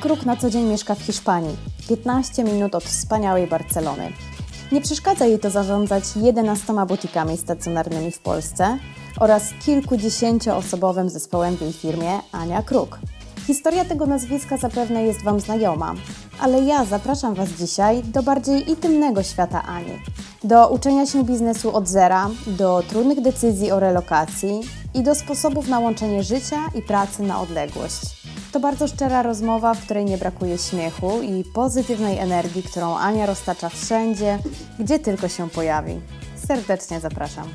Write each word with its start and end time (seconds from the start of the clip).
Kruk 0.00 0.26
na 0.26 0.36
co 0.36 0.50
dzień 0.50 0.64
mieszka 0.64 0.94
w 0.94 1.00
Hiszpanii, 1.00 1.56
15 1.88 2.44
minut 2.44 2.74
od 2.74 2.84
wspaniałej 2.84 3.46
Barcelony. 3.46 4.12
Nie 4.72 4.80
przeszkadza 4.80 5.26
jej 5.26 5.38
to 5.38 5.50
zarządzać 5.50 6.04
11 6.16 6.86
butikami 6.88 7.36
stacjonarnymi 7.36 8.10
w 8.10 8.18
Polsce 8.18 8.78
oraz 9.20 9.42
kilkudziesięcioosobowym 9.64 11.10
zespołem 11.10 11.56
w 11.56 11.60
jej 11.60 11.72
firmie 11.72 12.20
Ania 12.32 12.62
Kruk. 12.62 12.98
Historia 13.46 13.84
tego 13.84 14.06
nazwiska 14.06 14.56
zapewne 14.56 15.02
jest 15.02 15.24
Wam 15.24 15.40
znajoma, 15.40 15.94
ale 16.40 16.60
ja 16.60 16.84
zapraszam 16.84 17.34
Was 17.34 17.48
dzisiaj 17.48 18.02
do 18.02 18.22
bardziej 18.22 18.70
intymnego 18.70 19.22
świata 19.22 19.62
Ani. 19.62 20.02
Do 20.44 20.68
uczenia 20.68 21.06
się 21.06 21.24
biznesu 21.24 21.76
od 21.76 21.88
zera, 21.88 22.30
do 22.46 22.82
trudnych 22.88 23.20
decyzji 23.20 23.70
o 23.70 23.80
relokacji 23.80 24.60
i 24.94 25.02
do 25.02 25.14
sposobów 25.14 25.68
na 25.68 25.78
łączenie 25.78 26.22
życia 26.22 26.56
i 26.74 26.82
pracy 26.82 27.22
na 27.22 27.40
odległość. 27.40 28.17
To 28.52 28.60
bardzo 28.60 28.88
szczera 28.88 29.22
rozmowa, 29.22 29.74
w 29.74 29.84
której 29.84 30.04
nie 30.04 30.18
brakuje 30.18 30.58
śmiechu 30.58 31.22
i 31.22 31.44
pozytywnej 31.54 32.18
energii, 32.18 32.62
którą 32.62 32.96
Ania 32.96 33.26
roztacza 33.26 33.68
wszędzie, 33.68 34.38
gdzie 34.78 34.98
tylko 34.98 35.28
się 35.28 35.50
pojawi. 35.50 36.00
Serdecznie 36.46 37.00
zapraszam. 37.00 37.48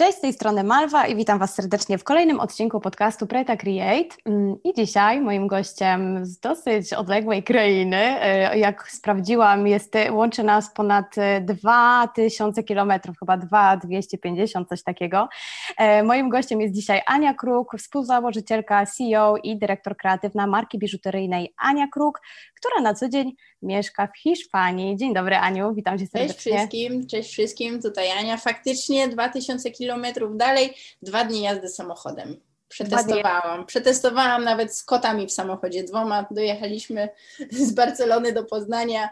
Cześć, 0.00 0.18
z 0.18 0.20
tej 0.20 0.32
strony 0.32 0.64
Malwa 0.64 1.06
i 1.06 1.16
witam 1.16 1.38
Was 1.38 1.54
serdecznie 1.54 1.98
w 1.98 2.04
kolejnym 2.04 2.40
odcinku 2.40 2.80
podcastu 2.80 3.26
Preta 3.26 3.56
Create. 3.56 4.16
Mm, 4.24 4.56
I 4.64 4.74
dzisiaj 4.74 5.20
moim 5.20 5.46
gościem 5.46 6.26
z 6.26 6.38
dosyć 6.38 6.92
odległej 6.92 7.42
krainy, 7.42 7.96
e, 7.96 8.58
jak 8.58 8.90
sprawdziłam, 8.90 9.66
jest, 9.66 9.94
łączy 10.10 10.42
nas 10.42 10.74
ponad 10.74 11.14
2000 11.40 12.62
kilometrów, 12.62 13.18
chyba 13.18 13.36
2250, 13.36 14.68
coś 14.68 14.82
takiego. 14.82 15.28
E, 15.78 16.02
moim 16.02 16.28
gościem 16.28 16.60
jest 16.60 16.74
dzisiaj 16.74 17.00
Ania 17.06 17.34
Kruk, 17.34 17.72
współzałożycielka, 17.78 18.86
CEO 18.86 19.36
i 19.36 19.58
dyrektor 19.58 19.96
kreatywna 19.96 20.46
marki 20.46 20.78
biżuteryjnej 20.78 21.54
Ania 21.58 21.88
Kruk, 21.88 22.20
która 22.56 22.82
na 22.82 22.94
co 22.94 23.08
dzień 23.08 23.32
mieszka 23.62 24.06
w 24.06 24.18
Hiszpanii. 24.18 24.96
Dzień 24.96 25.14
dobry 25.14 25.36
Aniu, 25.36 25.74
witam 25.74 25.98
Cię 25.98 26.06
serdecznie. 26.06 26.34
Cześć 26.34 26.56
wszystkim, 26.56 27.06
cześć 27.06 27.30
wszystkim, 27.30 27.82
tutaj 27.82 28.10
Ania. 28.10 28.36
Faktycznie 28.36 29.08
2000 29.08 29.70
kilometrów 29.70 29.89
dalej, 30.34 30.74
dwa 31.02 31.24
dni 31.24 31.42
jazdy 31.42 31.68
samochodem. 31.68 32.40
Przetestowałam. 32.68 33.66
Przetestowałam 33.66 34.44
nawet 34.44 34.76
z 34.76 34.84
kotami 34.84 35.26
w 35.26 35.32
samochodzie. 35.32 35.84
Dwoma 35.84 36.26
dojechaliśmy 36.30 37.08
z 37.68 37.72
Barcelony 37.72 38.32
do 38.32 38.44
Poznania. 38.44 39.08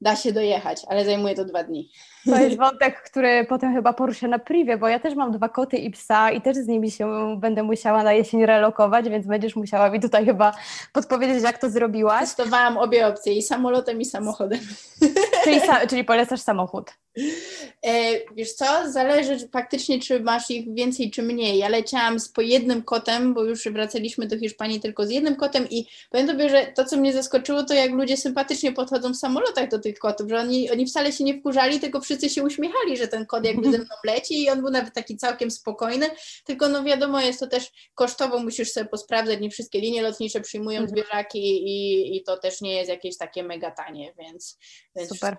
Da 0.00 0.16
się 0.16 0.32
dojechać, 0.32 0.82
ale 0.88 1.04
zajmuje 1.04 1.34
to 1.34 1.44
dwa 1.44 1.64
dni. 1.64 1.90
To 2.24 2.36
jest 2.36 2.56
wątek, 2.56 3.02
który 3.02 3.46
potem 3.48 3.74
chyba 3.74 3.92
poruszę 3.92 4.28
na 4.28 4.38
privie, 4.38 4.76
bo 4.76 4.88
ja 4.88 4.98
też 4.98 5.14
mam 5.14 5.32
dwa 5.32 5.48
koty 5.48 5.76
i 5.76 5.90
psa 5.90 6.30
i 6.30 6.40
też 6.40 6.56
z 6.56 6.66
nimi 6.66 6.90
się 6.90 7.36
będę 7.40 7.62
musiała 7.62 8.02
na 8.02 8.12
jesień 8.12 8.46
relokować, 8.46 9.08
więc 9.08 9.26
będziesz 9.26 9.56
musiała 9.56 9.90
mi 9.90 10.00
tutaj 10.00 10.24
chyba 10.24 10.52
podpowiedzieć, 10.92 11.42
jak 11.42 11.58
to 11.58 11.70
zrobiłaś. 11.70 12.20
Testowałam 12.20 12.78
obie 12.78 13.06
opcje, 13.06 13.32
i 13.32 13.42
samolotem, 13.42 14.00
i 14.00 14.04
samochodem. 14.04 14.60
Czyli, 15.44 15.60
czyli 15.88 16.04
polecasz 16.04 16.40
samochód? 16.40 16.90
E, 17.86 17.92
wiesz 18.34 18.52
co, 18.52 18.64
zależy 18.90 19.48
faktycznie, 19.48 20.00
czy 20.00 20.20
masz 20.20 20.50
ich 20.50 20.74
więcej, 20.74 21.10
czy 21.10 21.22
mniej. 21.22 21.58
Ja 21.58 21.68
leciałam 21.68 22.20
z 22.20 22.28
po 22.28 22.40
jednym 22.40 22.82
kotem, 22.82 23.34
bo 23.34 23.44
już 23.44 23.64
wracaliśmy 23.64 24.26
do 24.26 24.38
Hiszpanii 24.38 24.80
tylko 24.80 25.06
z 25.06 25.10
jednym 25.10 25.36
kotem 25.36 25.66
i 25.70 25.86
powiem 26.10 26.26
Tobie, 26.26 26.48
że 26.48 26.66
to, 26.74 26.84
co 26.84 26.96
mnie 26.96 27.12
zaskoczyło, 27.12 27.62
to 27.62 27.74
jak 27.74 27.90
ludzie 27.90 28.16
sympatycznie 28.16 28.72
podchodzą 28.72 29.12
w 29.12 29.16
samolotach 29.16 29.68
do 29.68 29.78
tych 29.78 29.98
kotów, 29.98 30.28
że 30.28 30.38
oni, 30.38 30.70
oni 30.70 30.86
wcale 30.86 31.12
się 31.12 31.24
nie 31.24 31.38
wkurzali, 31.38 31.80
tylko 31.80 32.00
wszyscy 32.00 32.11
się 32.20 32.42
uśmiechali, 32.42 32.96
że 32.96 33.08
ten 33.08 33.26
kot 33.26 33.44
jakby 33.46 33.72
ze 33.72 33.78
mną 33.78 33.94
leci 34.04 34.42
i 34.42 34.50
on 34.50 34.60
był 34.60 34.70
nawet 34.70 34.94
taki 34.94 35.16
całkiem 35.16 35.50
spokojny, 35.50 36.10
tylko 36.44 36.68
no 36.68 36.84
wiadomo, 36.84 37.20
jest 37.20 37.40
to 37.40 37.46
też 37.46 37.70
kosztowo, 37.94 38.38
musisz 38.38 38.72
sobie 38.72 38.86
posprawdzać, 38.86 39.40
nie 39.40 39.50
wszystkie 39.50 39.80
linie 39.80 40.02
lotnicze 40.02 40.40
przyjmują 40.40 40.80
mhm. 40.80 40.90
zwierzaki 40.90 41.38
i, 41.40 42.16
i 42.16 42.22
to 42.22 42.36
też 42.36 42.60
nie 42.60 42.74
jest 42.74 42.90
jakieś 42.90 43.16
takie 43.16 43.42
mega 43.42 43.70
tanie, 43.70 44.14
więc, 44.18 44.58
więc 44.96 45.08
Super. 45.08 45.36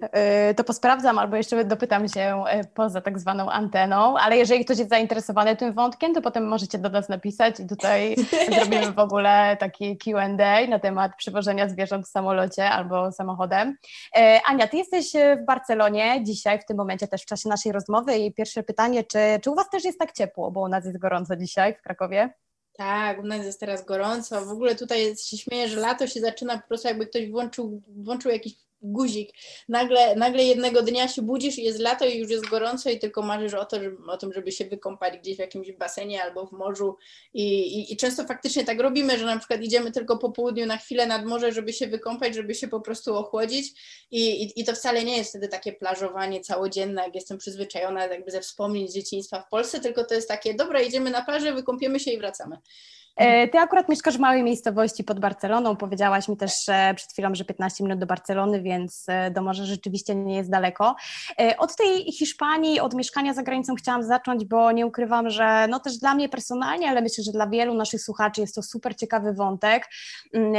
E, 0.00 0.54
to 0.54 0.64
posprawdzam 0.64 1.18
albo 1.18 1.36
jeszcze 1.36 1.64
dopytam 1.64 2.08
się 2.08 2.44
e, 2.48 2.64
poza 2.64 3.00
tak 3.00 3.18
zwaną 3.18 3.50
anteną, 3.50 4.18
ale 4.18 4.36
jeżeli 4.36 4.64
ktoś 4.64 4.78
jest 4.78 4.90
zainteresowany 4.90 5.56
tym 5.56 5.72
wątkiem, 5.72 6.14
to 6.14 6.22
potem 6.22 6.48
możecie 6.48 6.78
do 6.78 6.88
nas 6.88 7.08
napisać 7.08 7.60
i 7.60 7.66
tutaj 7.66 8.16
zrobimy 8.56 8.92
w 8.92 8.98
ogóle 8.98 9.56
taki 9.60 9.98
Q&A 9.98 10.66
na 10.68 10.78
temat 10.78 11.12
przywożenia 11.16 11.68
zwierząt 11.68 12.06
w 12.06 12.10
samolocie 12.10 12.70
albo 12.70 13.12
samochodem. 13.12 13.76
E, 14.16 14.40
Ania, 14.46 14.68
ty 14.68 14.76
jesteś 14.76 15.12
w 15.42 15.44
Barcelonie 15.44 16.24
dzisiaj, 16.24 16.60
w 16.60 16.64
tym 16.64 16.76
momencie 16.76 17.08
też 17.08 17.22
w 17.22 17.26
czasie 17.26 17.48
naszej 17.48 17.72
rozmowy 17.72 18.16
i 18.18 18.34
pierwsze 18.34 18.62
pytanie, 18.62 19.04
czy, 19.04 19.18
czy 19.42 19.50
u 19.50 19.54
Was 19.54 19.70
też 19.70 19.84
jest 19.84 19.98
tak 19.98 20.12
ciepło, 20.12 20.50
bo 20.50 20.60
u 20.60 20.68
nas 20.68 20.84
jest 20.84 20.98
gorąco 20.98 21.36
dzisiaj 21.36 21.74
w 21.74 21.82
Krakowie? 21.82 22.30
Tak, 22.76 23.18
u 23.18 23.22
nas 23.22 23.44
jest 23.44 23.60
teraz 23.60 23.84
gorąco. 23.84 24.44
W 24.44 24.50
ogóle 24.50 24.74
tutaj 24.74 25.16
się 25.16 25.36
śmieję, 25.36 25.68
że 25.68 25.80
lato 25.80 26.06
się 26.06 26.20
zaczyna 26.20 26.58
po 26.58 26.68
prostu 26.68 26.88
jakby 26.88 27.06
ktoś 27.06 27.30
włączył, 27.30 27.82
włączył 27.88 28.30
jakiś 28.30 28.65
guzik. 28.92 29.32
Nagle, 29.68 30.16
nagle 30.16 30.44
jednego 30.44 30.82
dnia 30.82 31.08
się 31.08 31.22
budzisz 31.22 31.58
i 31.58 31.62
jest 31.62 31.78
lato 31.78 32.04
i 32.04 32.18
już 32.18 32.30
jest 32.30 32.48
gorąco 32.48 32.90
i 32.90 32.98
tylko 32.98 33.22
marzysz 33.22 33.54
o, 33.54 33.64
to, 33.64 33.82
żeby, 33.82 33.96
o 34.08 34.16
tym, 34.16 34.32
żeby 34.32 34.52
się 34.52 34.64
wykąpać 34.64 35.18
gdzieś 35.18 35.36
w 35.36 35.40
jakimś 35.40 35.72
basenie 35.72 36.22
albo 36.22 36.46
w 36.46 36.52
morzu. 36.52 36.96
I, 37.34 37.78
i, 37.78 37.92
I 37.92 37.96
często 37.96 38.24
faktycznie 38.24 38.64
tak 38.64 38.80
robimy, 38.80 39.18
że 39.18 39.26
na 39.26 39.38
przykład 39.38 39.60
idziemy 39.60 39.92
tylko 39.92 40.18
po 40.18 40.32
południu 40.32 40.66
na 40.66 40.76
chwilę 40.76 41.06
nad 41.06 41.24
morze, 41.24 41.52
żeby 41.52 41.72
się 41.72 41.86
wykąpać, 41.86 42.34
żeby 42.34 42.54
się 42.54 42.68
po 42.68 42.80
prostu 42.80 43.16
ochłodzić. 43.16 43.72
I, 44.10 44.42
i, 44.42 44.60
i 44.60 44.64
to 44.64 44.74
wcale 44.74 45.04
nie 45.04 45.16
jest 45.16 45.30
wtedy 45.30 45.48
takie 45.48 45.72
plażowanie 45.72 46.40
całodzienne, 46.40 47.02
jak 47.02 47.14
jestem 47.14 47.38
przyzwyczajona 47.38 48.06
jakby 48.06 48.30
ze 48.30 48.40
wspomnień 48.40 48.88
z 48.88 48.94
dzieciństwa 48.94 49.40
w 49.40 49.48
Polsce, 49.48 49.80
tylko 49.80 50.04
to 50.04 50.14
jest 50.14 50.28
takie, 50.28 50.54
dobra, 50.54 50.80
idziemy 50.80 51.10
na 51.10 51.24
plażę, 51.24 51.52
wykąpiemy 51.52 52.00
się 52.00 52.10
i 52.10 52.18
wracamy. 52.18 52.58
E, 53.16 53.48
ty 53.48 53.58
akurat 53.58 53.88
mieszkasz 53.88 54.16
w 54.16 54.20
małej 54.20 54.42
miejscowości 54.42 55.04
pod 55.04 55.20
Barceloną. 55.20 55.76
Powiedziałaś 55.76 56.28
mi 56.28 56.36
też 56.36 56.52
przed 56.96 57.12
chwilą, 57.12 57.34
że 57.34 57.44
15 57.44 57.84
minut 57.84 57.98
do 57.98 58.06
Barcelony, 58.06 58.62
więc 58.62 59.04
e, 59.08 59.30
do 59.30 59.42
morza 59.42 59.64
rzeczywiście 59.64 60.14
nie 60.14 60.36
jest 60.36 60.50
daleko. 60.50 60.96
E, 61.40 61.56
od 61.56 61.76
tej 61.76 62.12
Hiszpanii, 62.12 62.80
od 62.80 62.94
mieszkania 62.94 63.34
za 63.34 63.42
granicą 63.42 63.74
chciałam 63.74 64.02
zacząć, 64.02 64.44
bo 64.44 64.72
nie 64.72 64.86
ukrywam, 64.86 65.30
że 65.30 65.66
no 65.68 65.80
też 65.80 65.98
dla 65.98 66.14
mnie 66.14 66.28
personalnie, 66.28 66.90
ale 66.90 67.02
myślę, 67.02 67.24
że 67.24 67.32
dla 67.32 67.46
wielu 67.46 67.74
naszych 67.74 68.02
słuchaczy 68.02 68.40
jest 68.40 68.54
to 68.54 68.62
super 68.62 68.96
ciekawy 68.96 69.32
wątek, 69.32 69.88
mm, 70.34 70.54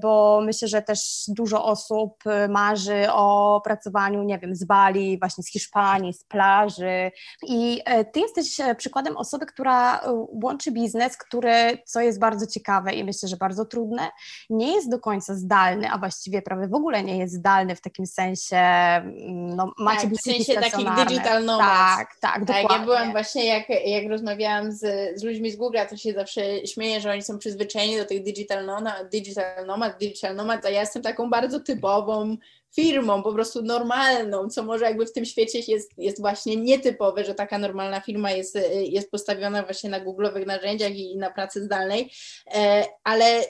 bo 0.00 0.40
myślę, 0.44 0.68
że 0.68 0.82
też 0.82 1.24
dużo 1.28 1.64
osób 1.64 2.24
marzy 2.48 3.06
o 3.12 3.60
pracowaniu, 3.64 4.22
nie 4.22 4.38
wiem, 4.38 4.56
z 4.56 4.64
Bali, 4.64 5.18
właśnie 5.18 5.44
z 5.44 5.52
Hiszpanii, 5.52 6.12
z 6.12 6.24
plaży. 6.24 7.10
I 7.42 7.82
ty 8.12 8.20
jesteś 8.20 8.56
przykładem 8.76 9.16
osoby, 9.16 9.46
która 9.46 10.00
łączy 10.42 10.72
biznes, 10.72 11.16
który 11.16 11.78
co 11.86 12.00
jest 12.00 12.18
bardzo 12.18 12.46
ciekawe 12.46 12.92
i 12.92 13.04
myślę, 13.04 13.28
że 13.28 13.36
bardzo 13.36 13.64
trudne, 13.64 14.10
nie 14.50 14.74
jest 14.74 14.90
do 14.90 14.98
końca 14.98 15.34
zdalny, 15.34 15.90
a 15.90 15.98
właściwie 15.98 16.42
prawie 16.42 16.68
w 16.68 16.74
ogóle 16.74 17.02
nie 17.02 17.18
jest 17.18 17.34
zdalny 17.34 17.76
w 17.76 17.80
takim 17.80 18.06
sensie, 18.06 18.56
mm, 18.56 19.56
no 19.56 19.72
macie 19.78 20.02
tak, 20.02 20.18
w 20.18 20.20
sensie 20.20 20.54
takich 20.54 20.94
digital 20.94 21.44
nomads. 21.44 21.96
Tak, 21.96 22.16
tak, 22.20 22.44
dokładnie. 22.44 22.68
Tak, 22.68 22.78
ja 22.78 22.84
byłam 22.84 23.12
właśnie, 23.12 23.46
jak, 23.46 23.68
jak 23.86 24.10
rozmawiałam 24.10 24.72
z, 24.72 24.80
z 25.20 25.22
ludźmi 25.22 25.50
z 25.50 25.56
Google, 25.56 25.78
to 25.90 25.96
się 25.96 26.12
zawsze 26.12 26.66
śmieję, 26.66 27.00
że 27.00 27.10
oni 27.10 27.22
są 27.22 27.38
przyzwyczajeni 27.38 27.96
do 27.96 28.04
tych 28.04 28.22
digital 28.22 28.66
nomad, 28.66 29.08
digital 29.12 29.66
nomad, 29.66 29.98
digital 29.98 30.36
nomad, 30.36 30.66
a 30.66 30.70
ja 30.70 30.80
jestem 30.80 31.02
taką 31.02 31.30
bardzo 31.30 31.60
typową 31.60 32.36
firmą, 32.76 33.22
po 33.22 33.32
prostu 33.32 33.62
normalną, 33.62 34.48
co 34.48 34.62
może 34.62 34.84
jakby 34.84 35.06
w 35.06 35.12
tym 35.12 35.24
świecie 35.24 35.58
jest, 35.68 35.90
jest 35.98 36.20
właśnie 36.20 36.56
nietypowe, 36.56 37.24
że 37.24 37.34
taka 37.34 37.58
normalna 37.58 38.00
firma 38.00 38.30
jest, 38.30 38.58
jest 38.72 39.10
postawiona 39.10 39.62
właśnie 39.62 39.90
na 39.90 40.00
googlowych 40.00 40.46
narzędziach 40.46 40.96
i 40.96 41.16
na 41.16 41.30
pracy 41.30 41.64
zdalnej, 41.64 42.12
e, 42.54 42.84
ale 43.04 43.44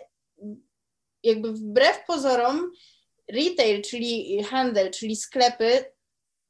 jakby 1.22 1.52
wbrew 1.52 2.04
pozorom 2.06 2.70
retail, 3.28 3.82
czyli 3.82 4.42
handel, 4.42 4.90
czyli 4.90 5.16
sklepy, 5.16 5.84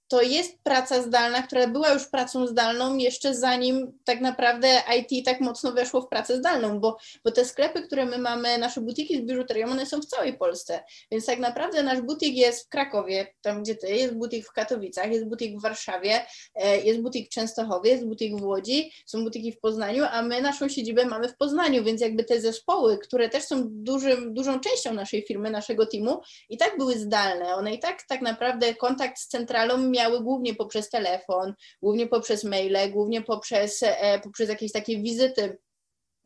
to 0.08 0.22
jest 0.22 0.58
praca 0.62 1.02
zdalna, 1.02 1.42
która 1.42 1.66
była 1.66 1.92
już 1.92 2.06
pracą 2.06 2.46
zdalną 2.46 2.96
jeszcze 2.96 3.34
zanim 3.34 3.98
tak 4.04 4.20
naprawdę 4.20 4.68
IT 4.98 5.24
tak 5.24 5.40
mocno 5.40 5.72
weszło 5.72 6.02
w 6.02 6.08
pracę 6.08 6.36
zdalną, 6.36 6.80
bo, 6.80 6.96
bo 7.24 7.30
te 7.30 7.44
sklepy, 7.44 7.82
które 7.82 8.06
my 8.06 8.18
mamy, 8.18 8.58
nasze 8.58 8.80
butiki 8.80 9.18
z 9.18 9.20
biżuterią, 9.20 9.70
one 9.70 9.86
są 9.86 10.00
w 10.00 10.06
całej 10.06 10.38
Polsce, 10.38 10.84
więc 11.10 11.26
tak 11.26 11.38
naprawdę 11.38 11.82
nasz 11.82 12.00
butik 12.00 12.36
jest 12.36 12.66
w 12.66 12.68
Krakowie, 12.68 13.34
tam 13.40 13.62
gdzie 13.62 13.74
ty, 13.74 13.86
jest 13.86 14.14
butik 14.14 14.46
w 14.46 14.52
Katowicach, 14.52 15.12
jest 15.12 15.28
butik 15.28 15.58
w 15.58 15.62
Warszawie, 15.62 16.26
e, 16.54 16.78
jest 16.78 17.00
butik 17.00 17.26
w 17.26 17.34
Częstochowie, 17.34 17.90
jest 17.90 18.06
butik 18.06 18.40
w 18.40 18.42
Łodzi, 18.42 18.92
są 19.06 19.24
butiki 19.24 19.52
w 19.52 19.60
Poznaniu, 19.60 20.04
a 20.10 20.22
my 20.22 20.42
naszą 20.42 20.68
siedzibę 20.68 21.06
mamy 21.06 21.28
w 21.28 21.36
Poznaniu, 21.36 21.84
więc 21.84 22.00
jakby 22.00 22.24
te 22.24 22.40
zespoły, 22.40 22.98
które 22.98 23.28
też 23.28 23.44
są 23.44 23.62
dużym, 23.68 24.34
dużą 24.34 24.60
częścią 24.60 24.94
naszej 24.94 25.22
firmy, 25.22 25.50
naszego 25.50 25.86
teamu 25.86 26.20
i 26.48 26.56
tak 26.56 26.78
były 26.78 26.98
zdalne, 26.98 27.54
one 27.54 27.74
i 27.74 27.78
tak 27.78 28.02
tak 28.08 28.22
naprawdę 28.22 28.74
kontakt 28.74 29.18
z 29.18 29.28
centralą 29.28 29.78
miały 29.96 30.20
głównie 30.20 30.54
poprzez 30.54 30.90
telefon, 30.90 31.54
głównie 31.82 32.06
poprzez 32.06 32.44
maile, 32.44 32.92
głównie 32.92 33.22
poprzez, 33.22 33.82
e, 33.82 34.20
poprzez 34.20 34.48
jakieś 34.48 34.72
takie 34.72 35.02
wizyty 35.02 35.58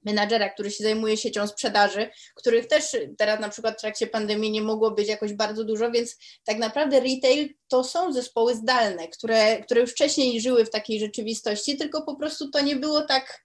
menadżera, 0.05 0.49
który 0.49 0.71
się 0.71 0.85
zajmuje 0.85 1.17
siecią 1.17 1.47
sprzedaży, 1.47 2.11
których 2.35 2.67
też 2.67 2.97
teraz 3.19 3.41
na 3.41 3.49
przykład 3.49 3.79
w 3.79 3.81
trakcie 3.81 4.07
pandemii 4.07 4.51
nie 4.51 4.63
mogło 4.63 4.91
być 4.91 5.09
jakoś 5.09 5.33
bardzo 5.33 5.65
dużo, 5.65 5.91
więc 5.91 6.17
tak 6.45 6.59
naprawdę 6.59 7.01
retail 7.01 7.49
to 7.69 7.85
są 7.85 8.13
zespoły 8.13 8.55
zdalne, 8.55 9.09
które, 9.09 9.61
które 9.61 9.81
już 9.81 9.91
wcześniej 9.91 10.41
żyły 10.41 10.65
w 10.65 10.71
takiej 10.71 11.01
rzeczywistości, 11.01 11.77
tylko 11.77 12.03
po 12.03 12.17
prostu 12.17 12.51
to 12.51 12.61
nie 12.61 12.77
było 12.77 13.01
tak. 13.01 13.45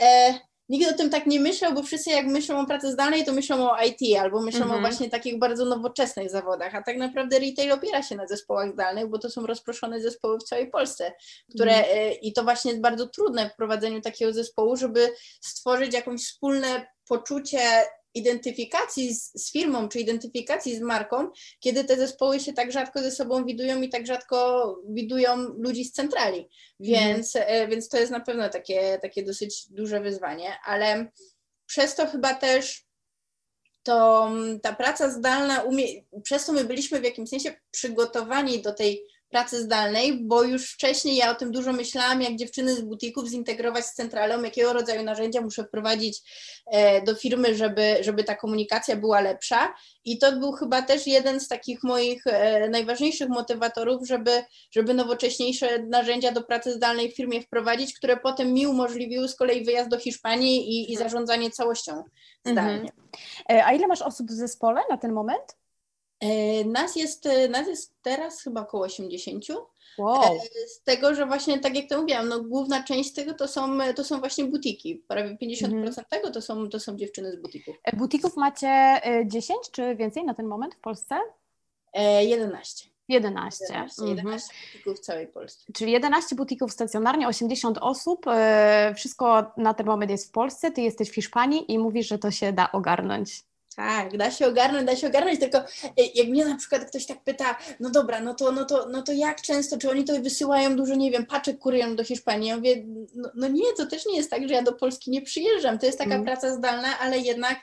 E, 0.00 0.38
nikt 0.68 0.90
o 0.90 0.96
tym 0.96 1.10
tak 1.10 1.26
nie 1.26 1.40
myślał, 1.40 1.74
bo 1.74 1.82
wszyscy 1.82 2.10
jak 2.10 2.26
myślą 2.26 2.60
o 2.60 2.66
pracy 2.66 2.92
zdalnej, 2.92 3.24
to 3.24 3.32
myślą 3.32 3.70
o 3.70 3.76
IT 3.82 4.18
albo 4.20 4.42
myślą 4.42 4.62
mhm. 4.62 4.78
o 4.78 4.80
właśnie 4.80 5.10
takich 5.10 5.38
bardzo 5.38 5.64
nowoczesnych 5.64 6.30
zawodach, 6.30 6.74
a 6.74 6.82
tak 6.82 6.96
naprawdę 6.96 7.38
retail 7.38 7.72
opiera 7.72 8.02
się 8.02 8.16
na 8.16 8.26
zespołach 8.26 8.72
zdalnych, 8.72 9.08
bo 9.08 9.18
to 9.18 9.30
są 9.30 9.46
rozproszone 9.46 10.00
zespoły 10.00 10.38
w 10.38 10.44
całej 10.44 10.70
Polsce, 10.70 11.12
które 11.54 11.76
mhm. 11.76 12.14
i 12.22 12.32
to 12.32 12.42
właśnie 12.42 12.70
jest 12.70 12.82
bardzo 12.82 13.06
trudne 13.06 13.50
w 13.50 13.56
prowadzeniu 13.56 14.00
takiego 14.00 14.32
zespołu, 14.32 14.76
żeby 14.76 15.14
stworzyć 15.40 15.94
jakąś 15.94 16.20
wspólne 16.20 16.86
poczucie 17.08 17.58
identyfikacji 18.14 19.14
z, 19.14 19.32
z, 19.34 19.52
firmą, 19.52 19.88
czy 19.88 20.00
identyfikacji 20.00 20.76
z 20.76 20.80
marką, 20.80 21.28
kiedy 21.60 21.84
te 21.84 21.96
zespoły 21.96 22.40
się 22.40 22.52
tak 22.52 22.72
rzadko 22.72 23.02
ze 23.02 23.10
sobą 23.10 23.44
widują 23.44 23.82
i 23.82 23.88
tak 23.88 24.06
rzadko 24.06 24.76
widują 24.88 25.36
ludzi 25.36 25.84
z 25.84 25.92
centrali. 25.92 26.48
Więc, 26.80 27.36
mm. 27.36 27.70
więc 27.70 27.88
to 27.88 27.98
jest 27.98 28.12
na 28.12 28.20
pewno 28.20 28.48
takie, 28.48 28.98
takie 29.02 29.22
dosyć 29.22 29.68
duże 29.70 30.00
wyzwanie, 30.00 30.56
ale 30.64 31.06
przez 31.66 31.94
to 31.94 32.06
chyba 32.06 32.34
też 32.34 32.84
to 33.82 34.30
ta 34.62 34.72
praca 34.72 35.10
zdalna, 35.10 35.62
umie, 35.62 35.84
przez 36.22 36.46
to 36.46 36.52
my 36.52 36.64
byliśmy 36.64 37.00
w 37.00 37.04
jakimś 37.04 37.28
sensie 37.28 37.54
przygotowani 37.70 38.62
do 38.62 38.72
tej 38.72 39.04
pracy 39.34 39.62
zdalnej, 39.62 40.24
bo 40.24 40.42
już 40.42 40.72
wcześniej 40.72 41.16
ja 41.16 41.30
o 41.30 41.34
tym 41.34 41.52
dużo 41.52 41.72
myślałam, 41.72 42.22
jak 42.22 42.36
dziewczyny 42.36 42.74
z 42.74 42.80
butików 42.80 43.28
zintegrować 43.28 43.86
z 43.86 43.94
centralą, 43.94 44.42
jakiego 44.42 44.72
rodzaju 44.72 45.02
narzędzia 45.02 45.40
muszę 45.40 45.64
wprowadzić 45.64 46.22
e, 46.66 47.02
do 47.02 47.14
firmy, 47.14 47.54
żeby, 47.54 47.96
żeby 48.00 48.24
ta 48.24 48.34
komunikacja 48.34 48.96
była 48.96 49.20
lepsza. 49.20 49.74
I 50.04 50.18
to 50.18 50.32
był 50.32 50.52
chyba 50.52 50.82
też 50.82 51.06
jeden 51.06 51.40
z 51.40 51.48
takich 51.48 51.82
moich 51.82 52.26
e, 52.26 52.68
najważniejszych 52.68 53.28
motywatorów, 53.28 54.06
żeby, 54.06 54.42
żeby 54.70 54.94
nowocześniejsze 54.94 55.78
narzędzia 55.78 56.32
do 56.32 56.42
pracy 56.42 56.72
zdalnej 56.72 57.12
w 57.12 57.16
firmie 57.16 57.42
wprowadzić, 57.42 57.94
które 57.94 58.16
potem 58.16 58.52
mi 58.52 58.66
umożliwiły 58.66 59.28
z 59.28 59.36
kolei 59.36 59.64
wyjazd 59.64 59.90
do 59.90 59.98
Hiszpanii 59.98 60.70
i, 60.70 60.90
i 60.90 60.94
mhm. 60.94 61.08
zarządzanie 61.08 61.50
całością 61.50 62.02
zdalnie. 62.44 62.90
Mhm. 63.50 63.66
A 63.66 63.72
ile 63.72 63.86
masz 63.86 64.02
osób 64.02 64.28
w 64.28 64.32
zespole 64.32 64.80
na 64.90 64.96
ten 64.96 65.12
moment? 65.12 65.63
E, 66.24 66.64
nas 66.64 66.96
jest, 66.96 67.26
e, 67.26 67.48
nas 67.48 67.68
jest 67.68 67.94
teraz 68.02 68.42
chyba 68.42 68.60
około 68.60 68.84
80. 68.84 69.44
Wow. 69.98 70.22
E, 70.24 70.38
z 70.68 70.82
tego, 70.82 71.14
że 71.14 71.26
właśnie 71.26 71.58
tak 71.58 71.76
jak 71.76 71.88
to 71.88 72.00
mówiłam, 72.00 72.28
no, 72.28 72.42
główna 72.42 72.82
część 72.82 73.12
tego 73.12 73.34
to 73.34 73.48
są, 73.48 73.78
to 73.96 74.04
są 74.04 74.20
właśnie 74.20 74.44
butiki. 74.44 75.04
Prawie 75.08 75.36
50% 75.42 75.64
mhm. 75.64 75.94
tego 76.10 76.30
to 76.30 76.42
są, 76.42 76.68
to 76.68 76.80
są 76.80 76.96
dziewczyny 76.96 77.32
z 77.32 77.36
butików. 77.36 77.76
Butików 77.92 78.36
macie 78.36 79.00
10 79.26 79.58
czy 79.72 79.96
więcej 79.96 80.24
na 80.24 80.34
ten 80.34 80.46
moment 80.46 80.74
w 80.74 80.80
Polsce? 80.80 81.14
11. 82.20 82.88
11. 83.08 83.64
11, 83.70 84.04
11 84.04 84.48
mhm. 84.54 84.72
butików 84.72 84.98
w 84.98 85.00
całej 85.00 85.26
Polsce. 85.26 85.72
Czyli 85.72 85.92
11 85.92 86.36
butików 86.36 86.72
stacjonarnie, 86.72 87.28
80 87.28 87.78
osób. 87.78 88.26
Wszystko 88.96 89.52
na 89.56 89.74
ten 89.74 89.86
moment 89.86 90.10
jest 90.10 90.28
w 90.28 90.30
Polsce, 90.30 90.70
ty 90.70 90.80
jesteś 90.80 91.10
w 91.10 91.14
Hiszpanii 91.14 91.72
i 91.72 91.78
mówisz, 91.78 92.08
że 92.08 92.18
to 92.18 92.30
się 92.30 92.52
da 92.52 92.72
ogarnąć. 92.72 93.44
Tak, 93.76 94.16
da 94.16 94.30
się 94.30 94.46
ogarnąć, 94.46 94.86
da 94.86 94.96
się 94.96 95.06
ogarnąć, 95.06 95.40
tylko 95.40 95.58
e, 95.58 95.64
jak 96.14 96.28
mnie 96.28 96.44
na 96.44 96.56
przykład 96.56 96.84
ktoś 96.84 97.06
tak 97.06 97.24
pyta, 97.24 97.58
no 97.80 97.90
dobra, 97.90 98.20
no 98.20 98.34
to, 98.34 98.52
no 98.52 98.64
to, 98.64 98.88
no 98.88 99.02
to 99.02 99.12
jak 99.12 99.42
często, 99.42 99.78
czy 99.78 99.90
oni 99.90 100.04
to 100.04 100.20
wysyłają 100.20 100.76
dużo, 100.76 100.94
nie 100.94 101.10
wiem, 101.10 101.26
paczek 101.26 101.58
kuryją 101.58 101.96
do 101.96 102.04
Hiszpanii? 102.04 102.48
Ja 102.48 102.56
mówię, 102.56 102.84
no, 103.14 103.30
no, 103.34 103.48
nie, 103.48 103.72
to 103.76 103.86
też 103.86 104.06
nie 104.06 104.16
jest 104.16 104.30
tak, 104.30 104.48
że 104.48 104.54
ja 104.54 104.62
do 104.62 104.72
Polski 104.72 105.10
nie 105.10 105.22
przyjeżdżam, 105.22 105.78
to 105.78 105.86
jest 105.86 105.98
taka 105.98 106.14
mm. 106.14 106.24
praca 106.24 106.56
zdalna, 106.56 106.98
ale 106.98 107.18
jednak 107.18 107.58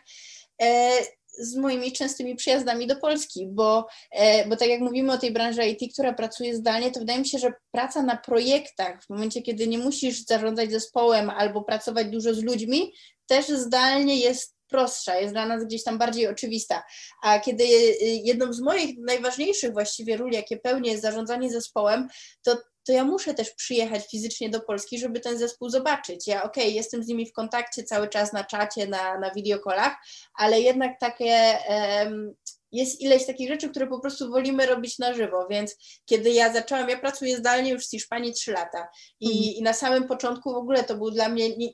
e, 0.62 0.92
z 1.38 1.56
moimi 1.56 1.92
częstymi 1.92 2.36
przyjazdami 2.36 2.88
do 2.88 2.96
Polski, 2.96 3.48
bo, 3.48 3.88
e, 4.12 4.48
bo 4.48 4.56
tak 4.56 4.68
jak 4.68 4.80
mówimy 4.80 5.14
o 5.14 5.18
tej 5.18 5.32
branży 5.32 5.68
IT, 5.68 5.94
która 5.94 6.14
pracuje 6.14 6.56
zdalnie, 6.56 6.92
to 6.92 7.00
wydaje 7.00 7.20
mi 7.20 7.28
się, 7.28 7.40
że 7.40 7.54
praca 7.72 8.02
na 8.02 8.18
projektach, 8.18 9.04
w 9.04 9.10
momencie, 9.10 9.42
kiedy 9.42 9.68
nie 9.68 9.78
musisz 9.78 10.26
zarządzać 10.26 10.72
zespołem 10.72 11.30
albo 11.30 11.62
pracować 11.64 12.08
dużo 12.08 12.34
z 12.34 12.44
ludźmi, 12.44 12.94
też 13.28 13.48
zdalnie 13.48 14.18
jest 14.18 14.61
prostsza, 14.72 15.20
jest 15.20 15.34
dla 15.34 15.46
nas 15.46 15.66
gdzieś 15.66 15.84
tam 15.84 15.98
bardziej 15.98 16.28
oczywista. 16.28 16.84
A 17.24 17.40
kiedy 17.40 17.64
y, 17.64 17.98
jedną 18.02 18.54
z 18.54 18.62
moich 18.62 18.98
najważniejszych 19.00 19.74
właściwie 19.74 20.18
ról, 20.18 20.32
jakie 20.32 20.58
pełnię, 20.58 20.92
jest 20.92 21.04
zarządzanie 21.04 21.52
zespołem, 21.52 22.08
to 22.42 22.58
to 22.84 22.92
ja 22.92 23.04
muszę 23.04 23.34
też 23.34 23.52
przyjechać 23.52 24.08
fizycznie 24.12 24.50
do 24.50 24.60
Polski, 24.60 25.00
żeby 25.00 25.20
ten 25.20 25.38
zespół 25.38 25.70
zobaczyć. 25.70 26.28
Ja 26.28 26.44
okej, 26.44 26.64
okay, 26.64 26.76
jestem 26.76 27.04
z 27.04 27.08
nimi 27.08 27.26
w 27.26 27.34
kontakcie 27.34 27.84
cały 27.84 28.10
czas 28.10 28.34
na 28.34 28.44
czacie, 28.44 28.88
na, 28.88 29.20
na 29.20 29.32
wideokolach, 29.34 29.96
ale 30.34 30.62
jednak 30.62 31.00
takie 31.00 31.58
um, 31.70 32.34
jest 32.72 33.02
ileś 33.02 33.26
takich 33.26 33.48
rzeczy, 33.48 33.70
które 33.70 33.88
po 33.88 34.00
prostu 34.00 34.32
wolimy 34.32 34.66
robić 34.66 35.00
na 35.00 35.14
żywo, 35.14 35.48
więc 35.50 35.76
kiedy 36.06 36.30
ja 36.30 36.54
zaczęłam, 36.54 36.90
ja 36.90 37.00
pracuję 37.00 37.38
zdalnie 37.38 37.72
już 37.72 37.86
z 37.86 37.92
Hiszpanii 37.92 38.34
3 38.34 38.52
lata 38.52 38.88
i, 39.20 39.32
mhm. 39.32 39.56
i 39.56 39.62
na 39.62 39.74
samym 39.74 40.08
początku 40.08 40.54
w 40.54 40.58
ogóle 40.58 40.84
to 40.84 40.96
był 40.96 41.12
dla 41.12 41.30
mnie, 41.30 41.58
nie, 41.58 41.68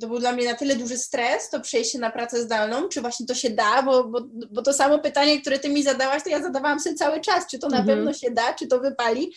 to 0.00 0.06
był 0.06 0.18
dla 0.18 0.32
mnie 0.32 0.44
na 0.44 0.54
tyle 0.54 0.76
duży 0.76 0.98
stres, 0.98 1.50
to 1.50 1.60
przejście 1.60 1.98
na 1.98 2.10
pracę 2.10 2.42
zdalną, 2.42 2.88
czy 2.88 3.00
właśnie 3.00 3.26
to 3.26 3.34
się 3.34 3.50
da, 3.50 3.82
bo, 3.82 4.04
bo, 4.04 4.20
bo 4.50 4.62
to 4.62 4.72
samo 4.72 4.98
pytanie, 4.98 5.40
które 5.40 5.58
ty 5.58 5.68
mi 5.68 5.82
zadałaś, 5.82 6.22
to 6.22 6.30
ja 6.30 6.42
zadawałam 6.42 6.80
sobie 6.80 6.96
cały 6.96 7.20
czas, 7.20 7.46
czy 7.46 7.58
to 7.58 7.68
na 7.68 7.78
mhm. 7.78 7.98
pewno 7.98 8.12
się 8.12 8.30
da, 8.30 8.54
czy 8.54 8.66
to 8.66 8.80
wypali, 8.80 9.32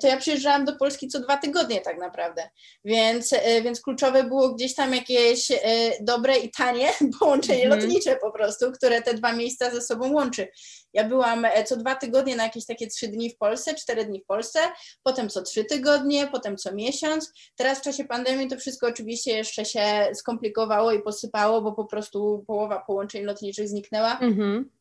to 0.00 0.06
ja 0.06 0.16
przyjeżdżałam 0.16 0.64
do 0.64 0.76
Polski 0.76 1.08
co 1.08 1.20
dwa 1.20 1.36
tygodnie 1.36 1.80
tak 1.80 1.98
naprawdę, 1.98 2.48
więc, 2.84 3.32
e, 3.32 3.62
więc 3.62 3.80
kluczowe 3.80 4.24
było 4.24 4.54
gdzieś 4.54 4.74
tam 4.74 4.94
jakieś 4.94 5.50
e, 5.50 5.56
dobre 6.00 6.38
i 6.38 6.50
tanie 6.50 6.88
połączenie 7.20 7.64
mhm. 7.64 7.80
lotnicze 7.80 8.16
po 8.16 8.32
prostu, 8.32 8.72
które 8.72 9.02
te 9.02 9.14
dwa 9.14 9.32
miejsca 9.32 9.70
ze 9.70 9.80
sobą 9.80 10.12
łączy. 10.12 10.48
Ja 10.92 11.08
byłam 11.08 11.44
e, 11.44 11.64
co 11.64 11.76
dwa 11.76 11.94
tygodnie 11.94 12.36
na 12.36 12.42
jakieś 12.42 12.66
takie 12.66 12.86
trzy 12.86 13.08
dni 13.08 13.30
w 13.30 13.36
Polsce, 13.36 13.74
cztery 13.74 14.04
dni 14.04 14.20
w 14.20 14.26
Polsce, 14.26 14.58
potem 15.02 15.28
co 15.28 15.42
trzy 15.42 15.64
tygodnie, 15.64 16.26
potem 16.26 16.56
co 16.56 16.74
miesiąc. 16.74 17.32
Teraz 17.56 17.78
w 17.78 17.82
czasie 17.82 18.04
pandemii 18.04 18.48
to 18.48 18.56
wszystko 18.56 18.86
oczywiście 18.86 19.36
jeszcze 19.36 19.64
się 19.64 20.10
skomplikowało 20.14 20.92
i 20.92 21.02
posypało, 21.02 21.62
bo 21.62 21.72
po 21.72 21.84
prostu 21.84 22.44
połowa 22.46 22.84
połączeń 22.86 23.24
lotniczych 23.24 23.68
zniknęła. 23.68 24.18
Mhm 24.18 24.73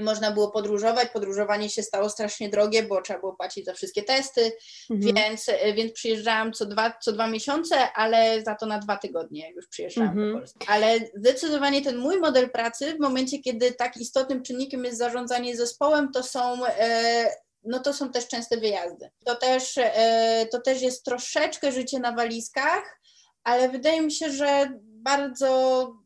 nie 0.00 0.04
można 0.04 0.30
było 0.30 0.50
podróżować. 0.50 1.08
Podróżowanie 1.08 1.70
się 1.70 1.82
stało 1.82 2.08
strasznie 2.08 2.48
drogie, 2.48 2.82
bo 2.82 3.02
trzeba 3.02 3.20
było 3.20 3.32
płacić 3.32 3.64
za 3.64 3.74
wszystkie 3.74 4.02
testy, 4.02 4.52
mhm. 4.90 5.14
więc, 5.14 5.48
e, 5.48 5.72
więc 5.72 5.92
przyjeżdżałam 5.92 6.52
co 6.52 6.66
dwa, 6.66 6.94
co 7.02 7.12
dwa 7.12 7.26
miesiące, 7.26 7.92
ale 7.92 8.42
za 8.42 8.54
to 8.54 8.66
na 8.66 8.78
dwa 8.78 8.96
tygodnie, 8.96 9.46
jak 9.46 9.56
już 9.56 9.66
przyjeżdżałam 9.66 10.10
mhm. 10.10 10.32
do 10.32 10.38
Polski. 10.38 10.66
Ale 10.68 10.98
zdecydowanie 11.14 11.82
ten 11.82 11.96
mój 11.96 12.18
model 12.18 12.50
pracy, 12.50 12.94
w 12.94 13.00
momencie, 13.00 13.38
kiedy 13.38 13.72
tak 13.72 13.96
istotnym 13.96 14.42
czynnikiem 14.42 14.84
jest 14.84 14.98
zarządzanie 14.98 15.56
zespołem, 15.56 16.12
to 16.12 16.22
są. 16.22 16.66
E, 16.66 17.30
no 17.64 17.78
to 17.78 17.92
są 17.92 18.10
też 18.10 18.28
częste 18.28 18.56
wyjazdy. 18.56 19.10
To 19.24 19.34
też, 19.34 19.78
e, 19.78 20.46
to 20.52 20.60
też 20.60 20.82
jest 20.82 21.04
troszeczkę 21.04 21.72
życie 21.72 21.98
na 21.98 22.12
walizkach, 22.12 23.00
ale 23.44 23.68
wydaje 23.68 24.02
mi 24.02 24.12
się, 24.12 24.30
że 24.30 24.72
bardzo 24.82 25.99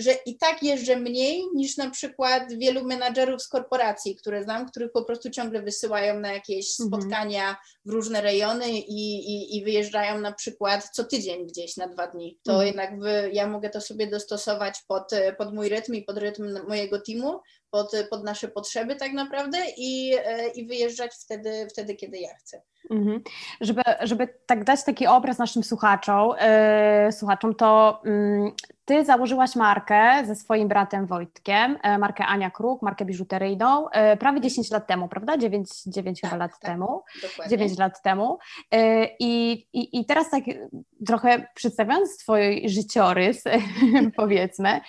że 0.00 0.12
i 0.26 0.38
tak 0.38 0.62
jeżdżę 0.62 0.96
mniej 0.96 1.44
niż 1.54 1.76
na 1.76 1.90
przykład 1.90 2.52
wielu 2.52 2.84
menadżerów 2.84 3.42
z 3.42 3.48
korporacji, 3.48 4.16
które 4.16 4.42
znam, 4.42 4.68
których 4.68 4.92
po 4.92 5.04
prostu 5.04 5.30
ciągle 5.30 5.62
wysyłają 5.62 6.20
na 6.20 6.32
jakieś 6.32 6.80
mhm. 6.80 6.88
spotkania 6.88 7.56
w 7.84 7.90
różne 7.90 8.20
rejony 8.20 8.70
i, 8.70 9.14
i, 9.14 9.56
i, 9.56 9.64
wyjeżdżają 9.64 10.20
na 10.20 10.32
przykład 10.32 10.90
co 10.92 11.04
tydzień 11.04 11.46
gdzieś 11.46 11.76
na 11.76 11.88
dwa 11.88 12.06
dni. 12.06 12.38
To 12.42 12.52
mhm. 12.52 12.66
jednak 12.66 13.00
wy, 13.00 13.30
ja 13.32 13.46
mogę 13.46 13.70
to 13.70 13.80
sobie 13.80 14.06
dostosować 14.06 14.82
pod, 14.88 15.10
pod 15.38 15.54
mój 15.54 15.68
rytm 15.68 15.94
i 15.94 16.02
pod 16.02 16.18
rytm 16.18 16.68
mojego 16.68 17.00
teamu, 17.00 17.40
pod, 17.70 17.92
pod 18.10 18.24
nasze 18.24 18.48
potrzeby 18.48 18.96
tak 18.96 19.12
naprawdę 19.12 19.58
i, 19.76 20.14
e, 20.24 20.48
i 20.48 20.66
wyjeżdżać 20.66 21.10
wtedy, 21.24 21.66
wtedy, 21.70 21.94
kiedy 21.94 22.18
ja 22.18 22.34
chcę. 22.34 22.62
Mhm. 22.90 23.20
Żeby, 23.60 23.82
żeby 24.00 24.28
tak 24.46 24.64
dać 24.64 24.84
taki 24.84 25.06
obraz 25.06 25.38
naszym 25.38 25.64
słuchaczom, 25.64 26.30
yy, 27.06 27.12
słuchaczom 27.12 27.54
to 27.54 28.02
yy, 28.04 28.52
ty 28.84 29.04
założyłaś 29.04 29.56
markę 29.56 30.22
ze 30.26 30.34
swoim 30.34 30.68
bratem 30.68 31.06
Wojtkiem, 31.06 31.78
yy, 31.84 31.98
markę 31.98 32.26
Ania 32.26 32.50
Kruk, 32.50 32.82
markę 32.82 33.04
biżuteryjną, 33.04 33.86
prawie 34.18 34.40
10 34.40 34.70
lat 34.70 34.86
temu, 34.86 35.08
prawda? 35.08 35.38
9, 35.38 35.68
9 35.86 36.20
tak, 36.20 36.32
lat 36.32 36.50
tak, 36.50 36.60
temu. 36.60 37.02
Dokładnie. 37.22 37.58
9 37.58 37.78
lat 37.78 38.02
temu. 38.02 38.38
I, 39.20 39.52
i, 39.72 40.00
I 40.00 40.06
teraz 40.06 40.30
tak 40.30 40.44
trochę 41.06 41.46
przedstawiając 41.54 42.18
twój 42.18 42.68
życiorys, 42.68 43.44
powiedzmy, 44.16 44.80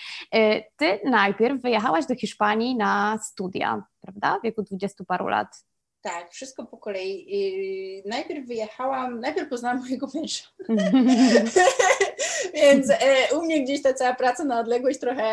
ty 0.75 0.99
najpierw 1.05 1.61
wyjechałaś 1.61 2.05
do 2.05 2.15
Hiszpanii 2.15 2.75
na 2.75 3.17
studia, 3.23 3.83
prawda? 4.01 4.39
W 4.39 4.43
wieku 4.43 4.63
20 4.63 5.03
paru 5.03 5.27
lat. 5.27 5.47
Tak, 6.01 6.31
wszystko 6.31 6.65
po 6.65 6.77
kolei. 6.77 8.03
Najpierw 8.05 8.47
wyjechałam, 8.47 9.19
najpierw 9.19 9.49
poznałam 9.49 9.79
mojego 9.79 10.07
męża. 10.13 10.43
Więc 12.53 12.89
e, 12.89 13.37
u 13.37 13.41
mnie 13.41 13.63
gdzieś 13.63 13.81
ta 13.81 13.93
cała 13.93 14.15
praca 14.15 14.43
na 14.43 14.59
odległość 14.59 14.99
trochę 14.99 15.23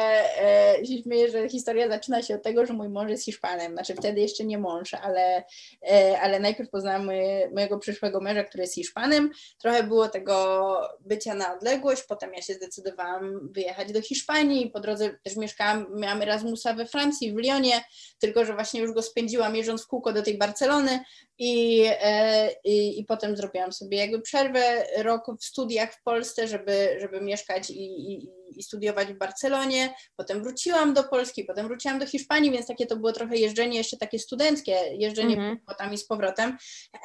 e, 0.43 0.87
się 0.87 1.03
śmieje, 1.03 1.31
że 1.31 1.49
historia 1.49 1.89
zaczyna 1.89 2.23
się 2.23 2.35
od 2.35 2.43
tego, 2.43 2.67
że 2.67 2.73
mój 2.73 2.89
mąż 2.89 3.11
jest 3.11 3.25
Hiszpanem. 3.25 3.73
Znaczy 3.73 3.95
wtedy 3.95 4.21
jeszcze 4.21 4.45
nie 4.45 4.59
mąż, 4.59 4.95
ale, 4.95 5.45
e, 5.91 6.21
ale 6.21 6.41
najpierw 6.41 6.71
poznałam 6.71 7.07
moje, 7.07 7.51
mojego 7.51 7.79
przyszłego 7.79 8.21
męża, 8.21 8.45
który 8.45 8.63
jest 8.63 8.75
Hiszpanem. 8.75 9.31
Trochę 9.59 9.83
było 9.83 10.09
tego 10.09 10.77
bycia 11.01 11.35
na 11.35 11.55
odległość, 11.55 12.03
potem 12.03 12.35
ja 12.35 12.43
się 12.43 12.55
zdecydowałam 12.55 13.53
wyjechać 13.53 13.93
do 13.93 14.03
Hiszpanii. 14.03 14.71
Po 14.71 14.81
drodze 14.81 15.11
też 15.25 15.37
mieszkałam, 15.37 15.87
miałam 15.97 16.23
Erasmusa 16.23 16.75
we 16.75 16.87
Francji, 16.87 17.33
w 17.33 17.37
Lyonie, 17.37 17.85
tylko 18.19 18.45
że 18.45 18.55
właśnie 18.55 18.81
już 18.81 18.93
go 18.93 19.03
spędziłam 19.03 19.57
jeżdżąc 19.57 19.85
w 19.85 19.87
kółko 19.87 20.13
do 20.13 20.23
tej 20.23 20.39
Barcelony 20.39 21.01
i, 21.39 21.85
e, 21.87 22.51
i, 22.65 23.01
i 23.01 23.05
potem 23.05 23.37
zrobiłam 23.37 23.73
sobie 23.73 23.99
jakby 23.99 24.21
przerwę, 24.21 24.87
rok 25.03 25.27
w 25.41 25.45
studiach 25.45 25.95
w 25.95 26.03
Polsce, 26.03 26.49
żeby, 26.49 26.97
żeby 27.01 27.21
mieszkać 27.21 27.71
i, 27.71 28.13
i, 28.13 28.31
i 28.57 28.63
studiować 28.63 29.09
w 29.09 29.19
Barcelonie. 29.19 29.95
Potem 30.17 30.43
wróciłam 30.43 30.95
do 30.95 31.05
Polski, 31.05 31.45
potem 31.45 31.67
wróciłam 31.69 31.99
do 31.99 32.07
Hiszpanii, 32.07 32.51
więc 32.51 32.67
takie 32.67 32.87
to 32.87 32.97
było 32.97 33.13
trochę 33.13 33.37
jeżdżenie 33.37 33.79
jeszcze 33.79 33.97
takie 33.97 34.19
studenckie, 34.19 34.73
jeżdżenie 34.99 35.37
mhm. 35.37 35.95
i 35.95 35.99
z 35.99 36.07
powrotem. 36.07 36.57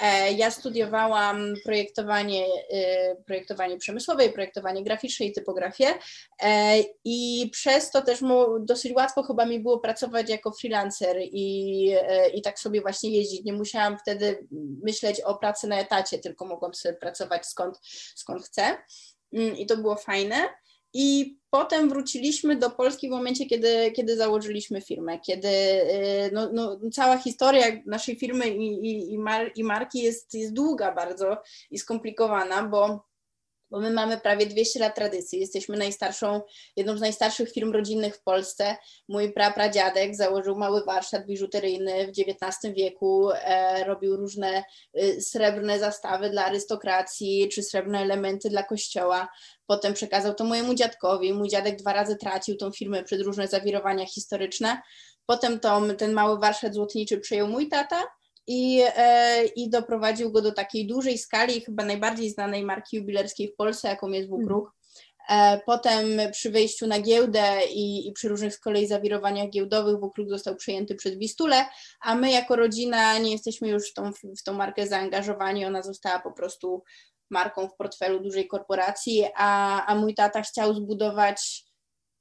E, 0.02 0.32
ja 0.32 0.52
studiowałam 0.52 1.54
projektowanie, 1.64 2.46
e, 2.74 3.16
projektowanie 3.16 3.78
przemysłowe, 3.78 4.30
projektowanie 4.30 4.84
graficzne 4.84 5.26
i 5.26 5.34
typografię 5.34 5.86
i 7.06 7.50
przez 7.52 7.92
to 7.92 8.02
też 8.02 8.20
dosyć 8.60 8.94
łatwo 8.94 9.24
chyba 9.24 9.46
mi 9.46 9.60
było 9.60 9.80
pracować 9.80 10.30
jako 10.30 10.52
freelancer 10.52 11.18
i, 11.22 11.90
i 12.34 12.42
tak 12.42 12.60
sobie 12.60 12.82
właśnie 12.82 13.10
jeździć. 13.10 13.44
Nie 13.44 13.54
musiałam 13.54 13.98
wtedy 13.98 14.14
wtedy 14.14 14.48
myśleć 14.84 15.22
o 15.22 15.36
pracy 15.36 15.68
na 15.68 15.80
etacie, 15.80 16.20
tylko 16.20 16.46
mogłam 16.46 16.74
sobie 16.74 16.96
pracować 16.96 17.46
skąd, 17.46 17.80
skąd 18.16 18.44
chcę. 18.44 18.78
Mm, 19.34 19.58
I 19.58 19.66
to 19.66 19.78
było 19.78 19.96
fajne. 19.96 20.50
I 20.94 21.38
potem 21.50 21.90
wróciliśmy 21.90 22.56
do 22.56 22.70
Polski 22.70 23.08
w 23.08 23.12
momencie, 23.12 23.46
kiedy, 23.46 23.92
kiedy 23.92 24.18
założyliśmy 24.18 24.82
firmę, 24.82 25.20
kiedy 25.20 25.48
y, 25.48 26.30
no, 26.34 26.50
no, 26.54 26.80
cała 26.94 27.18
historia 27.18 27.66
naszej 27.86 28.16
firmy 28.16 28.50
i, 28.50 28.92
i, 28.92 29.14
i, 29.14 29.18
mar, 29.18 29.52
i 29.56 29.64
marki 29.64 30.00
jest, 30.00 30.34
jest 30.34 30.54
długa 30.54 30.92
bardzo 30.92 31.38
i 31.72 31.80
skomplikowana, 31.80 32.64
bo 32.64 33.06
bo 33.74 33.80
my 33.80 33.92
mamy 33.92 34.18
prawie 34.18 34.46
200 34.46 34.80
lat 34.80 34.96
tradycji. 34.96 35.40
Jesteśmy 35.40 35.78
najstarszą, 35.78 36.42
jedną 36.76 36.98
z 36.98 37.02
najstarszych 37.02 37.52
firm 37.52 37.72
rodzinnych 37.72 38.16
w 38.16 38.24
Polsce. 38.24 38.76
Mój 39.10 39.34
prapradziadek 39.34 40.16
założył 40.16 40.56
mały 40.56 40.84
warsztat 40.84 41.26
biżuteryjny 41.26 42.08
w 42.08 42.10
XIX 42.10 42.74
wieku, 42.76 43.30
e, 43.32 43.84
robił 43.84 44.16
różne 44.16 44.64
e, 44.94 45.22
srebrne 45.22 45.80
zastawy 45.80 46.30
dla 46.30 46.46
arystokracji 46.46 47.50
czy 47.50 47.64
srebrne 47.64 48.00
elementy 48.00 48.50
dla 48.50 48.64
kościoła. 48.64 49.30
Potem 49.66 49.94
przekazał 49.94 50.34
to 50.34 50.44
mojemu 50.44 50.74
dziadkowi. 50.74 51.34
Mój 51.34 51.50
dziadek 51.50 51.76
dwa 51.76 51.94
razy 51.94 52.16
tracił 52.16 52.58
tą 52.58 52.72
firmę 52.72 53.04
przez 53.04 53.22
różne 53.22 53.48
zawirowania 53.48 54.06
historyczne. 54.06 54.82
Potem 55.26 55.60
to, 55.60 55.82
ten 55.98 56.14
mały 56.14 56.40
warsztat 56.40 56.74
złotniczy 56.74 57.20
przejął 57.20 57.48
mój 57.48 57.70
tata 57.70 58.04
i, 58.48 58.82
e, 58.96 59.46
i 59.46 59.70
doprowadził 59.70 60.32
go 60.32 60.42
do 60.42 60.52
takiej 60.52 60.88
dużej 60.88 61.18
skali, 61.18 61.62
chyba 61.62 61.86
najbardziej 61.86 62.30
znanej 62.30 62.64
marki 62.64 62.98
jubilerskiej 62.98 63.52
w 63.52 63.56
Polsce, 63.56 63.88
jaką 63.88 64.10
jest 64.10 64.30
Wukruk. 64.30 64.72
E, 65.30 65.62
potem 65.66 66.06
przy 66.32 66.52
wejściu 66.52 66.88
na 66.88 67.00
giełdę 67.00 67.66
i, 67.74 68.08
i, 68.08 68.12
przy 68.12 68.30
różnych 68.30 68.56
z 68.56 68.60
kolei 68.60 68.88
zawirowaniach 68.88 69.50
giełdowych 69.50 70.00
Wukruk 70.00 70.30
został 70.30 70.56
przejęty 70.56 70.96
przez 70.96 71.18
Wistulę, 71.18 71.66
a 72.02 72.16
my 72.16 72.32
jako 72.32 72.56
rodzina 72.56 73.18
nie 73.18 73.32
jesteśmy 73.32 73.70
już 73.70 73.92
w 73.92 73.94
tą, 73.94 74.12
w 74.40 74.44
tą 74.44 74.54
markę 74.54 74.88
zaangażowani, 74.88 75.66
ona 75.66 75.82
została 75.82 76.20
po 76.20 76.32
prostu 76.32 76.84
marką 77.30 77.68
w 77.68 77.76
portfelu 77.76 78.20
dużej 78.20 78.48
korporacji, 78.48 79.26
a, 79.36 79.86
a 79.86 79.96
mój 79.96 80.16
tata 80.16 80.42
chciał 80.42 80.74
zbudować 80.74 81.64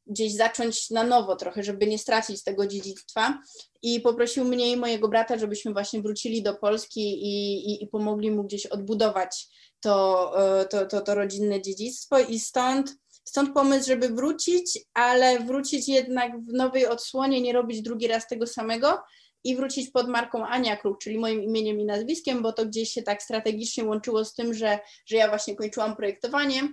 gdzieś 0.06 0.34
zacząć 0.34 0.90
na 0.90 1.04
nowo 1.04 1.36
trochę, 1.36 1.62
żeby 1.62 1.86
nie 1.86 1.98
stracić 1.98 2.44
tego 2.44 2.66
dziedzictwa. 2.66 3.38
I 3.82 4.00
poprosił 4.00 4.44
mnie 4.44 4.72
i 4.72 4.76
mojego 4.76 5.08
brata, 5.08 5.38
żebyśmy 5.38 5.72
właśnie 5.72 6.02
wrócili 6.02 6.42
do 6.42 6.54
Polski 6.54 7.00
i, 7.00 7.54
i, 7.70 7.84
i 7.84 7.88
pomogli 7.88 8.30
mu 8.30 8.44
gdzieś 8.44 8.66
odbudować 8.66 9.48
to, 9.80 10.32
e, 10.60 10.64
to, 10.64 10.86
to, 10.86 11.00
to 11.00 11.14
rodzinne 11.14 11.62
dziedzictwo. 11.62 12.18
I 12.18 12.38
stąd 12.38 12.94
Stąd 13.24 13.54
pomysł, 13.54 13.86
żeby 13.86 14.08
wrócić, 14.08 14.78
ale 14.94 15.40
wrócić 15.40 15.88
jednak 15.88 16.44
w 16.44 16.52
nowej 16.52 16.86
odsłonie, 16.86 17.40
nie 17.40 17.52
robić 17.52 17.82
drugi 17.82 18.08
raz 18.08 18.28
tego 18.28 18.46
samego 18.46 19.02
i 19.44 19.56
wrócić 19.56 19.90
pod 19.90 20.08
marką 20.08 20.46
Ania 20.46 20.76
Kruk, 20.76 20.98
czyli 20.98 21.18
moim 21.18 21.42
imieniem 21.42 21.80
i 21.80 21.84
nazwiskiem, 21.84 22.42
bo 22.42 22.52
to 22.52 22.66
gdzieś 22.66 22.90
się 22.90 23.02
tak 23.02 23.22
strategicznie 23.22 23.84
łączyło 23.84 24.24
z 24.24 24.34
tym, 24.34 24.54
że, 24.54 24.78
że 25.06 25.16
ja 25.16 25.28
właśnie 25.28 25.56
kończyłam 25.56 25.96
projektowanie 25.96 26.68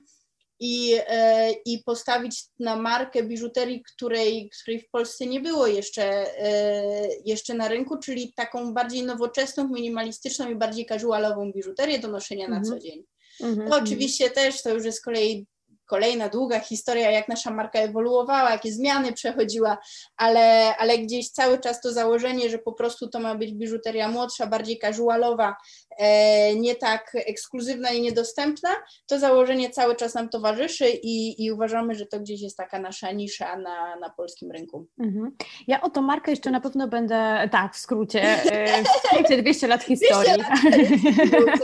i, 0.59 0.95
e, 1.07 1.51
i 1.51 1.83
postawić 1.83 2.43
na 2.59 2.75
markę 2.75 3.23
biżuterii, 3.23 3.83
której, 3.83 4.49
której 4.49 4.79
w 4.79 4.89
Polsce 4.89 5.25
nie 5.25 5.39
było 5.39 5.67
jeszcze, 5.67 6.03
e, 6.43 6.83
jeszcze 7.25 7.53
na 7.53 7.67
rynku, 7.67 7.97
czyli 7.97 8.33
taką 8.33 8.73
bardziej 8.73 9.03
nowoczesną, 9.03 9.67
minimalistyczną 9.67 10.49
i 10.49 10.55
bardziej 10.55 10.85
casualową 10.85 11.51
biżuterię 11.51 11.99
do 11.99 12.07
noszenia 12.07 12.47
na 12.47 12.57
mhm. 12.57 12.65
co 12.65 12.85
dzień. 12.85 13.03
-hmm. 13.41 13.69
To 13.69 13.75
oczywiście 13.75 14.29
też 14.29 14.61
to 14.61 14.73
już 14.73 14.85
jest 14.85 14.97
z 14.97 15.01
kolei 15.01 15.47
kolejna 15.89 16.29
długa 16.29 16.59
historia, 16.59 17.11
jak 17.11 17.27
nasza 17.27 17.51
marka 17.51 17.79
ewoluowała, 17.79 18.51
jakie 18.51 18.71
zmiany 18.71 19.13
przechodziła, 19.13 19.77
ale, 20.17 20.75
ale 20.77 20.97
gdzieś 20.97 21.29
cały 21.29 21.59
czas 21.59 21.81
to 21.81 21.93
założenie, 21.93 22.49
że 22.49 22.57
po 22.57 22.73
prostu 22.73 23.07
to 23.07 23.19
ma 23.19 23.35
być 23.35 23.53
biżuteria 23.53 24.07
młodsza, 24.07 24.47
bardziej 24.47 24.79
casualowa, 24.79 25.55
e, 25.97 26.55
nie 26.55 26.75
tak 26.75 27.11
ekskluzywna 27.15 27.91
i 27.91 28.01
niedostępna, 28.01 28.69
to 29.07 29.19
założenie 29.19 29.69
cały 29.69 29.95
czas 29.95 30.13
nam 30.13 30.29
towarzyszy 30.29 30.89
i, 30.89 31.45
i 31.45 31.51
uważamy, 31.51 31.95
że 31.95 32.05
to 32.05 32.19
gdzieś 32.19 32.41
jest 32.41 32.57
taka 32.57 32.79
nasza 32.79 33.11
nisza 33.11 33.57
na, 33.57 33.95
na 33.95 34.09
polskim 34.09 34.51
rynku. 34.51 34.87
Mhm. 34.99 35.35
Ja 35.67 35.81
o 35.81 35.89
tą 35.89 36.01
markę 36.01 36.31
jeszcze 36.31 36.51
na 36.51 36.61
pewno 36.61 36.87
będę, 36.87 37.49
tak, 37.51 37.75
w 37.75 37.77
skrócie, 37.77 38.21
e, 38.23 38.83
w 38.83 38.87
skrócie 38.87 39.41
200 39.41 39.67
lat 39.67 39.83
historii. 39.83 40.33
200 40.33 41.39
lat. 41.39 41.59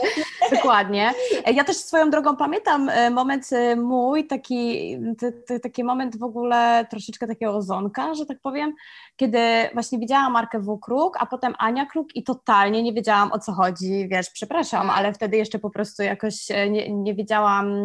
Dokładnie. 0.56 1.14
Ja 1.54 1.64
też 1.64 1.78
swoją 1.78 2.10
drogą 2.10 2.36
pamiętam 2.36 2.90
e, 2.90 3.10
moment 3.10 3.50
mój, 3.78 4.15
mój 4.16 4.28
taki, 4.28 4.98
t, 5.20 5.32
t, 5.32 5.60
taki 5.60 5.84
moment 5.84 6.20
w 6.20 6.24
ogóle 6.24 6.86
troszeczkę 6.90 7.28
takiego 7.28 7.56
ozonka, 7.56 8.14
że 8.14 8.26
tak 8.26 8.40
powiem, 8.42 8.74
kiedy 9.16 9.40
właśnie 9.74 10.00
widziałam 10.00 10.34
markę 10.34 10.60
W-Kruk, 10.60 11.18
a 11.20 11.26
potem 11.26 11.54
Ania 11.58 11.86
Kruk 11.86 12.16
i 12.16 12.24
totalnie 12.24 12.84
nie 12.84 12.94
wiedziałam 12.94 13.32
o 13.32 13.40
co 13.40 13.54
chodzi, 13.54 14.08
wiesz, 14.12 14.30
przepraszam, 14.30 14.90
ale 14.90 15.14
wtedy 15.14 15.38
jeszcze 15.38 15.60
po 15.60 15.70
prostu 15.70 16.04
jakoś 16.04 16.52
e, 16.52 16.70
nie, 16.70 16.94
nie 16.94 17.16
wiedziałam, 17.16 17.76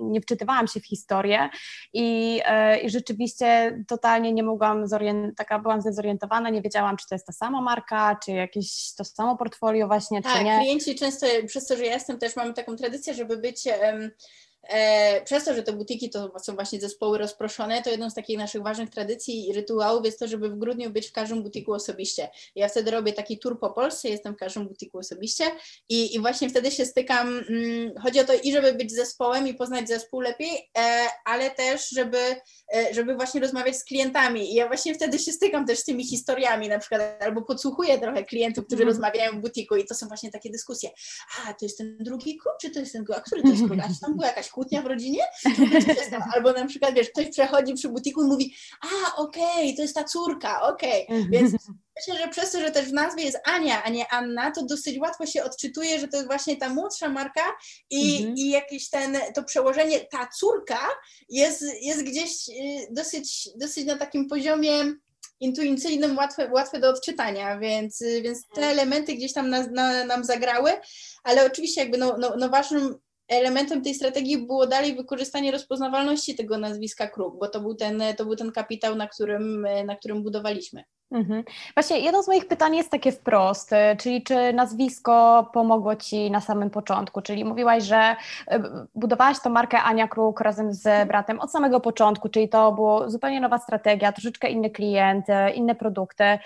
nie 0.00 0.20
wczytywałam 0.20 0.66
się 0.66 0.80
w 0.80 0.86
historię 0.86 1.48
i, 1.92 2.40
e, 2.44 2.80
i 2.80 2.90
rzeczywiście 2.90 3.78
totalnie 3.88 4.32
nie 4.32 4.42
mogłam 4.42 4.88
zorientować, 4.88 5.36
taka 5.36 5.58
byłam 5.58 5.80
zdezorientowana, 5.80 6.50
nie 6.50 6.62
wiedziałam, 6.62 6.96
czy 6.96 7.08
to 7.08 7.14
jest 7.14 7.26
ta 7.26 7.32
sama 7.32 7.60
marka, 7.60 8.18
czy 8.24 8.32
jakieś 8.32 8.94
to 8.94 9.04
samo 9.04 9.36
portfolio 9.36 9.86
właśnie, 9.86 10.22
tak, 10.22 10.38
czy 10.38 10.44
nie. 10.44 10.58
klienci 10.60 10.94
często, 10.94 11.26
przez 11.46 11.66
to, 11.66 11.76
że 11.76 11.84
ja 11.84 11.92
jestem 11.92 12.18
też, 12.18 12.36
mamy 12.36 12.54
taką 12.54 12.76
tradycję, 12.76 13.14
żeby 13.14 13.36
być 13.36 13.68
um, 13.82 14.10
przez 15.24 15.44
to, 15.44 15.54
że 15.54 15.62
te 15.62 15.72
butiki 15.72 16.10
to 16.10 16.32
są 16.42 16.54
właśnie 16.54 16.80
zespoły 16.80 17.18
rozproszone, 17.18 17.82
to 17.82 17.90
jedną 17.90 18.10
z 18.10 18.14
takich 18.14 18.38
naszych 18.38 18.62
ważnych 18.62 18.90
tradycji 18.90 19.48
i 19.48 19.52
rytuałów 19.52 20.04
jest 20.04 20.18
to, 20.18 20.28
żeby 20.28 20.48
w 20.48 20.58
grudniu 20.58 20.90
być 20.90 21.08
w 21.08 21.12
każdym 21.12 21.42
butiku 21.42 21.72
osobiście. 21.72 22.28
Ja 22.54 22.68
wtedy 22.68 22.90
robię 22.90 23.12
taki 23.12 23.38
tour 23.38 23.60
po 23.60 23.70
Polsce, 23.70 24.08
jestem 24.08 24.34
w 24.34 24.36
każdym 24.36 24.68
butiku 24.68 24.98
osobiście 24.98 25.44
i, 25.88 26.14
i 26.14 26.20
właśnie 26.20 26.50
wtedy 26.50 26.70
się 26.70 26.86
stykam, 26.86 27.44
hmm, 27.44 27.92
chodzi 28.02 28.20
o 28.20 28.24
to 28.24 28.32
i 28.42 28.52
żeby 28.52 28.72
być 28.72 28.92
zespołem 28.92 29.48
i 29.48 29.54
poznać 29.54 29.88
zespół 29.88 30.20
lepiej, 30.20 30.70
e, 30.78 31.06
ale 31.24 31.50
też, 31.50 31.88
żeby, 31.88 32.18
e, 32.74 32.94
żeby 32.94 33.14
właśnie 33.14 33.40
rozmawiać 33.40 33.76
z 33.76 33.84
klientami 33.84 34.52
i 34.52 34.54
ja 34.54 34.66
właśnie 34.66 34.94
wtedy 34.94 35.18
się 35.18 35.32
stykam 35.32 35.66
też 35.66 35.78
z 35.78 35.84
tymi 35.84 36.06
historiami 36.06 36.68
na 36.68 36.78
przykład, 36.78 37.02
albo 37.20 37.42
podsłuchuję 37.42 37.98
trochę 37.98 38.24
klientów, 38.24 38.66
którzy 38.66 38.82
mm. 38.82 38.94
rozmawiają 38.94 39.32
w 39.32 39.40
butiku 39.40 39.76
i 39.76 39.84
to 39.84 39.94
są 39.94 40.08
właśnie 40.08 40.30
takie 40.30 40.50
dyskusje. 40.50 40.90
A, 41.46 41.54
to 41.54 41.64
jest 41.64 41.78
ten 41.78 41.96
drugi 42.00 42.38
klub, 42.38 42.54
czy 42.60 42.70
to 42.70 42.80
jest 42.80 42.92
ten, 42.92 43.04
a 43.16 43.20
który 43.20 43.42
to 43.42 43.48
jest 43.48 43.66
klub? 43.66 43.80
A 43.84 43.88
czy 43.88 44.00
tam 44.00 44.16
była 44.16 44.26
jakaś 44.26 44.48
kłótnia 44.58 44.82
w 44.82 44.86
rodzinie? 44.86 45.22
Albo 46.34 46.52
na 46.52 46.66
przykład, 46.66 46.94
wiesz, 46.94 47.10
ktoś 47.10 47.30
przechodzi 47.30 47.74
przy 47.74 47.88
butiku 47.88 48.22
i 48.22 48.26
mówi, 48.26 48.54
a 48.80 49.16
okej, 49.16 49.44
okay, 49.44 49.74
to 49.76 49.82
jest 49.82 49.94
ta 49.94 50.04
córka, 50.04 50.62
okej. 50.62 51.06
Okay. 51.06 51.26
Więc 51.30 51.52
myślę, 51.96 52.24
że 52.24 52.28
przez 52.28 52.50
to, 52.50 52.60
że 52.60 52.70
też 52.70 52.86
w 52.88 52.92
nazwie 52.92 53.24
jest 53.24 53.38
Ania, 53.44 53.82
a 53.82 53.88
nie 53.88 54.12
Anna, 54.12 54.50
to 54.50 54.64
dosyć 54.64 54.98
łatwo 54.98 55.26
się 55.26 55.44
odczytuje, 55.44 56.00
że 56.00 56.08
to 56.08 56.16
jest 56.16 56.28
właśnie 56.28 56.56
ta 56.56 56.68
młodsza 56.68 57.08
marka 57.08 57.40
i, 57.90 58.16
mhm. 58.16 58.34
i 58.36 58.50
jakieś 58.50 58.90
ten, 58.90 59.16
to 59.34 59.42
przełożenie, 59.42 60.00
ta 60.00 60.28
córka 60.38 60.88
jest, 61.28 61.64
jest 61.80 62.02
gdzieś 62.02 62.48
y, 62.48 62.86
dosyć, 62.90 63.48
dosyć 63.56 63.86
na 63.86 63.98
takim 63.98 64.28
poziomie 64.28 64.84
intuicyjnym, 65.40 66.16
łatwe, 66.16 66.50
łatwe 66.52 66.80
do 66.80 66.90
odczytania, 66.90 67.58
więc, 67.58 68.02
więc 68.22 68.42
te 68.42 68.60
mhm. 68.60 68.72
elementy 68.72 69.14
gdzieś 69.14 69.32
tam 69.32 69.50
na, 69.50 69.66
na, 69.66 70.04
nam 70.04 70.24
zagrały, 70.24 70.72
ale 71.24 71.46
oczywiście 71.46 71.80
jakby 71.80 71.98
no, 71.98 72.16
no, 72.18 72.34
no 72.38 72.48
ważnym 72.48 72.98
elementem 73.28 73.82
tej 73.82 73.94
strategii 73.94 74.46
było 74.46 74.66
dalej 74.66 74.96
wykorzystanie 74.96 75.52
rozpoznawalności 75.52 76.36
tego 76.36 76.58
nazwiska 76.58 77.08
Kruk, 77.08 77.38
bo 77.38 77.48
to 77.48 77.60
był 77.60 77.74
ten, 77.74 78.02
to 78.16 78.24
był 78.24 78.36
ten 78.36 78.52
kapitał, 78.52 78.96
na 78.96 79.08
którym, 79.08 79.66
na 79.86 79.96
którym 79.96 80.22
budowaliśmy. 80.22 80.84
Mhm. 81.10 81.44
Właśnie 81.74 81.98
jedno 81.98 82.22
z 82.22 82.28
moich 82.28 82.48
pytań 82.48 82.76
jest 82.76 82.90
takie 82.90 83.12
wprost, 83.12 83.70
czyli 83.98 84.22
czy 84.22 84.52
nazwisko 84.52 85.50
pomogło 85.52 85.96
Ci 85.96 86.30
na 86.30 86.40
samym 86.40 86.70
początku, 86.70 87.22
czyli 87.22 87.44
mówiłaś, 87.44 87.84
że 87.84 88.16
y, 88.52 88.62
budowałaś 88.94 89.40
tą 89.40 89.50
markę 89.50 89.82
Ania 89.82 90.08
Kruk 90.08 90.40
razem 90.40 90.74
z 90.74 91.08
bratem 91.08 91.40
od 91.40 91.52
samego 91.52 91.80
początku, 91.80 92.28
czyli 92.28 92.48
to 92.48 92.72
było 92.72 93.10
zupełnie 93.10 93.40
nowa 93.40 93.58
strategia, 93.58 94.12
troszeczkę 94.12 94.48
inny 94.48 94.70
klient, 94.70 95.28
y, 95.28 95.50
inne 95.50 95.74
produkty, 95.74 96.38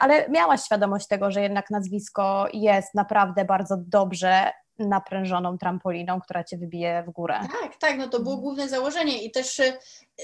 ale 0.00 0.28
miałaś 0.28 0.64
świadomość 0.64 1.06
tego, 1.06 1.30
że 1.30 1.42
jednak 1.42 1.70
nazwisko 1.70 2.48
jest 2.52 2.94
naprawdę 2.94 3.44
bardzo 3.44 3.76
dobrze 3.78 4.52
naprężoną 4.88 5.58
trampoliną, 5.58 6.20
która 6.20 6.44
cię 6.44 6.56
wybije 6.56 7.04
w 7.06 7.10
górę. 7.10 7.34
Tak, 7.60 7.76
tak, 7.76 7.98
no 7.98 8.08
to 8.08 8.20
było 8.20 8.36
główne 8.36 8.68
założenie 8.68 9.22
i 9.22 9.30
też 9.30 9.60
e, 9.60 9.78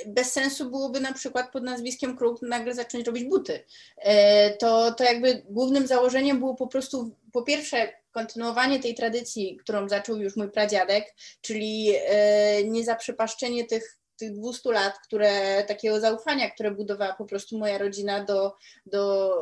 bez 0.06 0.32
sensu 0.32 0.70
byłoby 0.70 1.00
na 1.00 1.12
przykład 1.12 1.52
pod 1.52 1.62
nazwiskiem 1.62 2.16
Kruk 2.16 2.42
nagle 2.42 2.74
zacząć 2.74 3.06
robić 3.06 3.24
buty. 3.24 3.64
E, 3.96 4.50
to, 4.56 4.92
to 4.92 5.04
jakby 5.04 5.42
głównym 5.48 5.86
założeniem 5.86 6.38
było 6.38 6.54
po 6.54 6.66
prostu 6.66 7.10
po 7.32 7.42
pierwsze 7.42 7.92
kontynuowanie 8.10 8.80
tej 8.80 8.94
tradycji, 8.94 9.56
którą 9.56 9.88
zaczął 9.88 10.16
już 10.16 10.36
mój 10.36 10.50
pradziadek, 10.50 11.14
czyli 11.40 11.92
e, 12.06 12.64
niezaprzepaszczenie 12.64 13.64
tych 13.64 13.98
tych 14.18 14.32
200 14.32 14.72
lat, 14.72 14.98
które, 14.98 15.64
takiego 15.64 16.00
zaufania, 16.00 16.50
które 16.50 16.70
budowała 16.70 17.14
po 17.14 17.24
prostu 17.24 17.58
moja 17.58 17.78
rodzina 17.78 18.24
do, 18.24 18.54
do, 18.86 19.32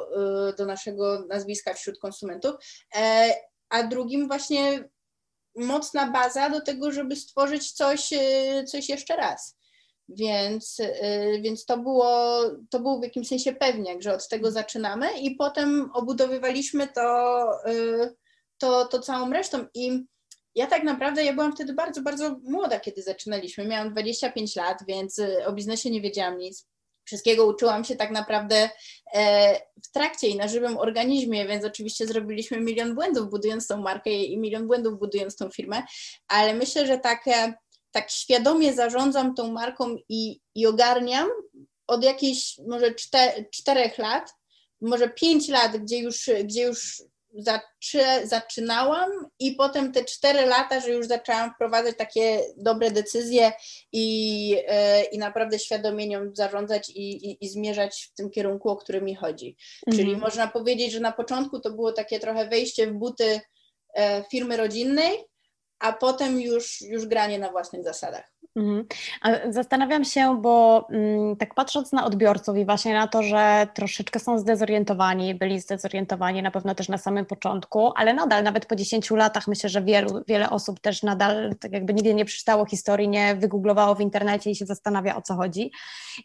do 0.59 0.67
naszego 0.67 1.25
nazwiska 1.29 1.75
wśród 1.75 1.99
konsumentów. 1.99 2.55
A 3.69 3.83
drugim 3.83 4.29
właśnie 4.29 4.89
mocna 5.57 6.11
baza 6.11 6.51
do 6.51 6.61
tego, 6.61 6.93
żeby 6.93 7.17
stworzyć 7.17 7.73
coś, 7.73 8.13
e, 8.13 8.65
coś 8.65 8.89
jeszcze 8.89 9.17
raz. 9.17 9.57
Więc, 10.09 10.81
e, 10.81 11.41
więc 11.41 11.65
to, 11.65 11.79
było, 11.79 12.41
to 12.71 12.81
był 12.81 13.01
w 13.01 13.03
jakimś 13.03 13.29
sensie 13.29 13.53
pewniak, 13.53 14.03
że 14.03 14.15
od 14.15 14.29
tego 14.29 14.51
zaczynamy 14.51 15.19
i 15.21 15.35
potem 15.35 15.91
obudowywaliśmy 15.95 16.89
to, 16.89 17.49
e, 17.65 17.75
to, 18.59 18.85
to 18.85 19.01
całą 19.01 19.33
resztą. 19.33 19.67
I 19.75 20.05
ja 20.55 20.67
tak 20.67 20.83
naprawdę, 20.83 21.25
ja 21.25 21.33
byłam 21.33 21.53
wtedy 21.53 21.75
bardzo, 21.75 22.03
bardzo 22.03 22.37
młoda, 22.43 22.81
kiedy 22.81 23.03
zaczynaliśmy. 23.03 23.67
Miałam 23.67 23.91
25 23.91 24.57
lat, 24.57 24.79
więc 24.89 25.21
o 25.47 25.53
biznesie 25.53 25.91
nie 25.91 26.01
wiedziałam 26.01 26.39
nic. 26.39 26.67
Wszystkiego 27.07 27.47
uczyłam 27.47 27.85
się 27.85 27.97
tak 27.97 28.11
naprawdę 28.11 28.71
e, 29.15 29.55
w 29.85 29.93
trakcie 29.93 30.29
i 30.29 30.37
na 30.37 30.49
żywym 30.49 30.79
organizmie, 30.79 31.47
więc 31.47 31.65
oczywiście 31.65 32.07
zrobiliśmy 32.07 32.61
milion 32.61 32.95
błędów 32.95 33.31
budując 33.31 33.67
tą 33.67 33.83
markę 33.83 34.11
i 34.11 34.39
milion 34.39 34.67
błędów 34.67 34.99
budując 34.99 35.37
tą 35.37 35.51
firmę, 35.51 35.83
ale 36.29 36.55
myślę, 36.55 36.87
że 36.87 36.99
tak, 36.99 37.29
e, 37.29 37.55
tak 37.91 38.11
świadomie 38.11 38.75
zarządzam 38.75 39.35
tą 39.35 39.53
marką 39.53 39.97
i, 40.09 40.41
i 40.55 40.67
ogarniam 40.67 41.29
od 41.87 42.05
jakichś 42.05 42.59
może 42.69 42.95
czterech 43.51 43.99
lat, 43.99 44.31
może 44.81 45.11
pięć 45.11 45.49
lat, 45.49 45.77
gdzie 45.77 45.99
już, 45.99 46.31
gdzie 46.45 46.63
już 46.63 47.03
zaczy, 47.39 48.05
zaczynałam 48.25 49.11
i 49.39 49.53
potem 49.53 49.93
te 49.93 50.05
cztery 50.05 50.47
lata, 50.47 50.81
że 50.81 50.91
już 50.91 51.07
zaczęłam 51.07 51.55
wprowadzać 51.55 51.97
takie 51.97 52.41
dobre 52.57 52.91
decyzje 52.91 53.53
i, 53.93 54.49
yy, 54.49 54.59
i 55.13 55.19
naprawdę 55.19 55.59
świadomie 55.59 56.09
nią 56.09 56.31
zarządzać 56.33 56.91
i, 56.91 57.31
i, 57.31 57.45
i, 57.45 57.49
zmierzać 57.49 58.11
w 58.13 58.15
tym 58.15 58.31
kierunku, 58.31 58.71
o 58.71 58.77
który 58.77 59.03
mi 59.03 59.15
chodzi. 59.15 59.57
Mhm. 59.87 59.97
Czyli 60.07 60.21
można 60.21 60.49
powiedzieć, 60.49 60.93
że 60.93 61.01
na 61.01 61.13
początku 61.13 61.61
to 61.61 61.71
było 61.71 61.93
takie 61.93 62.21
trochę 62.21 62.49
wejście 62.49 62.87
w 62.87 62.93
buty 62.93 63.41
e, 63.95 64.25
firmy 64.31 64.57
rodzinnej, 64.57 65.25
a 65.79 65.93
potem 65.93 66.41
już, 66.41 66.81
już 66.81 67.07
granie 67.07 67.39
na 67.39 67.51
własnych 67.51 67.85
zasadach. 67.85 68.33
Mhm. 68.57 68.85
Zastanawiam 69.51 70.05
się, 70.05 70.41
bo 70.43 70.87
mm, 70.91 71.37
tak 71.37 71.55
patrząc 71.55 71.93
na 71.93 72.05
odbiorców 72.05 72.57
i 72.57 72.65
właśnie 72.65 72.95
na 72.95 73.07
to, 73.07 73.23
że 73.23 73.67
troszeczkę 73.75 74.21
są 74.21 74.39
zdezorientowani, 74.39 75.35
byli 75.35 75.61
zdezorientowani 75.61 76.43
na 76.43 76.51
pewno 76.51 76.75
też 76.75 76.89
na 76.89 76.99
samym 76.99 77.27
początku, 77.27 77.93
ale 77.97 78.15
nadal 78.15 78.45
nawet 78.45 78.67
po 78.67 78.77
10 78.77 79.11
latach 79.11 79.49
myślę, 79.49 79.71
że 79.71 79.83
wielu, 79.83 80.25
wiele 80.29 80.51
osób 80.51 80.81
też 80.81 81.03
nadal 81.03 81.55
tak 81.61 81.73
jakby 81.73 81.95
nigdy 81.95 82.15
nie 82.15 82.25
przeczytało 82.25 82.67
historii, 82.67 83.09
nie 83.09 83.35
wygooglowało 83.35 83.95
w 83.95 84.01
internecie 84.01 84.51
i 84.51 84.57
się 84.57 84.67
zastanawia 84.67 85.17
o 85.17 85.23
co 85.23 85.35
chodzi. 85.35 85.71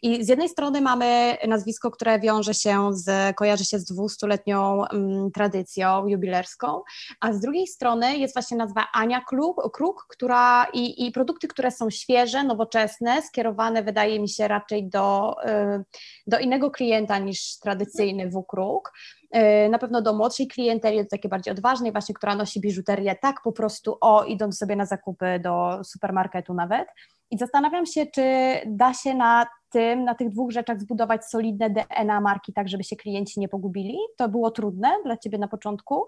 I 0.02 0.24
z 0.24 0.28
jednej 0.28 0.48
strony 0.48 0.80
mamy 0.80 1.36
nazwisko, 1.48 1.90
które 1.90 2.20
wiąże 2.20 2.54
się 2.54 2.90
z, 2.92 3.36
kojarzy 3.36 3.64
się 3.64 3.78
z 3.78 3.92
200-letnią 3.92 4.84
mm, 4.92 5.30
tradycją 5.30 6.06
jubilerską, 6.06 6.82
a 7.20 7.32
z 7.32 7.40
drugiej 7.40 7.66
strony 7.66 8.18
jest 8.18 8.34
właśnie 8.34 8.56
nazwa 8.56 8.86
Ania 8.92 9.20
Kruk, 9.20 9.72
Kruk 9.72 10.06
która 10.08 10.66
i, 10.72 11.06
i 11.06 11.12
produkty, 11.12 11.48
które 11.48 11.70
są 11.70 11.90
świetne, 11.90 12.21
świeże, 12.22 12.44
nowoczesne, 12.44 13.22
skierowane 13.22 13.82
wydaje 13.82 14.20
mi 14.20 14.28
się 14.28 14.48
raczej 14.48 14.88
do, 14.88 15.36
y, 15.44 15.84
do 16.26 16.38
innego 16.38 16.70
klienta 16.70 17.18
niż 17.18 17.58
tradycyjny 17.58 18.30
WKRUK. 18.30 18.92
Y, 19.36 19.68
na 19.68 19.78
pewno 19.78 20.02
do 20.02 20.12
młodszej 20.12 20.48
klienteli, 20.48 20.98
do 20.98 21.08
takiej 21.10 21.30
bardziej 21.30 21.52
odważnej, 21.52 21.92
właśnie, 21.92 22.14
która 22.14 22.36
nosi 22.36 22.60
biżuterię 22.60 23.16
tak 23.22 23.42
po 23.44 23.52
prostu 23.52 23.98
o, 24.00 24.24
idąc 24.24 24.58
sobie 24.58 24.76
na 24.76 24.86
zakupy 24.86 25.40
do 25.40 25.84
supermarketu 25.84 26.54
nawet. 26.54 26.88
I 27.30 27.38
zastanawiam 27.38 27.86
się, 27.86 28.06
czy 28.06 28.22
da 28.66 28.94
się 28.94 29.14
na 29.14 29.46
tym, 29.70 30.04
na 30.04 30.14
tych 30.14 30.28
dwóch 30.28 30.50
rzeczach 30.50 30.80
zbudować 30.80 31.24
solidne 31.24 31.70
DNA 31.70 32.20
marki, 32.20 32.52
tak 32.52 32.68
żeby 32.68 32.84
się 32.84 32.96
klienci 32.96 33.40
nie 33.40 33.48
pogubili. 33.48 33.98
To 34.16 34.28
było 34.28 34.50
trudne 34.50 34.96
dla 35.04 35.16
Ciebie 35.16 35.38
na 35.38 35.48
początku? 35.48 36.04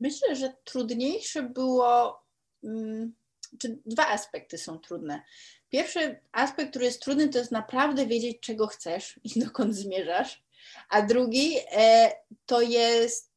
Myślę, 0.00 0.36
że 0.36 0.52
trudniejsze 0.64 1.42
było. 1.42 2.20
Mm, 2.64 3.12
czy 3.58 3.78
dwa 3.86 4.08
aspekty 4.08 4.58
są 4.58 4.78
trudne. 4.78 5.22
Pierwszy 5.68 6.20
aspekt, 6.32 6.70
który 6.70 6.84
jest 6.84 7.02
trudny, 7.02 7.28
to 7.28 7.38
jest 7.38 7.52
naprawdę 7.52 8.06
wiedzieć, 8.06 8.40
czego 8.40 8.66
chcesz 8.66 9.20
i 9.24 9.40
dokąd 9.40 9.74
zmierzasz. 9.74 10.42
A 10.88 11.02
drugi 11.02 11.56
e, 11.70 12.12
to 12.46 12.60
jest 12.60 13.32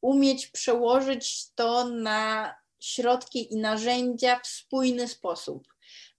umieć 0.00 0.46
przełożyć 0.46 1.52
to 1.54 1.84
na 1.88 2.54
środki 2.80 3.54
i 3.54 3.56
narzędzia 3.56 4.40
w 4.40 4.46
spójny 4.46 5.08
sposób. 5.08 5.68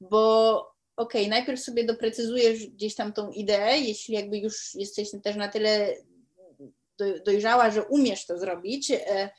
Bo 0.02 0.58
okej, 0.96 1.22
okay, 1.22 1.30
najpierw 1.30 1.62
sobie 1.62 1.84
doprecyzujesz 1.84 2.68
gdzieś 2.68 2.96
tam 2.96 3.14
tą 3.14 3.32
ideę, 3.32 3.80
jeśli 3.80 4.14
jakby 4.14 4.38
już 4.38 4.76
jesteś 4.76 5.10
też 5.24 5.36
na 5.36 5.48
tyle 5.48 5.96
dojrzała, 7.26 7.72
że 7.72 7.84
umiesz 7.84 8.26
to 8.26 8.40
zrobić, 8.40 8.92
e, 8.92 9.30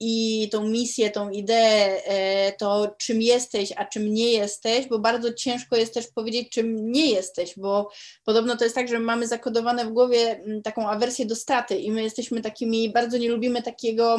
i 0.00 0.48
tą 0.52 0.68
misję, 0.68 1.10
tą 1.10 1.30
ideę, 1.30 2.04
e, 2.04 2.52
to 2.52 2.94
czym 2.98 3.22
jesteś, 3.22 3.72
a 3.76 3.84
czym 3.84 4.14
nie 4.14 4.32
jesteś, 4.32 4.86
bo 4.86 4.98
bardzo 4.98 5.32
ciężko 5.32 5.76
jest 5.76 5.94
też 5.94 6.06
powiedzieć, 6.06 6.48
czym 6.50 6.92
nie 6.92 7.10
jesteś, 7.10 7.54
bo 7.56 7.90
podobno 8.24 8.56
to 8.56 8.64
jest 8.64 8.76
tak, 8.76 8.88
że 8.88 8.98
mamy 8.98 9.26
zakodowane 9.26 9.84
w 9.84 9.92
głowie 9.92 10.30
mm, 10.30 10.62
taką 10.62 10.88
awersję 10.88 11.26
do 11.26 11.36
straty 11.36 11.78
i 11.78 11.90
my 11.90 12.02
jesteśmy 12.02 12.40
takimi, 12.40 12.92
bardzo 12.92 13.18
nie 13.18 13.28
lubimy 13.28 13.62
takiego 13.62 14.18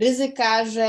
ryzyka, 0.00 0.64
że, 0.64 0.88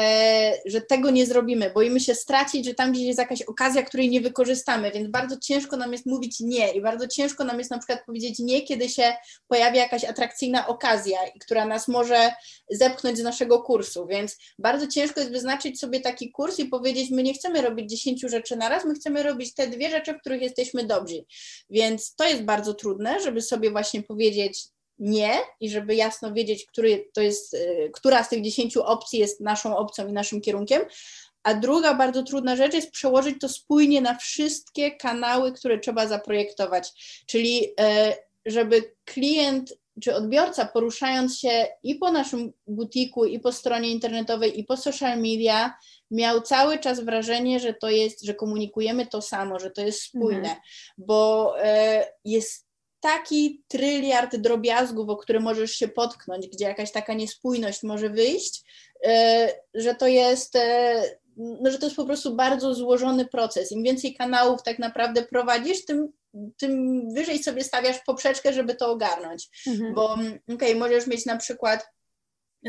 że 0.65 0.81
tego 0.81 1.11
nie 1.11 1.25
zrobimy. 1.25 1.71
Boimy 1.75 1.99
się 1.99 2.15
stracić, 2.15 2.65
że 2.65 2.73
tam 2.73 2.91
gdzieś 2.91 3.03
jest 3.03 3.19
jakaś 3.19 3.41
okazja, 3.41 3.83
której 3.83 4.09
nie 4.09 4.21
wykorzystamy, 4.21 4.91
więc 4.91 5.09
bardzo 5.09 5.37
ciężko 5.39 5.77
nam 5.77 5.91
jest 5.91 6.05
mówić 6.05 6.39
nie 6.39 6.71
i 6.73 6.81
bardzo 6.81 7.07
ciężko 7.07 7.43
nam 7.43 7.59
jest 7.59 7.71
na 7.71 7.77
przykład 7.77 8.05
powiedzieć 8.05 8.39
nie, 8.39 8.61
kiedy 8.61 8.89
się 8.89 9.13
pojawia 9.47 9.81
jakaś 9.81 10.03
atrakcyjna 10.03 10.67
okazja, 10.67 11.17
która 11.39 11.65
nas 11.65 11.87
może 11.87 12.31
zepchnąć 12.69 13.17
z 13.17 13.23
naszego 13.23 13.61
kursu, 13.61 14.07
więc 14.07 14.37
bardzo 14.59 14.87
ciężko 14.87 15.19
jest 15.19 15.31
wyznaczyć 15.31 15.79
sobie 15.79 15.99
taki 15.99 16.31
kurs 16.31 16.59
i 16.59 16.65
powiedzieć, 16.65 17.09
my 17.11 17.23
nie 17.23 17.33
chcemy 17.33 17.61
robić 17.61 17.89
dziesięciu 17.89 18.29
rzeczy 18.29 18.55
na 18.55 18.69
raz, 18.69 18.85
my 18.85 18.93
chcemy 18.93 19.23
robić 19.23 19.53
te 19.53 19.67
dwie 19.67 19.89
rzeczy, 19.89 20.13
w 20.13 20.19
których 20.19 20.41
jesteśmy 20.41 20.83
dobrzy. 20.83 21.25
Więc 21.69 22.15
to 22.15 22.25
jest 22.25 22.43
bardzo 22.43 22.73
trudne, 22.73 23.19
żeby 23.19 23.41
sobie 23.41 23.71
właśnie 23.71 24.03
powiedzieć, 24.03 24.74
nie 24.99 25.33
i 25.59 25.69
żeby 25.69 25.95
jasno 25.95 26.33
wiedzieć, 26.33 26.65
który 26.65 27.09
to 27.13 27.21
jest, 27.21 27.53
y, 27.53 27.91
która 27.93 28.23
z 28.23 28.29
tych 28.29 28.43
dziesięciu 28.43 28.83
opcji 28.83 29.19
jest 29.19 29.41
naszą 29.41 29.77
opcją 29.77 30.07
i 30.07 30.13
naszym 30.13 30.41
kierunkiem. 30.41 30.81
A 31.43 31.53
druga 31.53 31.93
bardzo 31.93 32.23
trudna 32.23 32.55
rzecz 32.55 32.73
jest 32.73 32.91
przełożyć 32.91 33.35
to 33.41 33.49
spójnie 33.49 34.01
na 34.01 34.15
wszystkie 34.15 34.91
kanały, 34.91 35.51
które 35.51 35.79
trzeba 35.79 36.07
zaprojektować. 36.07 36.91
Czyli 37.25 37.67
e, 37.79 38.15
żeby 38.45 38.95
klient 39.05 39.73
czy 40.01 40.15
odbiorca 40.15 40.65
poruszając 40.65 41.39
się 41.39 41.67
i 41.83 41.95
po 41.95 42.11
naszym 42.11 42.53
butiku, 42.67 43.25
i 43.25 43.39
po 43.39 43.51
stronie 43.51 43.89
internetowej, 43.89 44.59
i 44.59 44.63
po 44.63 44.77
social 44.77 45.17
media, 45.17 45.73
miał 46.11 46.41
cały 46.41 46.79
czas 46.79 46.99
wrażenie, 46.99 47.59
że 47.59 47.73
to 47.73 47.89
jest, 47.89 48.23
że 48.23 48.33
komunikujemy 48.33 49.07
to 49.07 49.21
samo, 49.21 49.59
że 49.59 49.71
to 49.71 49.81
jest 49.81 50.01
spójne, 50.01 50.37
mhm. 50.37 50.57
bo 50.97 51.53
e, 51.63 52.05
jest 52.25 52.64
taki 53.05 53.63
tryliard 53.67 54.35
drobiazgów, 54.35 55.09
o 55.09 55.17
które 55.17 55.39
możesz 55.39 55.71
się 55.71 55.87
potknąć, 55.87 56.47
gdzie 56.47 56.65
jakaś 56.65 56.91
taka 56.91 57.13
niespójność 57.13 57.83
może 57.83 58.09
wyjść, 58.09 58.63
e, 59.05 59.49
że 59.73 59.95
to 59.95 60.07
jest, 60.07 60.55
e, 60.55 61.01
no, 61.37 61.71
że 61.71 61.77
to 61.77 61.85
jest 61.85 61.95
po 61.95 62.05
prostu 62.05 62.35
bardzo 62.35 62.73
złożony 62.73 63.25
proces. 63.25 63.71
Im 63.71 63.83
więcej 63.83 64.15
kanałów 64.15 64.63
tak 64.63 64.79
naprawdę 64.79 65.23
prowadzisz, 65.23 65.85
tym, 65.85 66.11
tym 66.57 67.01
wyżej 67.13 67.43
sobie 67.43 67.63
stawiasz 67.63 67.99
poprzeczkę, 68.05 68.53
żeby 68.53 68.75
to 68.75 68.91
ogarnąć. 68.91 69.49
Mhm. 69.67 69.93
Bo 69.93 70.13
okej, 70.13 70.39
okay, 70.55 70.75
możesz 70.75 71.07
mieć 71.07 71.25
na 71.25 71.37
przykład 71.37 71.87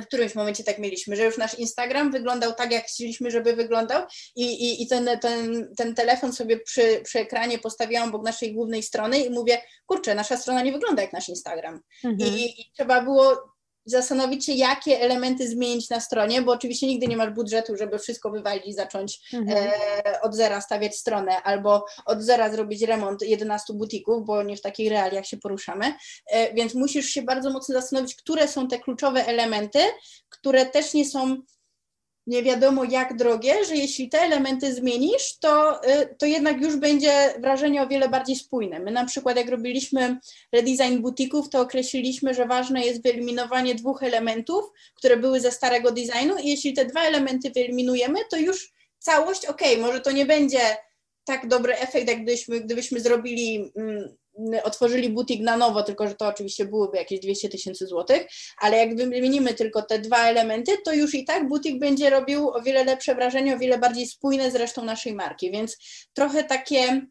w 0.03 0.07
którymś 0.07 0.35
momencie 0.35 0.65
tak 0.65 0.79
mieliśmy, 0.79 1.17
że 1.17 1.25
już 1.25 1.39
nasz 1.39 1.59
Instagram 1.59 2.13
wyglądał 2.13 2.55
tak, 2.55 2.73
jak 2.73 2.85
chcieliśmy, 2.87 3.31
żeby 3.31 3.57
wyglądał 3.57 4.03
i, 4.37 4.45
i, 4.45 4.83
i 4.83 4.89
ten, 4.89 5.09
ten, 5.21 5.69
ten 5.77 5.95
telefon 5.95 6.33
sobie 6.33 6.61
przy, 6.61 7.01
przy 7.05 7.19
ekranie 7.19 7.59
postawiłam 7.59 8.09
obok 8.09 8.25
naszej 8.25 8.55
głównej 8.55 8.83
strony 8.83 9.19
i 9.19 9.31
mówię, 9.31 9.63
kurczę, 9.87 10.15
nasza 10.15 10.37
strona 10.37 10.63
nie 10.63 10.73
wygląda 10.73 11.03
jak 11.03 11.13
nasz 11.13 11.29
Instagram. 11.29 11.81
Mhm. 12.05 12.31
I, 12.31 12.61
I 12.61 12.71
trzeba 12.75 13.03
było 13.03 13.56
zastanowić 13.87 14.47
się, 14.47 14.53
jakie 14.53 15.01
elementy 15.01 15.49
zmienić 15.49 15.91
na 15.91 16.01
stronie, 16.01 16.43
bo 16.43 16.53
oczywiście 16.53 16.87
nigdy 16.87 17.07
nie 17.07 17.17
masz 17.17 17.31
budżetu, 17.31 17.77
żeby 17.77 17.99
wszystko 17.99 18.31
wywalić 18.31 18.67
i 18.67 18.73
zacząć 18.73 19.21
mhm. 19.33 19.69
e, 20.05 20.21
od 20.21 20.35
zera 20.35 20.61
stawiać 20.61 20.97
stronę, 20.97 21.43
albo 21.43 21.85
od 22.07 22.23
zera 22.23 22.51
zrobić 22.51 22.83
remont 22.83 23.23
11 23.23 23.75
butików, 23.75 24.27
bo 24.27 24.43
nie 24.43 24.57
w 24.57 24.61
takich 24.61 24.91
realiach 24.91 25.27
się 25.27 25.37
poruszamy, 25.37 25.95
e, 26.27 26.55
więc 26.55 26.75
musisz 26.75 27.07
się 27.07 27.23
bardzo 27.23 27.51
mocno 27.51 27.75
zastanowić, 27.75 28.15
które 28.15 28.49
są 28.49 28.69
te 28.69 28.79
kluczowe 28.79 29.27
elementy, 29.27 29.79
które 30.29 30.67
też 30.67 30.95
nie 30.95 31.05
są 31.05 31.37
nie 32.27 32.43
wiadomo 32.43 32.85
jak 32.85 33.17
drogie, 33.17 33.65
że 33.65 33.77
jeśli 33.77 34.09
te 34.09 34.21
elementy 34.21 34.75
zmienisz, 34.75 35.39
to, 35.39 35.85
y, 35.85 36.15
to 36.19 36.27
jednak 36.27 36.61
już 36.61 36.77
będzie 36.77 37.35
wrażenie 37.39 37.83
o 37.83 37.89
wiele 37.89 38.09
bardziej 38.09 38.37
spójne. 38.37 38.79
My 38.79 38.91
na 38.91 39.05
przykład 39.05 39.37
jak 39.37 39.49
robiliśmy 39.49 40.19
redesign 40.53 40.99
butików, 40.99 41.49
to 41.49 41.61
określiliśmy, 41.61 42.35
że 42.35 42.47
ważne 42.47 42.81
jest 42.81 43.03
wyeliminowanie 43.03 43.75
dwóch 43.75 44.03
elementów, 44.03 44.65
które 44.95 45.17
były 45.17 45.41
ze 45.41 45.53
starego 45.53 45.93
designu 45.93 46.35
i 46.43 46.49
jeśli 46.49 46.73
te 46.73 46.85
dwa 46.85 47.01
elementy 47.03 47.51
wyeliminujemy, 47.51 48.19
to 48.31 48.37
już 48.37 48.73
całość, 48.99 49.47
ok, 49.47 49.61
może 49.81 50.01
to 50.01 50.11
nie 50.11 50.27
będzie 50.27 50.61
tak 51.25 51.49
dobry 51.49 51.75
efekt, 51.75 52.09
jak 52.09 52.23
gdybyśmy, 52.23 52.61
gdybyśmy 52.61 53.01
zrobili 53.01 53.73
mm, 53.77 54.17
otworzyli 54.63 55.11
butik 55.11 55.43
na 55.43 55.57
nowo, 55.57 55.83
tylko 55.83 56.09
że 56.09 56.15
to 56.15 56.27
oczywiście 56.27 56.65
byłoby 56.65 56.97
jakieś 56.97 57.21
200 57.21 57.49
tysięcy 57.49 57.87
złotych, 57.87 58.27
ale 58.61 58.77
jak 58.77 58.97
wymienimy 58.97 59.55
tylko 59.55 59.83
te 59.83 59.99
dwa 59.99 60.29
elementy, 60.29 60.73
to 60.85 60.93
już 60.93 61.15
i 61.15 61.25
tak 61.25 61.49
butik 61.49 61.79
będzie 61.79 62.11
robił 62.11 62.49
o 62.49 62.63
wiele 62.63 62.85
lepsze 62.85 63.15
wrażenie, 63.15 63.55
o 63.55 63.59
wiele 63.59 63.79
bardziej 63.79 64.07
spójne 64.07 64.51
z 64.51 64.55
resztą 64.55 64.85
naszej 64.85 65.15
marki, 65.15 65.51
więc 65.51 65.77
trochę 66.13 66.45
takie 66.45 67.07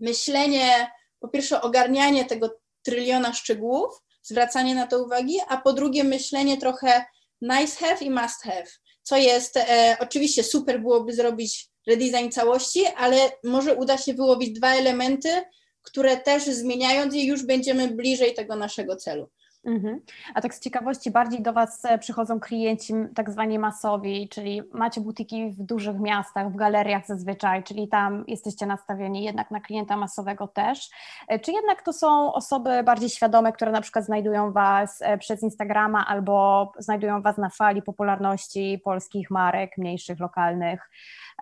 myślenie, 0.00 0.90
po 1.20 1.28
pierwsze 1.28 1.60
ogarnianie 1.60 2.24
tego 2.24 2.58
tryliona 2.82 3.32
szczegółów, 3.32 4.02
zwracanie 4.22 4.74
na 4.74 4.86
to 4.86 5.04
uwagi, 5.04 5.36
a 5.48 5.56
po 5.56 5.72
drugie 5.72 6.04
myślenie 6.04 6.56
trochę 6.56 7.04
nice 7.40 7.76
have 7.76 8.00
i 8.00 8.10
must 8.10 8.42
have, 8.42 8.66
co 9.02 9.16
jest, 9.16 9.56
e, 9.56 9.96
oczywiście 10.00 10.44
super 10.44 10.80
byłoby 10.80 11.14
zrobić 11.14 11.68
redesign 11.86 12.30
całości, 12.30 12.86
ale 12.96 13.32
może 13.44 13.74
uda 13.74 13.98
się 13.98 14.14
wyłowić 14.14 14.52
dwa 14.52 14.74
elementy, 14.74 15.42
które 15.82 16.16
też 16.16 16.44
zmieniając 16.44 17.14
je 17.14 17.26
już 17.26 17.46
będziemy 17.46 17.88
bliżej 17.88 18.34
tego 18.34 18.56
naszego 18.56 18.96
celu. 18.96 19.28
Mhm. 19.64 20.00
A 20.34 20.40
tak 20.40 20.54
z 20.54 20.60
ciekawości 20.60 21.10
bardziej 21.10 21.42
do 21.42 21.52
Was 21.52 21.84
e, 21.84 21.98
przychodzą 21.98 22.40
klienci 22.40 22.94
tak 23.14 23.30
zwani 23.30 23.58
masowi, 23.58 24.28
czyli 24.28 24.62
macie 24.72 25.00
butiki 25.00 25.50
w 25.50 25.62
dużych 25.62 26.00
miastach, 26.00 26.52
w 26.52 26.56
galeriach 26.56 27.06
zazwyczaj, 27.06 27.62
czyli 27.62 27.88
tam 27.88 28.24
jesteście 28.28 28.66
nastawieni 28.66 29.24
jednak 29.24 29.50
na 29.50 29.60
klienta 29.60 29.96
masowego 29.96 30.48
też. 30.48 30.90
E, 31.28 31.38
czy 31.38 31.52
jednak 31.52 31.82
to 31.82 31.92
są 31.92 32.32
osoby 32.32 32.82
bardziej 32.82 33.10
świadome, 33.10 33.52
które 33.52 33.72
na 33.72 33.80
przykład 33.80 34.04
znajdują 34.04 34.52
Was 34.52 35.02
e, 35.02 35.18
przez 35.18 35.42
Instagrama 35.42 36.06
albo 36.06 36.72
znajdują 36.78 37.22
Was 37.22 37.38
na 37.38 37.50
fali 37.50 37.82
popularności 37.82 38.80
polskich 38.84 39.30
marek, 39.30 39.78
mniejszych, 39.78 40.20
lokalnych, 40.20 40.90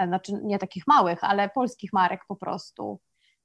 znaczy 0.07 0.33
nie 0.43 0.59
takich 0.59 0.87
małych, 0.87 1.25
ale 1.25 1.49
polskich 1.49 1.93
marek 1.93 2.21
po 2.29 2.37
prostu? 2.37 3.01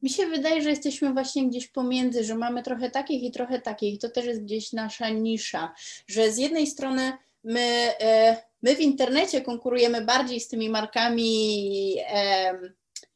Mi 0.05 0.11
się 0.11 0.27
wydaje, 0.27 0.61
że 0.61 0.69
jesteśmy 0.69 1.13
właśnie 1.13 1.47
gdzieś 1.47 1.67
pomiędzy, 1.67 2.23
że 2.23 2.35
mamy 2.35 2.63
trochę 2.63 2.91
takich 2.91 3.23
i 3.23 3.31
trochę 3.31 3.61
takich. 3.61 3.99
To 3.99 4.09
też 4.09 4.25
jest 4.25 4.43
gdzieś 4.43 4.73
nasza 4.73 5.09
nisza, 5.09 5.73
że 6.07 6.31
z 6.31 6.37
jednej 6.37 6.67
strony 6.67 7.13
my, 7.43 7.93
e, 7.99 8.43
my 8.61 8.75
w 8.75 8.79
internecie 8.79 9.41
konkurujemy 9.41 10.01
bardziej 10.01 10.39
z 10.39 10.47
tymi 10.47 10.69
markami 10.69 11.95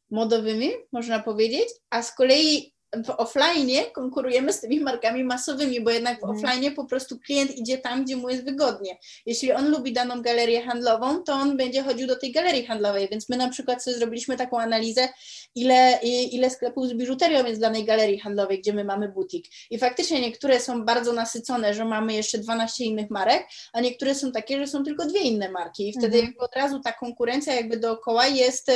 modowymi, 0.10 0.69
można 0.91 1.19
powiedzieć, 1.19 1.67
a 1.89 2.04
z 2.04 2.15
kolei 2.15 2.73
w 3.06 3.10
offline 3.10 3.69
konkurujemy 3.93 4.54
z 4.54 4.62
tymi 4.62 4.80
markami 4.80 5.23
masowymi, 5.23 5.82
bo 5.82 5.91
jednak 5.91 6.19
w 6.19 6.23
mhm. 6.23 6.38
offline 6.38 6.75
po 6.75 6.86
prostu 6.86 7.19
klient 7.19 7.58
idzie 7.58 7.78
tam, 7.78 8.06
gdzie 8.06 8.15
mu 8.15 8.30
jest 8.30 8.43
wygodnie. 8.43 8.97
Jeśli 9.25 9.52
on 9.52 9.71
lubi 9.71 9.93
daną 9.93 10.21
galerię 10.21 10.62
handlową, 10.62 11.23
to 11.23 11.34
on 11.34 11.58
będzie 11.58 11.84
chodził 11.84 12.08
do 12.08 12.15
tej 12.15 12.32
galerii 12.32 12.65
handlowej, 12.65 13.08
więc 13.12 13.30
my 13.30 13.38
na 13.38 13.49
przykład 13.49 13.84
sobie 13.84 13.97
zrobiliśmy 13.97 14.38
taką 14.38 14.60
analizę, 14.60 15.10
ile, 15.56 15.99
ile 16.32 16.49
sklepów 16.49 16.88
z 16.88 16.93
biżuterią 16.93 17.45
jest 17.45 17.58
w 17.58 17.62
danej 17.62 17.86
galerii 17.86 18.19
handlowej, 18.19 18.60
gdzie 18.60 18.73
my 18.73 18.84
mamy 18.84 19.10
butik. 19.10 19.45
I 19.69 19.80
faktycznie 19.80 20.21
niektóre 20.21 20.60
są 20.60 20.86
bardzo 20.86 21.13
nasycone, 21.13 21.73
że 21.73 21.86
mamy 21.86 22.13
jeszcze 22.13 22.38
12 22.38 22.86
innych 22.86 23.10
marek, 23.10 23.47
a 23.73 23.82
niektóre 23.82 24.15
są 24.15 24.32
takie, 24.32 24.60
że 24.60 24.67
są 24.67 24.84
tylko 24.84 25.06
dwie 25.06 25.21
inne 25.21 25.52
marki 25.52 25.89
i 25.89 25.93
wtedy 25.93 26.17
mhm. 26.17 26.25
jakby 26.25 26.39
od 26.39 26.56
razu 26.56 26.80
ta 26.80 26.91
konkurencja 26.91 27.56
jakby 27.56 27.78
dookoła 27.78 28.28
jest, 28.28 28.71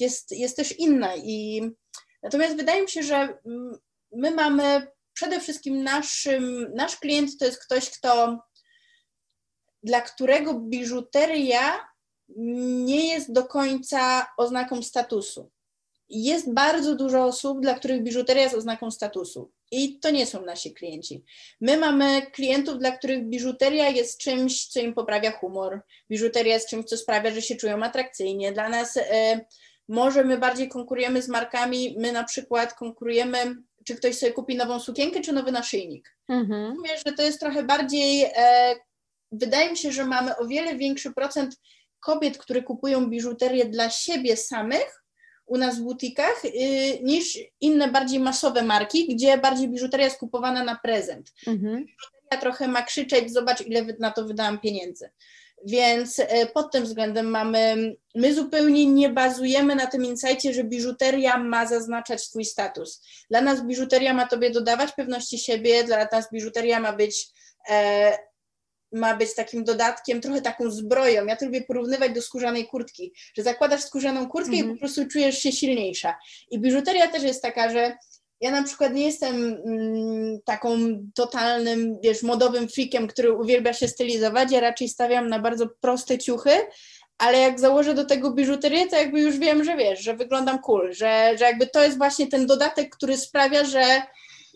jest, 0.00 0.32
jest 0.32 0.56
też 0.56 0.78
inna 0.78 1.16
i 1.16 1.62
Natomiast 2.22 2.56
wydaje 2.56 2.82
mi 2.82 2.90
się, 2.90 3.02
że 3.02 3.38
my 4.12 4.30
mamy 4.30 4.86
przede 5.12 5.40
wszystkim 5.40 5.82
naszym, 5.82 6.72
nasz 6.74 6.96
klient 6.96 7.38
to 7.38 7.44
jest 7.44 7.64
ktoś, 7.64 7.90
kto 7.90 8.38
dla 9.82 10.00
którego 10.00 10.54
biżuteria 10.54 11.88
nie 12.86 13.08
jest 13.08 13.32
do 13.32 13.44
końca 13.44 14.26
oznaką 14.36 14.82
statusu. 14.82 15.50
Jest 16.08 16.52
bardzo 16.52 16.94
dużo 16.94 17.24
osób, 17.24 17.60
dla 17.60 17.74
których 17.74 18.02
biżuteria 18.02 18.42
jest 18.42 18.54
oznaką 18.54 18.90
statusu. 18.90 19.52
I 19.70 19.98
to 19.98 20.10
nie 20.10 20.26
są 20.26 20.44
nasi 20.44 20.74
klienci. 20.74 21.24
My 21.60 21.76
mamy 21.76 22.22
klientów, 22.22 22.78
dla 22.78 22.92
których 22.92 23.28
biżuteria 23.28 23.88
jest 23.88 24.20
czymś, 24.20 24.66
co 24.66 24.80
im 24.80 24.94
poprawia 24.94 25.30
humor. 25.30 25.80
Biżuteria 26.10 26.54
jest 26.54 26.68
czymś, 26.68 26.84
co 26.84 26.96
sprawia, 26.96 27.30
że 27.30 27.42
się 27.42 27.56
czują 27.56 27.82
atrakcyjnie. 27.82 28.52
Dla 28.52 28.68
nas 28.68 28.96
e, 28.96 29.40
może 29.88 30.24
my 30.24 30.38
bardziej 30.38 30.68
konkurujemy 30.68 31.22
z 31.22 31.28
markami, 31.28 31.96
my 31.98 32.12
na 32.12 32.24
przykład 32.24 32.74
konkurujemy, 32.74 33.56
czy 33.84 33.96
ktoś 33.96 34.18
sobie 34.18 34.32
kupi 34.32 34.56
nową 34.56 34.80
sukienkę, 34.80 35.20
czy 35.20 35.32
nowy 35.32 35.52
naszyjnik. 35.52 36.16
Mhm. 36.28 36.76
Wiesz, 36.84 37.02
że 37.06 37.12
to 37.12 37.22
jest 37.22 37.40
trochę 37.40 37.62
bardziej, 37.62 38.22
e, 38.36 38.74
wydaje 39.32 39.70
mi 39.70 39.76
się, 39.76 39.92
że 39.92 40.04
mamy 40.04 40.36
o 40.36 40.46
wiele 40.46 40.76
większy 40.76 41.12
procent 41.12 41.56
kobiet, 42.00 42.38
które 42.38 42.62
kupują 42.62 43.06
biżuterię 43.10 43.64
dla 43.64 43.90
siebie 43.90 44.36
samych 44.36 45.02
u 45.48 45.58
nas 45.58 45.78
w 45.78 45.82
butikach, 45.82 46.44
y, 46.44 46.50
niż 47.02 47.38
inne 47.60 47.88
bardziej 47.88 48.20
masowe 48.20 48.62
marki, 48.62 49.14
gdzie 49.14 49.38
bardziej 49.38 49.68
biżuteria 49.68 50.04
jest 50.04 50.18
kupowana 50.18 50.64
na 50.64 50.78
prezent. 50.82 51.32
Mhm. 51.46 51.84
Biżuteria 51.84 52.40
trochę 52.40 52.68
ma 52.68 52.82
krzyczeć, 52.82 53.32
zobacz 53.32 53.60
ile 53.60 53.84
na 53.98 54.10
to 54.10 54.24
wydałam 54.24 54.58
pieniędzy. 54.58 55.10
Więc 55.66 56.18
e, 56.18 56.46
pod 56.46 56.72
tym 56.72 56.84
względem 56.84 57.26
mamy, 57.26 57.94
my 58.14 58.34
zupełnie 58.34 58.86
nie 58.86 59.08
bazujemy 59.08 59.74
na 59.74 59.86
tym 59.86 60.04
insightie, 60.04 60.54
że 60.54 60.64
biżuteria 60.64 61.38
ma 61.38 61.66
zaznaczać 61.66 62.28
Twój 62.28 62.44
status. 62.44 63.02
Dla 63.30 63.40
nas 63.40 63.62
biżuteria 63.62 64.14
ma 64.14 64.26
Tobie 64.26 64.50
dodawać 64.50 64.92
pewności 64.92 65.38
siebie, 65.38 65.84
dla 65.84 66.08
nas 66.12 66.30
biżuteria 66.32 66.80
ma 66.80 66.92
być, 66.92 67.26
e, 67.70 68.18
ma 68.92 69.16
być 69.16 69.34
takim 69.34 69.64
dodatkiem, 69.64 70.20
trochę 70.20 70.42
taką 70.42 70.70
zbroją. 70.70 71.26
Ja 71.26 71.36
to 71.36 71.44
lubię 71.44 71.62
porównywać 71.62 72.12
do 72.12 72.22
skórzanej 72.22 72.66
kurtki, 72.66 73.12
że 73.36 73.42
zakładasz 73.42 73.82
skórzaną 73.82 74.28
kurtkę 74.28 74.56
i 74.56 74.60
mhm. 74.60 74.76
po 74.76 74.80
prostu 74.80 75.06
czujesz 75.06 75.38
się 75.38 75.52
silniejsza. 75.52 76.18
I 76.50 76.58
biżuteria 76.58 77.08
też 77.08 77.22
jest 77.22 77.42
taka, 77.42 77.70
że 77.70 77.96
ja 78.40 78.50
na 78.50 78.62
przykład 78.62 78.94
nie 78.94 79.06
jestem 79.06 79.36
mm, 79.66 80.38
taką 80.44 80.78
totalnym, 81.14 81.98
wiesz, 82.02 82.22
modowym 82.22 82.68
freakiem, 82.68 83.06
który 83.06 83.32
uwielbia 83.32 83.72
się 83.72 83.88
stylizować. 83.88 84.52
Ja 84.52 84.60
raczej 84.60 84.88
stawiam 84.88 85.28
na 85.28 85.38
bardzo 85.38 85.68
proste 85.80 86.18
ciuchy, 86.18 86.50
ale 87.18 87.38
jak 87.38 87.60
założę 87.60 87.94
do 87.94 88.04
tego 88.04 88.32
biżuterię, 88.32 88.86
to 88.86 88.96
jakby 88.96 89.20
już 89.20 89.38
wiem, 89.38 89.64
że 89.64 89.76
wiesz, 89.76 90.00
że 90.00 90.16
wyglądam 90.16 90.58
cool, 90.58 90.92
że, 90.92 91.34
że 91.38 91.44
jakby 91.44 91.66
to 91.66 91.84
jest 91.84 91.98
właśnie 91.98 92.26
ten 92.26 92.46
dodatek, 92.46 92.96
który 92.96 93.16
sprawia, 93.16 93.64
że, 93.64 94.02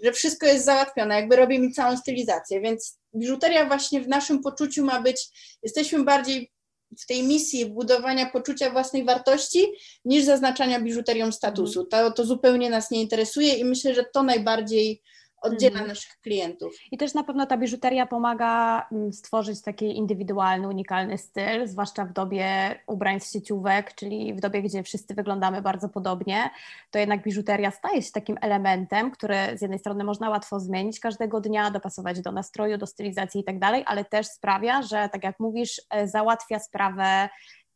że 0.04 0.12
wszystko 0.12 0.46
jest 0.46 0.64
załatwione, 0.64 1.14
jakby 1.14 1.36
robi 1.36 1.58
mi 1.58 1.72
całą 1.72 1.96
stylizację, 1.96 2.60
więc 2.60 2.98
biżuteria 3.14 3.66
właśnie 3.66 4.00
w 4.00 4.08
naszym 4.08 4.42
poczuciu 4.42 4.84
ma 4.84 5.00
być, 5.00 5.28
jesteśmy 5.62 6.04
bardziej 6.04 6.51
w 6.98 7.06
tej 7.06 7.22
misji 7.22 7.66
budowania 7.66 8.30
poczucia 8.30 8.70
własnej 8.70 9.04
wartości 9.04 9.66
niż 10.04 10.24
zaznaczania 10.24 10.80
biżuterią 10.80 11.32
statusu. 11.32 11.80
Mhm. 11.80 12.04
To, 12.04 12.10
to 12.10 12.24
zupełnie 12.24 12.70
nas 12.70 12.90
nie 12.90 13.02
interesuje 13.02 13.54
i 13.54 13.64
myślę, 13.64 13.94
że 13.94 14.04
to 14.04 14.22
najbardziej 14.22 15.02
oddziela 15.42 15.72
mhm. 15.72 15.88
naszych 15.88 16.20
klientów. 16.20 16.74
I 16.90 16.98
też 16.98 17.14
na 17.14 17.24
pewno 17.24 17.46
ta 17.46 17.56
biżuteria 17.56 18.06
pomaga 18.06 18.86
mm, 18.92 19.12
stworzyć 19.12 19.62
taki 19.62 19.96
indywidualny, 19.96 20.68
unikalny 20.68 21.18
styl, 21.18 21.66
zwłaszcza 21.66 22.04
w 22.04 22.12
dobie 22.12 22.74
ubrań 22.86 23.20
z 23.20 23.32
sieciówek, 23.32 23.94
czyli 23.94 24.34
w 24.34 24.40
dobie, 24.40 24.62
gdzie 24.62 24.82
wszyscy 24.82 25.14
wyglądamy 25.14 25.62
bardzo 25.62 25.88
podobnie, 25.88 26.50
to 26.90 26.98
jednak 26.98 27.22
biżuteria 27.22 27.70
staje 27.70 28.02
się 28.02 28.12
takim 28.12 28.38
elementem, 28.40 29.10
który 29.10 29.36
z 29.54 29.62
jednej 29.62 29.78
strony 29.78 30.04
można 30.04 30.30
łatwo 30.30 30.60
zmienić 30.60 31.00
każdego 31.00 31.40
dnia, 31.40 31.70
dopasować 31.70 32.20
do 32.20 32.32
nastroju, 32.32 32.78
do 32.78 32.86
stylizacji 32.86 33.40
i 33.40 33.44
tak 33.44 33.58
dalej, 33.58 33.84
ale 33.86 34.04
też 34.04 34.26
sprawia, 34.26 34.82
że 34.82 35.08
tak 35.12 35.24
jak 35.24 35.40
mówisz, 35.40 35.82
e, 35.90 36.08
załatwia 36.08 36.58
sprawę 36.58 37.28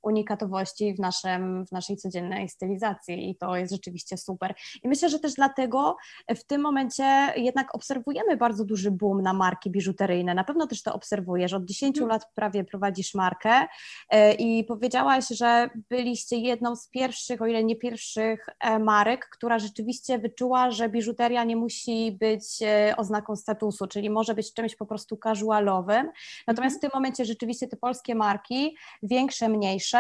unikatowości 0.07 0.95
w, 0.95 0.99
naszym, 0.99 1.67
w 1.67 1.73
naszej 1.73 1.97
codziennej 1.97 2.49
stylizacji 2.49 3.31
i 3.31 3.37
to 3.37 3.57
jest 3.57 3.73
rzeczywiście 3.73 4.17
super. 4.17 4.55
I 4.83 4.89
myślę, 4.89 5.09
że 5.09 5.19
też 5.19 5.35
dlatego 5.35 5.97
w 6.37 6.45
tym 6.45 6.61
momencie 6.61 7.33
jednak 7.37 7.75
obserwujemy 7.75 8.37
bardzo 8.37 8.65
duży 8.65 8.91
boom 8.91 9.23
na 9.23 9.33
marki 9.33 9.71
biżuteryjne. 9.71 10.35
Na 10.35 10.45
pewno 10.45 10.67
też 10.67 10.83
to 10.83 10.95
obserwujesz. 10.95 11.53
Od 11.53 11.65
10 11.65 11.99
mhm. 11.99 12.09
lat 12.09 12.27
prawie 12.35 12.65
prowadzisz 12.65 13.15
markę 13.15 13.67
e, 14.11 14.33
i 14.33 14.65
powiedziałaś, 14.65 15.29
że 15.29 15.71
byliście 15.91 16.37
jedną 16.37 16.77
z 16.77 16.89
pierwszych, 16.89 17.43
o 17.43 17.47
ile 17.47 17.65
nie 17.65 17.77
pierwszych 17.77 18.47
e, 18.61 18.79
marek, 18.79 19.29
która 19.33 19.59
rzeczywiście 19.59 20.19
wyczuła, 20.19 20.71
że 20.71 20.89
biżuteria 20.89 21.45
nie 21.45 21.57
musi 21.57 22.13
być 22.21 22.63
e, 22.63 22.95
oznaką 22.97 23.37
statusu, 23.37 23.87
czyli 23.87 24.11
może 24.11 24.35
być 24.35 24.55
czymś 24.55 24.77
po 24.77 24.87
prostu 24.87 25.17
casualowym. 25.17 26.11
Natomiast 26.47 26.77
w 26.77 26.81
tym 26.81 26.91
momencie 26.95 27.25
rzeczywiście 27.25 27.69
te 27.69 27.77
polskie 27.77 28.15
marki, 28.15 28.77
większe, 29.03 29.49
mniejsze, 29.49 29.96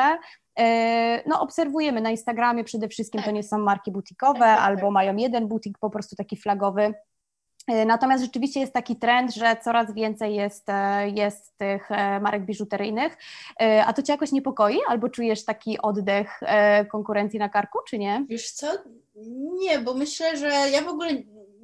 e, 0.58 1.22
no, 1.28 1.40
obserwujemy 1.40 2.00
na 2.00 2.10
Instagramie 2.10 2.64
przede 2.64 2.88
wszystkim, 2.88 3.22
to 3.22 3.30
nie 3.30 3.42
są 3.42 3.58
marki 3.58 3.90
butikowe, 3.92 4.38
tak, 4.38 4.56
tak, 4.56 4.66
albo 4.66 4.82
tak. 4.82 4.90
mają 4.90 5.16
jeden 5.16 5.48
butik 5.48 5.78
po 5.78 5.90
prostu 5.90 6.16
taki 6.16 6.36
flagowy. 6.36 6.94
E, 7.66 7.86
natomiast 7.86 8.24
rzeczywiście 8.24 8.60
jest 8.60 8.72
taki 8.72 8.96
trend, 8.96 9.34
że 9.34 9.56
coraz 9.64 9.94
więcej 9.94 10.34
jest, 10.34 10.68
e, 10.68 11.08
jest 11.08 11.58
tych 11.58 11.90
marek 12.20 12.44
biżuteryjnych. 12.44 13.16
A 13.86 13.92
to 13.92 14.02
Cię 14.02 14.12
jakoś 14.12 14.32
niepokoi? 14.32 14.78
Albo 14.88 15.08
czujesz 15.08 15.44
taki 15.44 15.78
oddech 15.82 16.40
konkurencji 16.92 17.38
na 17.38 17.48
karku, 17.48 17.78
czy 17.88 17.98
nie? 17.98 18.26
Wiesz 18.28 18.50
co? 18.50 18.66
Nie, 19.60 19.78
bo 19.78 19.94
myślę, 19.94 20.36
że 20.36 20.48
ja 20.48 20.82
w 20.82 20.88
ogóle 20.88 21.10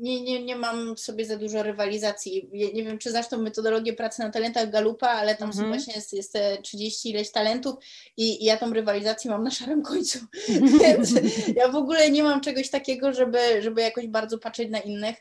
nie, 0.02 0.22
nie, 0.22 0.42
nie 0.42 0.56
mam 0.56 0.98
sobie 0.98 1.24
za 1.24 1.36
dużo 1.36 1.62
rywalizacji. 1.62 2.50
Nie 2.52 2.84
wiem, 2.84 2.98
czy 2.98 3.10
znasz 3.10 3.28
tą 3.28 3.42
metodologię 3.42 3.92
pracy 3.92 4.22
na 4.22 4.30
talentach 4.30 4.70
Galupa, 4.70 5.08
ale 5.08 5.36
tam 5.36 5.52
są 5.52 5.58
mhm. 5.58 5.78
właśnie 5.78 5.94
jest, 5.94 6.12
jest 6.12 6.38
30 6.62 7.10
ileś 7.10 7.30
talentów 7.30 7.74
i, 8.16 8.42
i, 8.42 8.44
ja 8.44 8.56
tą 8.56 8.72
rywalizację 8.72 9.30
mam 9.30 9.44
na 9.44 9.50
szarym 9.50 9.82
końcu. 9.82 10.18
Więc 10.80 11.14
ja 11.56 11.68
w 11.68 11.76
ogóle 11.76 12.10
nie 12.10 12.22
mam 12.22 12.40
czegoś 12.40 12.70
takiego, 12.70 13.12
żeby, 13.12 13.62
żeby 13.62 13.80
jakoś 13.80 14.06
bardzo 14.06 14.38
patrzeć 14.38 14.70
na 14.70 14.78
innych. 14.78 15.16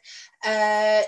E, 0.45 1.03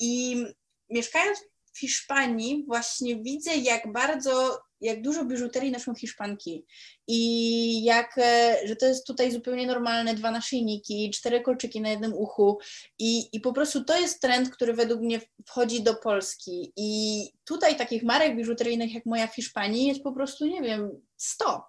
I 0.00 0.44
mieszkając 0.90 1.38
w 1.72 1.78
Hiszpanii 1.78 2.64
właśnie 2.66 3.16
widzę, 3.16 3.56
jak 3.56 3.92
bardzo 3.92 4.60
jak 4.84 5.02
dużo 5.02 5.24
biżuterii 5.24 5.70
noszą 5.70 5.94
Hiszpanki. 5.94 6.66
I 7.06 7.84
jak, 7.84 8.18
e, 8.18 8.56
że 8.64 8.76
to 8.76 8.86
jest 8.86 9.06
tutaj 9.06 9.32
zupełnie 9.32 9.66
normalne, 9.66 10.14
dwa 10.14 10.30
naszyjniki, 10.30 11.10
cztery 11.10 11.40
kolczyki 11.40 11.80
na 11.80 11.88
jednym 11.88 12.14
uchu. 12.14 12.58
I, 12.98 13.36
i 13.36 13.40
po 13.40 13.52
prostu 13.52 13.84
to 13.84 14.00
jest 14.00 14.20
trend, 14.20 14.50
który 14.50 14.74
według 14.74 15.00
mnie 15.00 15.20
wchodzi 15.46 15.82
do 15.82 15.94
Polski. 15.94 16.72
I 16.76 17.22
tutaj 17.44 17.76
takich 17.76 18.02
marek 18.02 18.36
biżuteryjnych 18.36 18.94
jak 18.94 19.06
moja 19.06 19.26
w 19.26 19.34
Hiszpanii 19.34 19.86
jest 19.86 20.02
po 20.02 20.12
prostu, 20.12 20.46
nie 20.46 20.62
wiem, 20.62 21.02
100. 21.16 21.64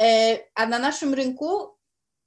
E, 0.00 0.38
a 0.54 0.66
na 0.66 0.78
naszym 0.78 1.14
rynku 1.14 1.79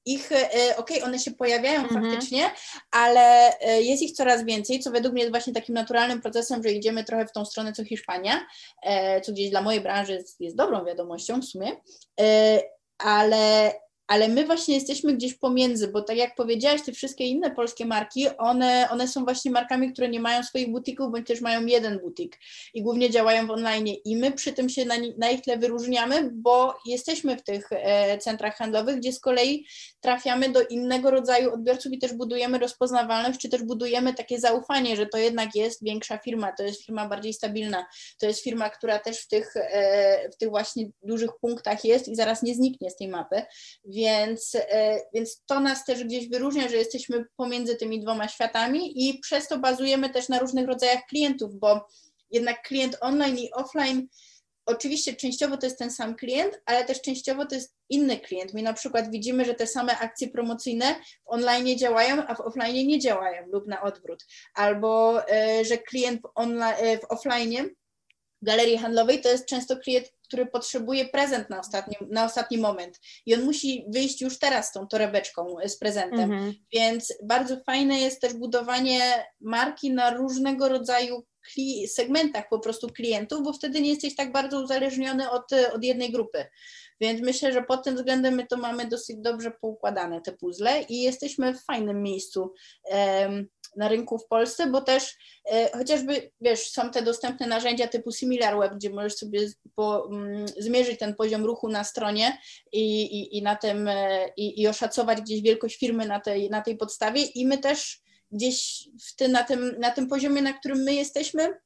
ich, 0.05 0.31
e, 0.31 0.45
okej, 0.77 0.77
okay, 0.77 1.03
one 1.03 1.19
się 1.19 1.31
pojawiają 1.31 1.81
mhm. 1.81 2.03
faktycznie, 2.03 2.51
ale 2.91 3.59
e, 3.59 3.81
jest 3.81 4.03
ich 4.03 4.11
coraz 4.11 4.45
więcej, 4.45 4.79
co 4.79 4.91
według 4.91 5.13
mnie 5.13 5.21
jest 5.21 5.33
właśnie 5.33 5.53
takim 5.53 5.75
naturalnym 5.75 6.21
procesem, 6.21 6.63
że 6.63 6.71
idziemy 6.71 7.03
trochę 7.03 7.25
w 7.25 7.31
tą 7.31 7.45
stronę 7.45 7.73
co 7.73 7.85
Hiszpania, 7.85 8.45
e, 8.83 9.21
co 9.21 9.31
gdzieś 9.31 9.49
dla 9.49 9.61
mojej 9.61 9.81
branży 9.81 10.13
jest, 10.13 10.41
jest 10.41 10.55
dobrą 10.55 10.85
wiadomością 10.85 11.41
w 11.41 11.45
sumie, 11.45 11.71
ale 12.97 13.73
ale 14.07 14.27
my 14.27 14.45
właśnie 14.45 14.75
jesteśmy 14.75 15.13
gdzieś 15.13 15.33
pomiędzy, 15.33 15.87
bo 15.87 16.01
tak 16.01 16.17
jak 16.17 16.35
powiedziałaś, 16.35 16.81
te 16.85 16.91
wszystkie 16.91 17.25
inne 17.25 17.51
polskie 17.51 17.85
marki, 17.85 18.27
one, 18.37 18.87
one 18.91 19.07
są 19.07 19.23
właśnie 19.23 19.51
markami, 19.51 19.93
które 19.93 20.09
nie 20.09 20.19
mają 20.19 20.43
swoich 20.43 20.71
butików, 20.71 21.11
bądź 21.11 21.27
też 21.27 21.41
mają 21.41 21.65
jeden 21.65 21.99
butik 21.99 22.39
i 22.73 22.83
głównie 22.83 23.09
działają 23.09 23.47
w 23.47 23.51
online. 23.51 23.87
I 24.05 24.17
my 24.17 24.31
przy 24.31 24.53
tym 24.53 24.69
się 24.69 24.85
na, 24.85 24.95
na 25.17 25.29
ich 25.29 25.41
tle 25.41 25.57
wyróżniamy, 25.57 26.29
bo 26.33 26.75
jesteśmy 26.85 27.37
w 27.37 27.43
tych 27.43 27.67
e, 27.71 28.17
centrach 28.17 28.57
handlowych, 28.57 28.97
gdzie 28.97 29.13
z 29.13 29.19
kolei 29.19 29.65
trafiamy 30.01 30.49
do 30.49 30.61
innego 30.61 31.11
rodzaju 31.11 31.53
odbiorców 31.53 31.91
i 31.91 31.99
też 31.99 32.13
budujemy 32.13 32.59
rozpoznawalność, 32.59 33.39
czy 33.39 33.49
też 33.49 33.63
budujemy 33.63 34.13
takie 34.13 34.39
zaufanie, 34.39 34.95
że 34.95 35.05
to 35.05 35.17
jednak 35.17 35.55
jest 35.55 35.83
większa 35.83 36.17
firma, 36.17 36.51
to 36.57 36.63
jest 36.63 36.85
firma 36.85 37.07
bardziej 37.07 37.33
stabilna, 37.33 37.85
to 38.19 38.25
jest 38.25 38.43
firma, 38.43 38.69
która 38.69 38.99
też 38.99 39.19
w 39.19 39.27
tych, 39.27 39.53
e, 39.55 40.29
w 40.29 40.37
tych 40.37 40.49
właśnie 40.49 40.89
dużych 41.03 41.31
punktach 41.41 41.85
jest 41.85 42.07
i 42.07 42.15
zaraz 42.15 42.43
nie 42.43 42.55
zniknie 42.55 42.89
z 42.89 42.95
tej 42.95 43.07
mapy, 43.07 43.41
e, 44.55 44.99
więc 45.13 45.43
to 45.45 45.59
nas 45.59 45.85
też 45.85 46.03
gdzieś 46.03 46.29
wyróżnia, 46.29 46.69
że 46.69 46.75
jesteśmy 46.75 47.25
pomiędzy 47.35 47.75
tymi 47.75 47.99
dwoma 47.99 48.27
światami 48.27 49.09
i 49.09 49.19
przez 49.19 49.47
to 49.47 49.59
bazujemy 49.59 50.09
też 50.09 50.29
na 50.29 50.39
różnych 50.39 50.67
rodzajach 50.67 51.05
klientów, 51.09 51.55
bo 51.55 51.87
jednak 52.31 52.61
klient 52.61 52.97
online 53.01 53.37
i 53.37 53.51
offline 53.51 54.07
oczywiście 54.65 55.13
częściowo 55.13 55.57
to 55.57 55.65
jest 55.65 55.79
ten 55.79 55.91
sam 55.91 56.15
klient, 56.15 56.61
ale 56.65 56.85
też 56.85 57.01
częściowo 57.01 57.45
to 57.45 57.55
jest 57.55 57.75
inny 57.89 58.19
klient. 58.19 58.53
My 58.53 58.61
na 58.61 58.73
przykład 58.73 59.11
widzimy, 59.11 59.45
że 59.45 59.53
te 59.53 59.67
same 59.67 59.97
akcje 59.97 60.27
promocyjne 60.27 60.95
w 60.95 61.29
online 61.29 61.77
działają, 61.77 62.27
a 62.27 62.35
w 62.35 62.41
offline 62.41 62.87
nie 62.87 62.99
działają 62.99 63.47
lub 63.47 63.67
na 63.67 63.81
odwrót. 63.81 64.25
Albo 64.53 65.21
e, 65.29 65.65
że 65.65 65.77
klient 65.77 66.21
w, 66.21 66.29
online, 66.35 66.99
w 67.01 67.11
offline 67.11 67.69
galerii 68.43 68.77
handlowej 68.77 69.21
to 69.21 69.29
jest 69.29 69.45
często 69.45 69.77
klient, 69.77 70.07
który 70.27 70.45
potrzebuje 70.45 71.05
prezent 71.05 71.49
na 71.49 71.59
ostatni, 71.59 71.97
na 72.09 72.25
ostatni 72.25 72.57
moment 72.57 72.99
i 73.25 73.35
on 73.35 73.43
musi 73.43 73.85
wyjść 73.89 74.21
już 74.21 74.39
teraz 74.39 74.67
z 74.67 74.71
tą 74.71 74.87
torebeczką 74.87 75.55
z 75.65 75.77
prezentem. 75.77 76.31
Mhm. 76.31 76.53
Więc 76.73 77.13
bardzo 77.23 77.57
fajne 77.65 77.99
jest 77.99 78.21
też 78.21 78.33
budowanie 78.33 79.25
marki 79.41 79.93
na 79.93 80.09
różnego 80.09 80.69
rodzaju 80.69 81.23
segmentach 81.87 82.49
po 82.49 82.59
prostu 82.59 82.87
klientów, 82.87 83.43
bo 83.43 83.53
wtedy 83.53 83.81
nie 83.81 83.89
jesteś 83.89 84.15
tak 84.15 84.31
bardzo 84.31 84.61
uzależniony 84.61 85.29
od, 85.29 85.53
od 85.73 85.83
jednej 85.83 86.11
grupy. 86.11 86.45
Więc 87.01 87.21
myślę, 87.21 87.53
że 87.53 87.63
pod 87.63 87.83
tym 87.83 87.95
względem 87.95 88.35
my 88.35 88.47
to 88.47 88.57
mamy 88.57 88.87
dosyć 88.87 89.17
dobrze 89.19 89.51
poukładane 89.51 90.21
te 90.21 90.31
puzzle 90.31 90.81
i 90.89 91.01
jesteśmy 91.01 91.53
w 91.53 91.63
fajnym 91.63 92.03
miejscu 92.03 92.53
um, 92.83 93.47
na 93.77 93.87
rynku 93.87 94.17
w 94.17 94.27
Polsce, 94.27 94.67
bo 94.67 94.81
też 94.81 95.17
e, 95.51 95.77
chociażby, 95.77 96.31
wiesz, 96.41 96.71
są 96.71 96.91
te 96.91 97.01
dostępne 97.01 97.47
narzędzia 97.47 97.87
typu 97.87 98.11
SimilarWeb, 98.11 98.73
gdzie 98.75 98.89
możesz 98.89 99.15
sobie 99.15 99.39
po, 99.75 100.09
m, 100.11 100.45
zmierzyć 100.57 100.99
ten 100.99 101.15
poziom 101.15 101.45
ruchu 101.45 101.69
na 101.69 101.83
stronie 101.83 102.37
i, 102.71 103.03
i, 103.03 103.37
i 103.37 103.41
na 103.41 103.55
tym, 103.55 103.87
e, 103.87 104.27
i, 104.37 104.61
i 104.61 104.67
oszacować 104.67 105.21
gdzieś 105.21 105.41
wielkość 105.41 105.77
firmy 105.77 106.05
na 106.05 106.19
tej, 106.19 106.49
na 106.49 106.61
tej 106.61 106.77
podstawie. 106.77 107.21
I 107.21 107.45
my 107.45 107.57
też 107.57 108.03
gdzieś 108.31 108.87
w 109.07 109.15
ty, 109.15 109.27
na, 109.27 109.43
tym, 109.43 109.75
na 109.79 109.91
tym 109.91 110.07
poziomie, 110.07 110.41
na 110.41 110.53
którym 110.53 110.83
my 110.83 110.93
jesteśmy, 110.93 111.57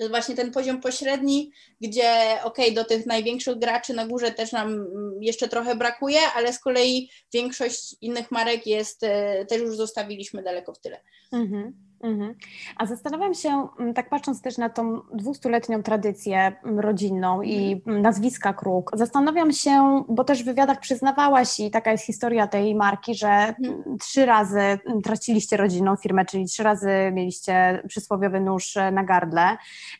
to 0.00 0.04
jest 0.04 0.12
właśnie 0.12 0.36
ten 0.36 0.50
poziom 0.50 0.80
pośredni, 0.80 1.52
gdzie 1.80 2.38
ok, 2.44 2.56
do 2.74 2.84
tych 2.84 3.06
największych 3.06 3.58
graczy 3.58 3.94
na 3.94 4.06
górze 4.06 4.32
też 4.32 4.52
nam 4.52 4.86
jeszcze 5.20 5.48
trochę 5.48 5.74
brakuje, 5.76 6.20
ale 6.34 6.52
z 6.52 6.58
kolei 6.58 7.10
większość 7.32 7.96
innych 8.00 8.30
marek 8.30 8.66
jest, 8.66 9.02
e, 9.02 9.46
też 9.46 9.60
już 9.60 9.76
zostawiliśmy 9.76 10.42
daleko 10.42 10.74
w 10.74 10.80
tyle. 10.80 11.00
Mhm. 11.32 11.89
Mhm. 12.02 12.34
A 12.76 12.86
zastanawiam 12.86 13.34
się, 13.34 13.68
mm, 13.78 13.94
tak 13.94 14.08
patrząc 14.08 14.42
też 14.42 14.58
na 14.58 14.68
tą 14.68 15.00
dwustuletnią 15.14 15.82
tradycję 15.82 16.52
mm, 16.64 16.80
rodzinną 16.80 17.42
i 17.42 17.72
mhm. 17.72 18.02
nazwiska 18.02 18.52
Kruk, 18.52 18.90
zastanawiam 18.94 19.52
się, 19.52 20.04
bo 20.08 20.24
też 20.24 20.42
w 20.42 20.46
wywiadach 20.46 20.80
przyznawałaś 20.80 21.60
i 21.60 21.70
taka 21.70 21.92
jest 21.92 22.04
historia 22.04 22.46
tej 22.46 22.74
marki, 22.74 23.14
że 23.14 23.28
mhm. 23.28 23.98
trzy 23.98 24.26
razy 24.26 24.60
traciliście 25.04 25.56
rodzinną 25.56 25.96
firmę, 25.96 26.24
czyli 26.24 26.46
trzy 26.46 26.62
razy 26.62 26.90
mieliście 27.12 27.82
przysłowiowy 27.88 28.40
nóż 28.40 28.76
e, 28.76 28.90
na 28.90 29.04
gardle. 29.04 29.56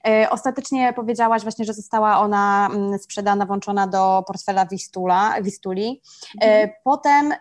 E, 0.08 0.30
ostatecznie 0.30 0.92
powiedziałaś 0.92 1.42
właśnie, 1.42 1.64
że 1.64 1.74
została 1.74 2.20
ona 2.20 2.68
mm, 2.72 2.98
sprzedana, 2.98 3.46
włączona 3.46 3.86
do 3.86 4.24
portfela 4.26 4.66
Wistula, 4.66 5.34
Wistuli. 5.42 6.02
E, 6.40 6.44
mhm. 6.44 6.70
Potem 6.84 7.34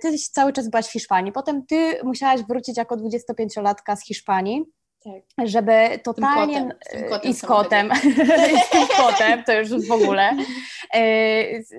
ty 0.00 0.18
cały 0.32 0.52
czas 0.52 0.68
byłaś 0.68 0.86
w 0.86 0.92
Hiszpanii, 0.92 1.32
potem 1.32 1.66
ty 1.66 1.98
musiałaś 2.04 2.42
wrócić 2.42 2.76
jako 2.76 2.96
25-latka 2.96 3.93
z 3.96 4.06
Hiszpanii, 4.06 4.64
tak. 5.04 5.48
żeby 5.48 6.00
totalnie. 6.04 6.54
Tym 6.54 6.68
kotem, 6.68 7.00
tym 7.00 7.08
kotem 7.08 7.30
I 7.30 7.34
z 7.34 7.42
kotem. 7.42 7.90
I 8.54 8.58
z 8.60 8.70
tym 8.70 8.86
kotem, 8.96 9.44
to 9.44 9.52
już 9.52 9.86
w 9.88 9.92
ogóle. 9.92 10.36
E, 10.94 11.02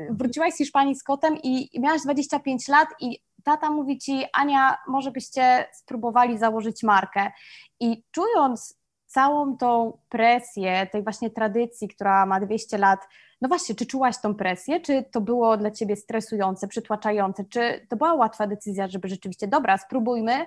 wróciłaś 0.09 0.53
z 0.53 0.57
Hiszpanii 0.57 0.95
z 0.95 1.03
kotem 1.03 1.37
i 1.43 1.79
miałaś 1.79 2.01
25 2.01 2.67
lat 2.67 2.89
i 2.99 3.19
tata 3.43 3.71
mówi 3.71 3.97
ci, 3.97 4.25
Ania, 4.33 4.77
może 4.87 5.11
byście 5.11 5.65
spróbowali 5.73 6.37
założyć 6.37 6.83
markę. 6.83 7.31
I 7.79 8.03
czując 8.11 8.79
całą 9.05 9.57
tą 9.57 9.97
presję 10.09 10.87
tej 10.91 11.03
właśnie 11.03 11.29
tradycji, 11.29 11.87
która 11.87 12.25
ma 12.25 12.39
200 12.39 12.77
lat, 12.77 12.99
no 13.41 13.47
właśnie, 13.47 13.75
czy 13.75 13.85
czułaś 13.85 14.21
tą 14.21 14.35
presję, 14.35 14.79
czy 14.79 15.03
to 15.11 15.21
było 15.21 15.57
dla 15.57 15.71
ciebie 15.71 15.95
stresujące, 15.95 16.67
przytłaczające, 16.67 17.45
czy 17.49 17.87
to 17.89 17.95
była 17.95 18.13
łatwa 18.13 18.47
decyzja, 18.47 18.87
żeby 18.87 19.07
rzeczywiście, 19.07 19.47
dobra, 19.47 19.77
spróbujmy, 19.77 20.45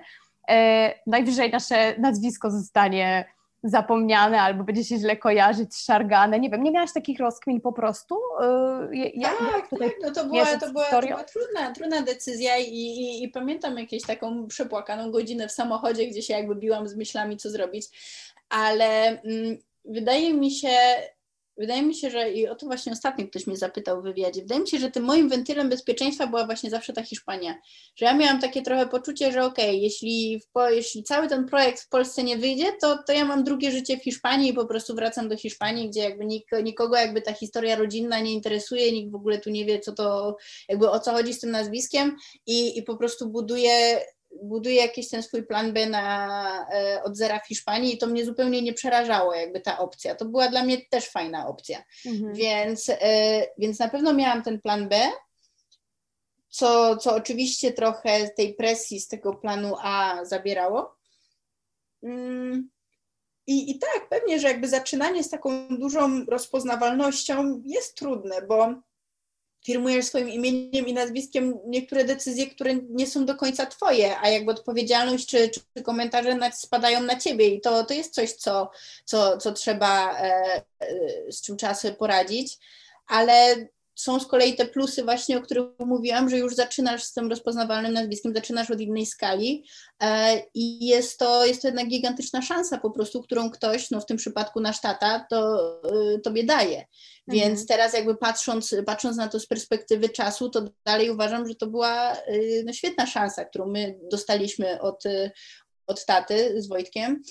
najwyżej 1.07 1.51
nasze 1.51 1.95
nazwisko 1.99 2.51
zostanie 2.51 3.25
zapomniane 3.63 4.41
albo 4.41 4.63
będzie 4.63 4.83
się 4.83 4.97
źle 4.97 5.17
kojarzyć, 5.17 5.77
szargane. 5.77 6.39
Nie 6.39 6.49
wiem, 6.49 6.63
nie 6.63 6.71
miałaś 6.71 6.93
takich 6.93 7.19
rozkmin 7.19 7.61
po 7.61 7.73
prostu? 7.73 8.15
E, 8.41 8.89
jak, 9.15 9.37
tak, 9.37 9.69
tak, 9.79 9.91
no 10.03 10.11
to 10.11 10.25
była, 10.25 10.45
to 10.45 10.71
była, 10.71 10.85
to 10.85 11.01
była 11.01 11.23
trudna, 11.23 11.71
trudna 11.73 12.01
decyzja 12.01 12.57
i, 12.57 12.73
i, 12.73 13.23
i, 13.23 13.29
pamiętam 13.29 13.77
jakąś 13.77 14.01
taką 14.01 14.47
przepłakaną 14.47 15.11
godzinę 15.11 15.47
w 15.47 15.51
samochodzie, 15.51 16.07
gdzie 16.07 16.21
się 16.21 16.33
jakby 16.33 16.55
biłam 16.55 16.87
z 16.87 16.95
myślami, 16.95 17.37
co 17.37 17.49
zrobić, 17.49 17.85
ale 18.49 19.21
mm, 19.21 19.57
wydaje 19.85 20.33
mi 20.33 20.51
się, 20.51 20.77
wydaje 21.59 21.81
mi 21.81 21.95
się, 21.95 22.09
że 22.09 22.31
i 22.31 22.47
o 22.47 22.55
to 22.55 22.65
właśnie 22.65 22.91
ostatnio 22.91 23.27
ktoś 23.27 23.47
mnie 23.47 23.57
zapytał 23.57 24.01
w 24.01 24.03
wywiadzie, 24.03 24.41
wydaje 24.41 24.61
mi 24.61 24.67
się, 24.67 24.79
że 24.79 24.91
tym 24.91 25.03
moim 25.03 25.29
wentylem 25.29 25.69
bezpieczeństwa 25.69 26.27
była 26.27 26.45
właśnie 26.45 26.69
zawsze 26.69 26.93
ta 26.93 27.03
Hiszpania, 27.03 27.55
że 27.95 28.05
ja 28.05 28.13
miałam 28.13 28.41
takie 28.41 28.61
trochę 28.61 28.87
poczucie, 28.87 29.31
że 29.31 29.45
okej, 29.45 29.69
okay, 29.69 29.75
jeśli, 29.75 30.41
jeśli 30.69 31.03
cały 31.03 31.27
ten 31.27 31.45
projekt 31.45 31.81
w 31.81 31.89
Polsce 31.89 32.23
nie 32.23 32.37
wyjdzie, 32.37 32.71
to, 32.81 33.03
to 33.07 33.13
ja 33.13 33.25
mam 33.25 33.43
drugie 33.43 33.71
życie 33.71 33.97
w 33.97 34.03
Hiszpanii 34.03 34.49
i 34.49 34.53
po 34.53 34.65
prostu 34.65 34.95
wracam 34.95 35.29
do 35.29 35.37
Hiszpanii, 35.37 35.89
gdzie 35.89 36.01
jakby 36.01 36.25
nik, 36.25 36.45
nikogo 36.63 36.95
jakby 36.95 37.21
ta 37.21 37.33
historia 37.33 37.75
rodzinna 37.75 38.19
nie 38.19 38.33
interesuje, 38.33 38.91
nikt 38.91 39.11
w 39.11 39.15
ogóle 39.15 39.39
tu 39.39 39.49
nie 39.49 39.65
wie, 39.65 39.79
co 39.79 39.91
to, 39.91 40.37
jakby 40.69 40.89
o 40.89 40.99
co 40.99 41.11
chodzi 41.11 41.33
z 41.33 41.39
tym 41.39 41.51
nazwiskiem 41.51 42.15
i, 42.45 42.77
i 42.77 42.83
po 42.83 42.97
prostu 42.97 43.29
buduje 43.29 44.01
buduje 44.43 44.75
jakiś 44.75 45.09
ten 45.09 45.23
swój 45.23 45.43
plan 45.43 45.73
B 45.73 45.85
na, 45.85 46.67
e, 46.73 47.03
od 47.03 47.17
zera 47.17 47.39
w 47.39 47.47
Hiszpanii 47.47 47.93
i 47.93 47.97
to 47.97 48.07
mnie 48.07 48.25
zupełnie 48.25 48.61
nie 48.61 48.73
przerażało 48.73 49.33
jakby 49.33 49.61
ta 49.61 49.79
opcja. 49.79 50.15
To 50.15 50.25
była 50.25 50.49
dla 50.49 50.63
mnie 50.63 50.77
też 50.89 51.09
fajna 51.09 51.47
opcja. 51.47 51.83
Mhm. 52.05 52.33
Więc, 52.33 52.89
e, 52.89 53.45
więc 53.57 53.79
na 53.79 53.89
pewno 53.89 54.13
miałam 54.13 54.43
ten 54.43 54.61
plan 54.61 54.89
B, 54.89 55.11
co, 56.49 56.97
co 56.97 57.15
oczywiście 57.15 57.73
trochę 57.73 58.29
tej 58.29 58.53
presji 58.53 58.99
z 58.99 59.07
tego 59.07 59.33
planu 59.33 59.75
A 59.81 60.25
zabierało. 60.25 60.95
Mm, 62.03 62.69
I, 63.47 63.71
I 63.71 63.79
tak, 63.79 64.09
pewnie, 64.09 64.39
że 64.39 64.47
jakby 64.47 64.67
zaczynanie 64.67 65.23
z 65.23 65.29
taką 65.29 65.77
dużą 65.77 66.25
rozpoznawalnością 66.25 67.61
jest 67.65 67.95
trudne, 67.95 68.41
bo 68.41 68.73
firmujesz 69.65 70.05
swoim 70.05 70.29
imieniem 70.29 70.87
i 70.87 70.93
nazwiskiem 70.93 71.59
niektóre 71.65 72.03
decyzje, 72.03 72.47
które 72.47 72.75
nie 72.75 73.07
są 73.07 73.25
do 73.25 73.35
końca 73.35 73.65
twoje, 73.65 74.19
a 74.19 74.29
jakby 74.29 74.51
odpowiedzialność 74.51 75.27
czy, 75.27 75.49
czy 75.49 75.83
komentarze 75.83 76.39
spadają 76.53 77.03
na 77.03 77.19
ciebie 77.19 77.47
i 77.47 77.61
to, 77.61 77.83
to 77.83 77.93
jest 77.93 78.13
coś, 78.13 78.33
co, 78.33 78.71
co, 79.05 79.37
co 79.37 79.51
trzeba, 79.51 80.19
e, 80.19 80.61
e, 80.79 81.31
z 81.31 81.41
czym 81.41 81.57
trzeba 81.57 81.75
sobie 81.75 81.93
poradzić, 81.93 82.57
ale 83.07 83.67
są 83.99 84.19
z 84.19 84.27
kolei 84.27 84.55
te 84.55 84.65
plusy 84.65 85.03
właśnie, 85.03 85.37
o 85.37 85.41
których 85.41 85.65
mówiłam, 85.79 86.29
że 86.29 86.37
już 86.37 86.55
zaczynasz 86.55 87.03
z 87.03 87.13
tym 87.13 87.29
rozpoznawalnym 87.29 87.93
nazwiskiem, 87.93 88.33
zaczynasz 88.33 88.71
od 88.71 88.81
innej 88.81 89.05
skali 89.05 89.65
e, 90.01 90.37
i 90.53 90.87
jest 90.87 91.19
to, 91.19 91.45
jest 91.45 91.61
to 91.61 91.67
jednak 91.67 91.87
gigantyczna 91.87 92.41
szansa 92.41 92.77
po 92.77 92.91
prostu, 92.91 93.21
którą 93.21 93.51
ktoś, 93.51 93.91
no 93.91 94.01
w 94.01 94.05
tym 94.05 94.17
przypadku 94.17 94.59
nasz 94.59 94.81
tata, 94.81 95.25
to 95.29 95.59
y, 96.15 96.19
tobie 96.19 96.43
daje. 96.43 96.85
Więc 97.27 97.61
mhm. 97.61 97.67
teraz 97.67 97.93
jakby 97.93 98.17
patrząc, 98.17 98.75
patrząc 98.85 99.17
na 99.17 99.27
to 99.27 99.39
z 99.39 99.47
perspektywy 99.47 100.09
czasu, 100.09 100.49
to 100.49 100.61
dalej 100.85 101.09
uważam, 101.09 101.47
że 101.47 101.55
to 101.55 101.67
była 101.67 102.15
y, 102.15 102.63
no, 102.65 102.73
świetna 102.73 103.05
szansa, 103.05 103.45
którą 103.45 103.67
my 103.67 103.99
dostaliśmy 104.11 104.81
od, 104.81 105.03
od 105.87 106.05
taty 106.05 106.61
z 106.61 106.67
Wojtkiem. 106.67 107.23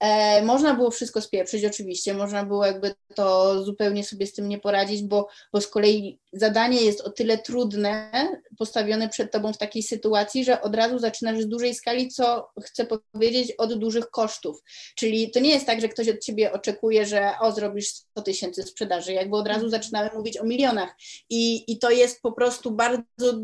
E, 0.00 0.42
można 0.42 0.74
było 0.74 0.90
wszystko 0.90 1.20
spieprzyć, 1.20 1.64
oczywiście, 1.64 2.14
można 2.14 2.44
było 2.44 2.66
jakby 2.66 2.94
to 3.14 3.62
zupełnie 3.64 4.04
sobie 4.04 4.26
z 4.26 4.32
tym 4.32 4.48
nie 4.48 4.58
poradzić, 4.58 5.02
bo, 5.02 5.28
bo 5.52 5.60
z 5.60 5.66
kolei 5.66 6.18
zadanie 6.32 6.82
jest 6.82 7.00
o 7.00 7.10
tyle 7.10 7.38
trudne, 7.38 8.10
postawione 8.58 9.08
przed 9.08 9.32
tobą 9.32 9.52
w 9.52 9.58
takiej 9.58 9.82
sytuacji, 9.82 10.44
że 10.44 10.62
od 10.62 10.74
razu 10.74 10.98
zaczynasz 10.98 11.40
z 11.40 11.48
dużej 11.48 11.74
skali, 11.74 12.08
co 12.08 12.50
chcę 12.64 12.86
powiedzieć, 13.12 13.52
od 13.58 13.74
dużych 13.74 14.10
kosztów. 14.10 14.62
Czyli 14.96 15.30
to 15.30 15.40
nie 15.40 15.50
jest 15.50 15.66
tak, 15.66 15.80
że 15.80 15.88
ktoś 15.88 16.08
od 16.08 16.24
ciebie 16.24 16.52
oczekuje, 16.52 17.06
że 17.06 17.32
o, 17.40 17.52
zrobisz 17.52 17.88
100 17.88 18.22
tysięcy 18.22 18.62
sprzedaży, 18.62 19.12
jakby 19.12 19.36
od 19.36 19.48
razu 19.48 19.68
zaczynamy 19.68 20.10
mówić 20.14 20.38
o 20.38 20.44
milionach. 20.44 20.94
I, 21.30 21.72
i 21.72 21.78
to 21.78 21.90
jest 21.90 22.22
po 22.22 22.32
prostu 22.32 22.70
bardzo 22.70 23.34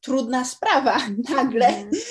trudna 0.00 0.44
sprawa 0.44 0.98
nagle 1.34 1.66
mhm 1.66 2.02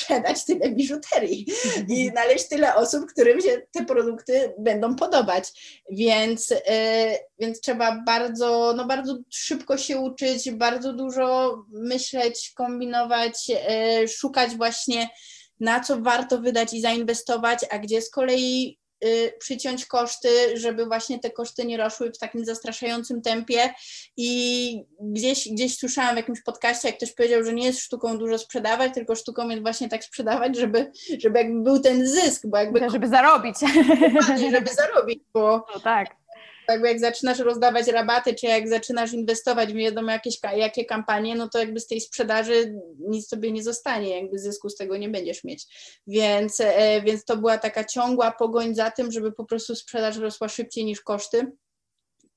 sprzedać 0.00 0.44
tyle 0.46 0.70
biżuterii 0.70 1.46
i 1.88 2.00
mhm. 2.00 2.10
znaleźć 2.10 2.48
tyle 2.48 2.74
osób, 2.74 3.06
którym 3.06 3.40
się 3.40 3.62
te 3.72 3.84
produkty 3.84 4.54
będą 4.58 4.96
podobać. 4.96 5.44
Więc, 5.90 6.52
e, 6.66 7.18
więc 7.38 7.60
trzeba 7.60 8.02
bardzo, 8.06 8.74
no 8.76 8.86
bardzo 8.86 9.18
szybko 9.30 9.78
się 9.78 9.98
uczyć, 9.98 10.50
bardzo 10.50 10.92
dużo 10.92 11.56
myśleć, 11.68 12.52
kombinować, 12.56 13.50
e, 13.68 14.08
szukać 14.08 14.56
właśnie 14.56 15.08
na 15.60 15.80
co 15.80 16.00
warto 16.00 16.38
wydać 16.38 16.74
i 16.74 16.80
zainwestować, 16.80 17.58
a 17.70 17.78
gdzie 17.78 18.02
z 18.02 18.10
kolei 18.10 18.79
Y, 18.79 18.79
przyciąć 19.38 19.86
koszty, 19.86 20.28
żeby 20.58 20.86
właśnie 20.86 21.18
te 21.18 21.30
koszty 21.30 21.64
nie 21.64 21.76
rosły 21.76 22.12
w 22.12 22.18
takim 22.18 22.44
zastraszającym 22.44 23.22
tempie 23.22 23.74
i 24.16 24.84
gdzieś, 25.00 25.48
gdzieś 25.48 25.78
słyszałam 25.78 26.14
w 26.14 26.16
jakimś 26.16 26.42
podcaście, 26.42 26.88
jak 26.88 26.96
ktoś 26.96 27.12
powiedział, 27.12 27.44
że 27.44 27.52
nie 27.52 27.66
jest 27.66 27.80
sztuką 27.80 28.18
dużo 28.18 28.38
sprzedawać, 28.38 28.94
tylko 28.94 29.14
sztuką 29.14 29.48
jest 29.48 29.62
właśnie 29.62 29.88
tak 29.88 30.04
sprzedawać, 30.04 30.56
żeby, 30.56 30.92
żeby 31.18 31.38
jakby 31.38 31.62
był 31.62 31.80
ten 31.80 32.06
zysk, 32.06 32.42
bo 32.46 32.56
jakby... 32.56 32.90
Żeby 32.90 33.08
zarobić. 33.08 33.56
Żeby 34.52 34.70
zarobić, 34.74 35.20
bo... 35.34 35.66
No 35.74 35.80
tak 35.80 36.19
jakby 36.72 36.88
jak 36.88 37.00
zaczynasz 37.00 37.38
rozdawać 37.38 37.86
rabaty, 37.86 38.34
czy 38.34 38.46
jak 38.46 38.68
zaczynasz 38.68 39.12
inwestować 39.12 39.72
w 39.72 39.76
wiadomo 39.76 40.10
jakieś, 40.10 40.38
jakie 40.56 40.84
kampanie, 40.84 41.34
no 41.34 41.48
to 41.48 41.58
jakby 41.58 41.80
z 41.80 41.86
tej 41.86 42.00
sprzedaży 42.00 42.74
nic 42.98 43.28
tobie 43.28 43.52
nie 43.52 43.62
zostanie, 43.62 44.20
jakby 44.20 44.38
zysku 44.38 44.68
z 44.68 44.76
tego 44.76 44.96
nie 44.96 45.08
będziesz 45.08 45.44
mieć. 45.44 45.66
Więc, 46.06 46.60
e, 46.60 47.02
więc 47.02 47.24
to 47.24 47.36
była 47.36 47.58
taka 47.58 47.84
ciągła 47.84 48.32
pogoń 48.32 48.74
za 48.74 48.90
tym, 48.90 49.12
żeby 49.12 49.32
po 49.32 49.44
prostu 49.44 49.74
sprzedaż 49.74 50.16
rosła 50.16 50.48
szybciej 50.48 50.84
niż 50.84 51.00
koszty. 51.00 51.52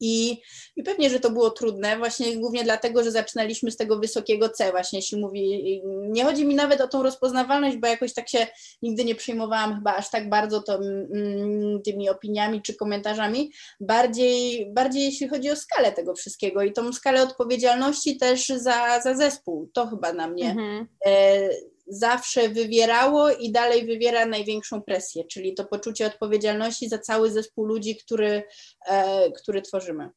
I, 0.05 0.41
I 0.75 0.83
pewnie, 0.83 1.09
że 1.09 1.19
to 1.19 1.31
było 1.31 1.49
trudne, 1.49 1.97
właśnie 1.97 2.37
głównie 2.37 2.63
dlatego, 2.63 3.03
że 3.03 3.11
zaczynaliśmy 3.11 3.71
z 3.71 3.77
tego 3.77 3.99
wysokiego 3.99 4.49
C, 4.49 4.71
właśnie 4.71 4.99
jeśli 4.99 5.17
mówi, 5.17 5.81
nie 5.85 6.23
chodzi 6.23 6.45
mi 6.45 6.55
nawet 6.55 6.81
o 6.81 6.87
tą 6.87 7.03
rozpoznawalność, 7.03 7.77
bo 7.77 7.87
jakoś 7.87 8.13
tak 8.13 8.29
się 8.29 8.47
nigdy 8.81 9.05
nie 9.05 9.15
przejmowałam 9.15 9.75
chyba 9.75 9.95
aż 9.95 10.09
tak 10.09 10.29
bardzo 10.29 10.61
to, 10.61 10.75
mm, 10.75 11.81
tymi 11.81 12.09
opiniami 12.09 12.61
czy 12.61 12.75
komentarzami, 12.75 13.51
bardziej, 13.79 14.67
bardziej 14.73 15.03
jeśli 15.03 15.27
chodzi 15.27 15.51
o 15.51 15.55
skalę 15.55 15.91
tego 15.91 16.15
wszystkiego 16.15 16.63
i 16.63 16.73
tą 16.73 16.93
skalę 16.93 17.23
odpowiedzialności 17.23 18.17
też 18.17 18.47
za, 18.47 19.01
za 19.01 19.15
zespół, 19.15 19.69
to 19.73 19.87
chyba 19.87 20.13
na 20.13 20.27
mnie 20.27 20.51
mhm. 20.51 20.87
e, 21.05 21.49
zawsze 21.87 22.49
wywierało 22.49 23.31
i 23.31 23.51
dalej 23.51 23.85
wywiera 23.85 24.25
największą 24.25 24.81
presję, 24.81 25.23
czyli 25.23 25.53
to 25.53 25.65
poczucie 25.65 26.07
odpowiedzialności 26.07 26.89
za 26.89 26.97
cały 26.97 27.31
zespół 27.31 27.65
ludzi, 27.65 27.97
który, 27.97 28.43
e, 28.87 29.31
który 29.31 29.61
tworzymy. 29.61 30.09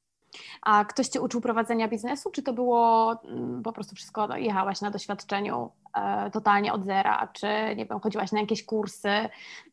A 0.63 0.85
ktoś 0.85 1.09
Cię 1.09 1.21
uczył 1.21 1.41
prowadzenia 1.41 1.89
biznesu, 1.89 2.31
czy 2.31 2.43
to 2.43 2.53
było 2.53 3.13
mm, 3.25 3.63
po 3.63 3.73
prostu 3.73 3.95
wszystko, 3.95 4.37
jechałaś 4.37 4.81
na 4.81 4.91
doświadczeniu 4.91 5.71
e, 5.95 6.31
totalnie 6.31 6.73
od 6.73 6.85
zera, 6.85 7.29
czy 7.33 7.47
nie 7.77 7.87
wiem, 7.87 8.01
chodziłaś 8.01 8.33
na 8.33 8.41
jakieś 8.41 8.65
kursy? 8.65 9.09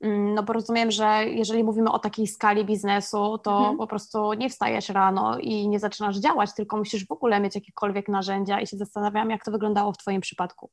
Mm, 0.01 0.34
no 0.34 0.43
bo 0.43 0.53
rozumiem, 0.53 0.91
że 0.91 1.25
jeżeli 1.25 1.63
mówimy 1.63 1.91
o 1.91 1.99
takiej 1.99 2.27
skali 2.27 2.65
biznesu, 2.65 3.38
to 3.38 3.58
mhm. 3.58 3.77
po 3.77 3.88
prostu 3.88 4.34
nie 4.34 4.49
wstajesz 4.49 4.89
rano 4.89 5.38
i 5.39 5.67
nie 5.67 5.79
zaczynasz 5.79 6.17
działać, 6.17 6.53
tylko 6.53 6.77
musisz 6.77 7.08
w 7.08 7.12
ogóle 7.12 7.39
mieć 7.39 7.56
jakiekolwiek 7.56 8.10
narzędzia 8.10 8.62
i 8.62 8.67
się 8.67 8.77
zastanawiam, 8.77 9.29
jak 9.29 9.45
to 9.45 9.51
wyglądało 9.51 9.91
w 9.91 9.97
Twoim 9.97 10.21
przypadku. 10.21 10.69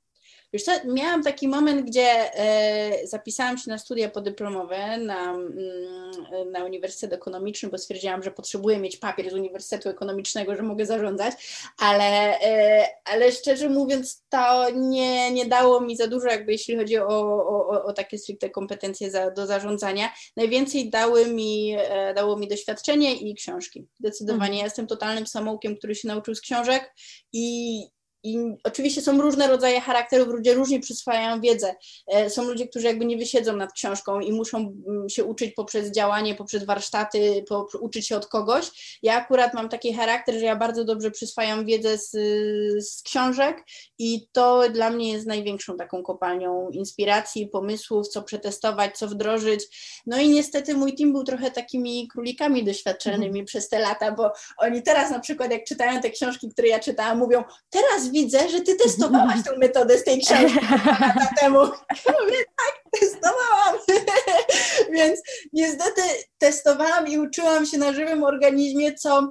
Wiesz 0.53 0.63
co, 0.63 0.73
miałam 0.85 1.23
taki 1.23 1.49
moment, 1.49 1.87
gdzie 1.87 2.35
e, 2.35 3.07
zapisałam 3.07 3.59
się 3.59 3.71
na 3.71 3.79
studia 3.79 4.09
podyplomowe 4.09 4.99
na, 4.99 5.33
mm, 5.33 6.53
na 6.53 6.65
Uniwersytet 6.65 7.13
Ekonomiczny, 7.13 7.69
bo 7.69 7.79
stwierdziłam, 7.79 8.23
że 8.23 8.31
potrzebuję 8.31 8.79
mieć 8.79 8.97
papier 8.97 9.31
z 9.31 9.35
Uniwersytetu 9.35 9.89
Ekonomicznego, 9.89 10.57
że 10.57 10.63
mogę 10.63 10.87
zarządzać, 10.87 11.35
ale, 11.79 12.41
e, 12.41 12.87
ale 13.05 13.33
szczerze 13.33 13.69
mówiąc, 13.69 14.25
to 14.29 14.71
nie, 14.71 15.31
nie 15.31 15.47
dało 15.47 15.81
mi 15.81 15.97
za 15.97 16.07
dużo, 16.07 16.29
jakby 16.29 16.53
jeśli 16.53 16.77
chodzi 16.77 16.99
o, 16.99 17.07
o, 17.09 17.85
o 17.85 17.93
takie 17.93 18.19
stricte 18.19 18.51
kompetencje 18.51 19.11
za, 19.11 19.31
do 19.31 19.47
zarządzania. 19.47 20.13
Najwięcej 20.37 20.91
dały 20.91 21.27
mi, 21.27 21.77
e, 21.79 22.15
dało 22.15 22.37
mi 22.37 22.49
doświadczenie 22.49 23.15
i 23.15 23.35
książki. 23.35 23.87
Zdecydowanie. 24.01 24.43
Mhm. 24.45 24.59
Ja 24.59 24.65
jestem 24.65 24.87
totalnym 24.87 25.27
samoukiem, 25.27 25.77
który 25.77 25.95
się 25.95 26.09
nauczył 26.09 26.35
z 26.35 26.41
książek 26.41 26.95
i 27.33 27.83
i 28.23 28.39
oczywiście 28.65 29.03
są 29.03 29.21
różne 29.21 29.49
rodzaje 29.49 29.81
charakterów, 29.81 30.29
ludzie 30.29 30.55
różnie 30.55 30.81
przyswajają 30.81 31.41
wiedzę. 31.41 31.75
E, 32.07 32.31
są 32.31 32.45
ludzie, 32.45 32.69
którzy 32.69 32.87
jakby 32.87 33.05
nie 33.05 33.17
wysiedzą 33.17 33.57
nad 33.57 33.73
książką 33.73 34.21
i 34.21 34.33
muszą 34.33 34.59
mm, 34.59 35.09
się 35.09 35.25
uczyć 35.25 35.55
poprzez 35.55 35.91
działanie, 35.91 36.35
poprzez 36.35 36.65
warsztaty, 36.65 37.45
po, 37.49 37.69
uczyć 37.81 38.07
się 38.07 38.17
od 38.17 38.27
kogoś. 38.27 38.99
Ja 39.03 39.15
akurat 39.15 39.55
mam 39.55 39.69
taki 39.69 39.95
charakter, 39.95 40.35
że 40.35 40.45
ja 40.45 40.57
bardzo 40.57 40.85
dobrze 40.85 41.11
przyswajam 41.11 41.67
wiedzę 41.67 41.99
z, 41.99 42.11
z 42.89 43.03
książek 43.03 43.65
i 43.99 44.29
to 44.33 44.69
dla 44.69 44.91
mnie 44.91 45.13
jest 45.13 45.27
największą 45.27 45.77
taką 45.77 46.03
kopalnią 46.03 46.71
inspiracji, 46.71 47.49
pomysłów, 47.49 48.09
co 48.09 48.23
przetestować, 48.23 48.99
co 48.99 49.09
wdrożyć. 49.09 49.65
No 50.07 50.19
i 50.19 50.29
niestety 50.29 50.75
mój 50.75 50.95
team 50.95 51.13
był 51.13 51.25
trochę 51.25 51.51
takimi 51.51 52.09
królikami 52.09 52.65
doświadczonymi 52.65 53.27
mhm. 53.27 53.45
przez 53.45 53.69
te 53.69 53.79
lata, 53.79 54.13
bo 54.13 54.31
oni 54.59 54.83
teraz 54.83 55.11
na 55.11 55.21
przykład 55.21 55.51
jak 55.51 55.65
czytają 55.65 56.01
te 56.01 56.11
książki, 56.11 56.49
które 56.49 56.69
ja 56.69 56.79
czytałam, 56.79 57.19
mówią, 57.19 57.45
teraz 58.11 58.13
widzę, 58.13 58.49
że 58.49 58.61
ty 58.61 58.75
testowałaś 58.75 59.45
tę 59.45 59.59
metodę 59.59 59.99
z 59.99 60.05
tej 60.05 60.21
książki 60.21 60.67
lata 60.71 61.29
temu. 61.41 61.59
Ja 62.07 62.13
mówię, 62.25 62.45
tak, 62.57 63.01
testowałam. 63.01 63.77
Więc 64.97 65.21
niestety 65.53 66.03
testowałam 66.39 67.09
i 67.09 67.19
uczyłam 67.19 67.67
się 67.67 67.79
na 67.79 67.93
żywym 67.93 68.25
organizmie, 68.25 68.95
co, 68.95 69.31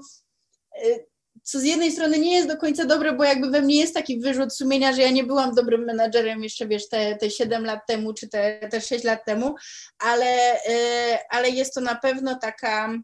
y, 0.86 1.06
co 1.44 1.60
z 1.60 1.64
jednej 1.64 1.92
strony 1.92 2.20
nie 2.20 2.36
jest 2.36 2.48
do 2.48 2.58
końca 2.58 2.86
dobre, 2.86 3.14
bo 3.14 3.24
jakby 3.24 3.50
we 3.50 3.62
mnie 3.62 3.80
jest 3.80 3.94
taki 3.94 4.20
wyrzut 4.20 4.56
sumienia, 4.56 4.94
że 4.94 5.02
ja 5.02 5.12
nie 5.12 5.24
byłam 5.24 5.56
dobrym 5.56 5.86
menadżerem 5.86 6.44
jeszcze, 6.44 6.68
wiesz, 6.68 6.90
te, 6.90 7.16
te 7.16 7.30
7 7.32 7.66
lat 7.66 7.80
temu, 7.88 8.14
czy 8.14 8.30
te, 8.30 8.70
te 8.72 8.82
6 8.82 9.04
lat 9.04 9.26
temu, 9.26 9.56
ale, 10.00 10.56
y, 10.56 11.18
ale 11.30 11.50
jest 11.50 11.74
to 11.74 11.82
na 11.82 11.96
pewno 11.96 12.40
taka 12.42 13.00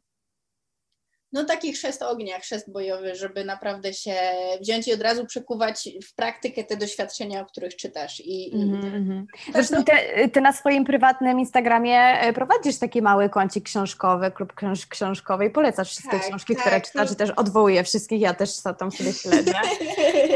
no 1.36 1.44
taki 1.44 1.74
chrzest 1.74 2.02
ognia, 2.02 2.40
chrzest 2.40 2.72
bojowy, 2.72 3.16
żeby 3.16 3.46
naprawdę 3.46 3.94
się 3.94 4.16
wziąć 4.62 4.88
i 4.88 4.94
od 4.94 5.02
razu 5.02 5.26
przekuwać 5.26 5.90
w 6.04 6.16
praktykę 6.16 6.64
te 6.64 6.78
doświadczenia, 6.78 7.42
o 7.42 7.46
których 7.46 7.76
czytasz. 7.76 8.22
I, 8.26 8.52
mm 8.54 8.82
-hmm. 8.82 9.24
Zresztą 9.54 9.84
ty, 9.84 10.30
ty, 10.30 10.42
na 10.42 10.54
swoim 10.54 10.86
prywatnym 10.86 11.40
Instagramie 11.40 12.00
e, 12.00 12.34
prowadzisz 12.34 12.78
taki 12.78 13.02
mały 13.02 13.30
kącik 13.30 13.66
książkowy, 13.66 14.32
klub 14.32 14.54
książ 14.54 14.88
książkowy 14.88 15.46
i 15.46 15.50
polecasz 15.50 15.90
wszystkie 15.90 16.20
tak, 16.20 16.28
książki, 16.28 16.56
tak, 16.56 16.62
które 16.62 16.82
czytasz 16.82 17.12
i 17.12 17.16
też 17.16 17.30
odwołuję 17.30 17.84
wszystkich, 17.84 18.22
ja 18.22 18.34
też 18.34 18.50
tam 18.80 18.92
sobie 18.92 19.14
śledzę. 19.14 19.54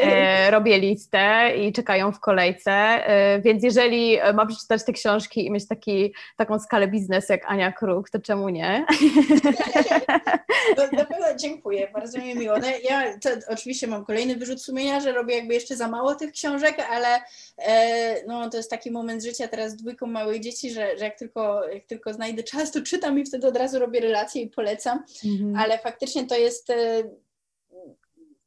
E, 0.04 0.52
robię 0.56 0.80
listę 0.80 1.52
i 1.58 1.74
czekają 1.74 2.12
w 2.12 2.20
kolejce, 2.20 2.72
e, 2.72 3.42
więc 3.42 3.64
jeżeli 3.64 4.18
mam 4.34 4.48
przeczytać 4.48 4.86
te 4.86 4.94
książki 4.94 5.46
i 5.46 5.52
mieć 5.52 5.68
taki, 5.68 6.14
taką 6.38 6.60
skalę 6.60 6.88
biznesu 6.88 7.34
jak 7.34 7.46
Ania 7.46 7.72
Kruk, 7.72 8.10
to 8.10 8.20
czemu 8.20 8.50
nie? 8.50 8.86
dziękuję, 11.36 11.90
bardzo 11.94 12.18
mi 12.20 12.36
miło. 12.36 12.58
No, 12.58 12.68
ja 12.90 13.20
to, 13.20 13.30
oczywiście 13.48 13.88
mam 13.88 14.06
kolejny 14.06 14.36
wyrzut 14.36 14.62
sumienia, 14.62 15.00
że 15.00 15.12
robię 15.12 15.36
jakby 15.36 15.54
jeszcze 15.54 15.76
za 15.76 15.88
mało 15.88 16.16
tych 16.16 16.32
książek, 16.32 16.78
ale 16.90 17.08
e, 17.58 18.26
no, 18.28 18.50
to 18.50 18.58
jest 18.58 18.70
taki 18.70 18.92
moment 18.92 19.24
życia 19.24 19.48
teraz 19.48 19.72
z 19.72 19.76
dwójką 19.76 20.08
małych 20.08 20.42
dzieci, 20.42 20.72
że, 20.72 20.98
że 20.98 21.06
jak, 21.06 21.20
tylko, 21.20 21.70
jak 21.70 21.86
tylko 21.86 22.14
znajdę 22.14 22.44
czas, 22.44 22.72
to 22.72 22.82
czytam 22.82 23.20
i 23.20 23.26
wtedy 23.26 23.48
od 23.48 23.58
razu 23.58 23.80
robię 23.80 24.00
relacje 24.00 24.42
i 24.42 24.50
polecam, 24.50 25.04
mhm. 25.26 25.56
ale 25.56 25.80
faktycznie 25.80 26.28
to 26.28 26.38
jest 26.38 26.70
e, 26.70 27.04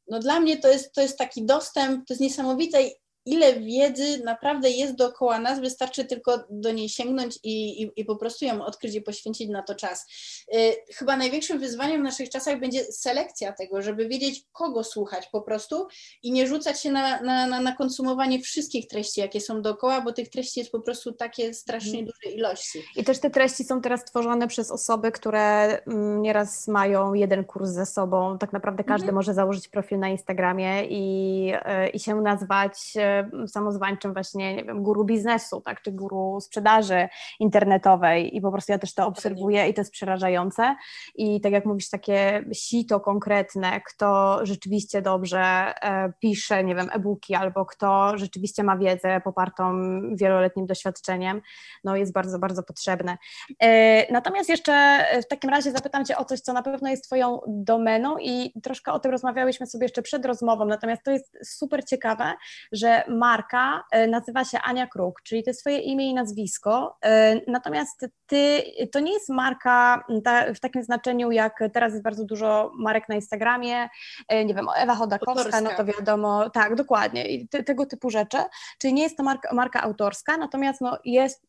no 0.07 0.19
dla 0.19 0.39
mnie 0.39 0.57
to 0.57 0.67
jest, 0.67 0.93
to 0.93 1.01
jest 1.01 1.17
taki 1.17 1.45
dostęp, 1.45 2.07
to 2.07 2.13
jest 2.13 2.21
niesamowite 2.21 2.77
ile 3.25 3.59
wiedzy 3.59 4.23
naprawdę 4.23 4.69
jest 4.69 4.95
dookoła 4.95 5.39
nas, 5.39 5.59
wystarczy 5.59 6.05
tylko 6.05 6.43
do 6.49 6.71
niej 6.71 6.89
sięgnąć 6.89 7.39
i, 7.43 7.83
i, 7.83 7.91
i 7.95 8.05
po 8.05 8.15
prostu 8.15 8.45
ją 8.45 8.65
odkryć 8.65 8.95
i 8.95 9.01
poświęcić 9.01 9.49
na 9.49 9.63
to 9.63 9.75
czas. 9.75 10.07
Y, 10.55 10.75
chyba 10.93 11.17
największym 11.17 11.59
wyzwaniem 11.59 12.01
w 12.01 12.03
naszych 12.03 12.29
czasach 12.29 12.59
będzie 12.59 12.83
selekcja 12.83 13.51
tego, 13.51 13.81
żeby 13.81 14.07
wiedzieć, 14.07 14.43
kogo 14.51 14.83
słuchać 14.83 15.27
po 15.31 15.41
prostu 15.41 15.87
i 16.23 16.31
nie 16.31 16.47
rzucać 16.47 16.81
się 16.81 16.91
na, 16.91 17.21
na, 17.21 17.47
na, 17.47 17.61
na 17.61 17.75
konsumowanie 17.75 18.41
wszystkich 18.41 18.87
treści, 18.87 19.21
jakie 19.21 19.41
są 19.41 19.61
dookoła, 19.61 20.01
bo 20.01 20.13
tych 20.13 20.29
treści 20.29 20.59
jest 20.59 20.71
po 20.71 20.79
prostu 20.79 21.11
takie 21.11 21.53
strasznie 21.53 21.99
mhm. 21.99 22.05
duże 22.05 22.35
ilości. 22.35 22.79
I 22.95 23.03
też 23.03 23.19
te 23.19 23.29
treści 23.29 23.63
są 23.63 23.81
teraz 23.81 24.05
tworzone 24.05 24.47
przez 24.47 24.71
osoby, 24.71 25.11
które 25.11 25.77
mm, 25.87 26.21
nieraz 26.21 26.67
mają 26.67 27.13
jeden 27.13 27.43
kurs 27.43 27.69
ze 27.69 27.85
sobą. 27.85 28.37
Tak 28.37 28.53
naprawdę 28.53 28.83
każdy 28.83 29.05
mhm. 29.05 29.15
może 29.15 29.33
założyć 29.33 29.67
profil 29.67 29.99
na 29.99 30.09
Instagramie 30.09 30.85
i, 30.85 31.53
y, 31.85 31.89
i 31.89 31.99
się 31.99 32.15
nazwać 32.15 32.93
y, 32.95 33.12
samozwańczym 33.47 34.13
właśnie, 34.13 34.55
nie 34.55 34.63
wiem, 34.63 34.83
guru 34.83 35.05
biznesu, 35.05 35.61
tak, 35.61 35.81
czy 35.81 35.91
guru 35.91 36.39
sprzedaży 36.41 37.07
internetowej 37.39 38.37
i 38.37 38.41
po 38.41 38.51
prostu 38.51 38.71
ja 38.71 38.79
też 38.79 38.93
to 38.93 39.07
obserwuję 39.07 39.67
i 39.67 39.73
to 39.73 39.81
jest 39.81 39.91
przerażające 39.91 40.75
i 41.15 41.41
tak 41.41 41.51
jak 41.51 41.65
mówisz, 41.65 41.89
takie 41.89 42.45
sito 42.53 42.99
konkretne, 42.99 43.81
kto 43.81 44.39
rzeczywiście 44.45 45.01
dobrze 45.01 45.39
e, 45.41 46.13
pisze, 46.19 46.63
nie 46.63 46.75
wiem, 46.75 46.89
e-booki 46.93 47.35
albo 47.35 47.65
kto 47.65 48.17
rzeczywiście 48.17 48.63
ma 48.63 48.77
wiedzę 48.77 49.21
popartą 49.21 49.73
wieloletnim 50.15 50.65
doświadczeniem, 50.65 51.41
no 51.83 51.95
jest 51.95 52.13
bardzo, 52.13 52.39
bardzo 52.39 52.63
potrzebne. 52.63 53.17
E, 53.59 54.13
natomiast 54.13 54.49
jeszcze 54.49 55.05
w 55.23 55.27
takim 55.27 55.49
razie 55.49 55.71
zapytam 55.71 56.05
Cię 56.05 56.17
o 56.17 56.25
coś, 56.25 56.39
co 56.39 56.53
na 56.53 56.63
pewno 56.63 56.89
jest 56.89 57.03
Twoją 57.03 57.39
domeną 57.47 58.17
i 58.17 58.61
troszkę 58.63 58.91
o 58.91 58.99
tym 58.99 59.11
rozmawiałyśmy 59.11 59.67
sobie 59.67 59.85
jeszcze 59.85 60.01
przed 60.01 60.25
rozmową, 60.25 60.65
natomiast 60.65 61.03
to 61.03 61.11
jest 61.11 61.37
super 61.43 61.85
ciekawe, 61.85 62.33
że 62.71 63.02
marka 63.07 63.83
e, 63.91 64.07
nazywa 64.07 64.45
się 64.45 64.59
Ania 64.59 64.87
Kruk, 64.87 65.21
czyli 65.21 65.43
to 65.43 65.49
jest 65.49 65.59
swoje 65.59 65.77
imię 65.79 66.09
i 66.09 66.13
nazwisko, 66.13 66.97
e, 67.05 67.41
natomiast 67.47 68.07
ty, 68.25 68.63
to 68.91 68.99
nie 68.99 69.13
jest 69.13 69.29
marka 69.29 70.05
ta, 70.23 70.53
w 70.53 70.59
takim 70.59 70.83
znaczeniu, 70.83 71.31
jak 71.31 71.59
teraz 71.73 71.91
jest 71.91 72.03
bardzo 72.03 72.25
dużo 72.25 72.71
marek 72.77 73.09
na 73.09 73.15
Instagramie, 73.15 73.89
e, 74.27 74.45
nie 74.45 74.53
wiem, 74.53 74.67
Ewa 74.75 74.95
Chodakowska, 74.95 75.61
no 75.61 75.69
to 75.77 75.85
wiadomo, 75.85 76.49
tak, 76.49 76.75
dokładnie, 76.75 77.27
i 77.27 77.47
te, 77.47 77.63
tego 77.63 77.85
typu 77.85 78.09
rzeczy, 78.09 78.37
czyli 78.77 78.93
nie 78.93 79.03
jest 79.03 79.17
to 79.17 79.23
marka, 79.23 79.53
marka 79.53 79.81
autorska, 79.81 80.37
natomiast 80.37 80.81
no, 80.81 80.97
jest 81.05 81.47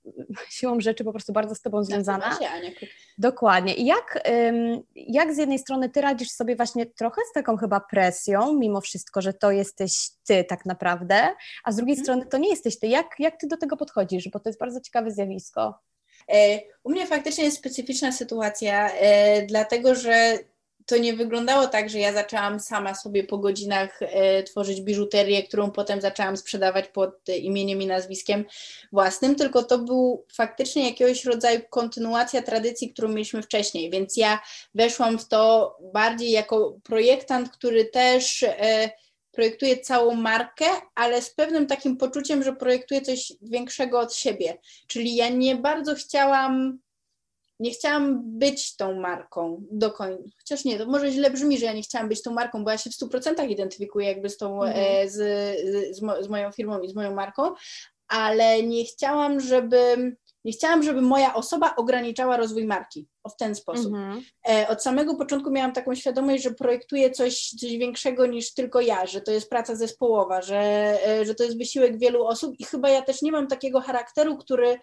siłą 0.49 0.81
rzeczy 0.81 1.05
po 1.05 1.13
prostu 1.13 1.33
bardzo 1.33 1.55
z 1.55 1.61
Tobą 1.61 1.85
związana. 1.85 2.29
Nazywa 2.29 2.47
się 2.47 2.53
Ania 2.53 2.71
Kruk. 2.71 2.91
Dokładnie. 3.19 3.75
I 3.75 3.87
jak, 3.87 4.23
jak 4.95 5.35
z 5.35 5.39
jednej 5.39 5.59
strony 5.59 5.91
Ty 5.91 6.01
radzisz 6.01 6.31
sobie 6.31 6.57
właśnie 6.57 6.87
trochę 6.87 7.21
z 7.31 7.33
taką 7.33 7.57
chyba 7.57 7.81
presją, 7.81 8.53
mimo 8.53 8.81
wszystko, 8.81 9.23
że 9.23 9.33
to 9.33 9.51
jesteś 9.51 10.09
Ty 10.27 10.45
tak 10.45 10.67
naprawdę, 10.67 11.29
a 11.65 11.73
z 11.73 11.77
drugiej 11.77 11.97
hmm. 11.97 12.05
strony 12.05 12.27
to 12.27 12.39
nie 12.39 12.51
jesteś 12.51 12.79
ty. 12.79 12.87
Jak, 12.87 13.07
jak 13.19 13.41
ty 13.41 13.47
do 13.47 13.57
tego 13.57 13.77
podchodzisz? 13.77 14.29
Bo 14.29 14.41
to 14.41 14.49
jest 14.49 14.61
bardzo 14.61 14.81
ciekawe 14.81 15.11
zjawisko. 15.11 15.81
E, 16.33 16.61
u 16.85 16.91
mnie 16.91 17.07
faktycznie 17.07 17.45
jest 17.45 17.57
specyficzna 17.57 18.13
sytuacja, 18.13 18.91
e, 18.91 19.47
dlatego 19.47 19.95
że 19.95 20.39
to 20.87 20.97
nie 20.97 21.15
wyglądało 21.15 21.67
tak, 21.67 21.91
że 21.91 21.99
ja 21.99 22.13
zaczęłam 22.13 22.61
sama 22.61 22.95
sobie 22.95 23.25
po 23.25 23.39
godzinach 23.39 23.99
e, 24.01 24.43
tworzyć 24.43 24.81
biżuterię, 24.81 25.43
którą 25.43 25.71
potem 25.71 26.01
zaczęłam 26.01 26.37
sprzedawać 26.37 26.89
pod 26.89 27.29
imieniem 27.29 27.83
i 27.83 27.87
nazwiskiem 27.87 28.45
własnym, 28.93 29.35
tylko 29.35 29.63
to 29.63 29.79
był 29.79 30.27
faktycznie 30.37 30.89
jakiegoś 30.89 31.25
rodzaju 31.25 31.61
kontynuacja 31.71 32.43
tradycji, 32.43 32.93
którą 32.93 33.09
mieliśmy 33.09 33.43
wcześniej, 33.43 33.91
więc 33.91 34.17
ja 34.17 34.41
weszłam 34.75 35.19
w 35.19 35.29
to 35.29 35.77
bardziej 35.93 36.31
jako 36.31 36.79
projektant, 36.85 37.51
który 37.51 37.85
też 37.85 38.43
e, 38.43 38.91
projektuję 39.35 39.79
całą 39.79 40.15
markę, 40.15 40.65
ale 40.95 41.23
z 41.23 41.31
pewnym 41.31 41.67
takim 41.67 41.97
poczuciem, 41.97 42.43
że 42.43 42.53
projektuję 42.53 43.01
coś 43.01 43.33
większego 43.43 44.01
od 44.01 44.15
siebie. 44.15 44.59
Czyli 44.87 45.15
ja 45.15 45.29
nie 45.29 45.57
bardzo 45.57 45.95
chciałam, 45.95 46.79
nie 47.61 47.71
chciałam 47.71 48.23
być 48.39 48.77
tą 48.77 49.01
marką 49.01 49.67
do 49.71 49.91
końca. 49.91 50.23
Chociaż 50.39 50.65
nie, 50.65 50.79
to 50.79 50.87
może 50.87 51.11
źle 51.11 51.31
brzmi, 51.31 51.59
że 51.59 51.67
ja 51.67 51.73
nie 51.73 51.83
chciałam 51.83 52.09
być 52.09 52.23
tą 52.23 52.33
marką, 52.33 52.65
bo 52.65 52.71
ja 52.71 52.79
się 52.79 52.91
w 52.91 52.95
100% 52.95 53.51
identyfikuję 53.51 54.09
jakby 54.09 54.31
z 54.31 54.37
tą, 54.37 54.65
mhm. 54.65 54.87
e, 54.87 55.11
z, 55.11 55.17
z, 55.97 56.25
z 56.25 56.29
moją 56.29 56.53
firmą 56.53 56.81
i 56.81 56.89
z 56.89 56.95
moją 56.95 57.15
marką, 57.15 57.53
ale 58.09 58.63
nie 58.63 58.85
chciałam, 58.85 59.41
żeby 59.41 60.17
nie 60.45 60.53
chciałam, 60.53 60.83
żeby 60.83 61.01
moja 61.01 61.35
osoba 61.35 61.77
ograniczała 61.77 62.37
rozwój 62.37 62.65
marki 62.65 63.09
w 63.29 63.37
ten 63.37 63.55
sposób. 63.55 63.87
Mhm. 63.87 64.23
E, 64.49 64.69
od 64.69 64.83
samego 64.83 65.15
początku 65.15 65.51
miałam 65.51 65.73
taką 65.73 65.95
świadomość, 65.95 66.43
że 66.43 66.51
projektuję 66.51 67.11
coś, 67.11 67.49
coś 67.49 67.77
większego 67.77 68.27
niż 68.27 68.55
tylko 68.55 68.81
ja, 68.81 69.07
że 69.07 69.21
to 69.21 69.33
jest 69.33 69.51
praca 69.51 69.75
zespołowa, 69.75 70.43
że, 70.43 70.59
e, 71.07 71.25
że 71.25 71.35
to 71.35 71.45
jest 71.45 71.59
wysiłek 71.59 71.99
wielu 71.99 72.27
osób 72.27 72.55
i 72.59 72.65
chyba 72.65 72.89
ja 72.89 73.03
też 73.03 73.23
nie 73.23 73.33
mam 73.33 73.47
takiego 73.47 73.81
charakteru, 73.81 74.37
który 74.37 74.79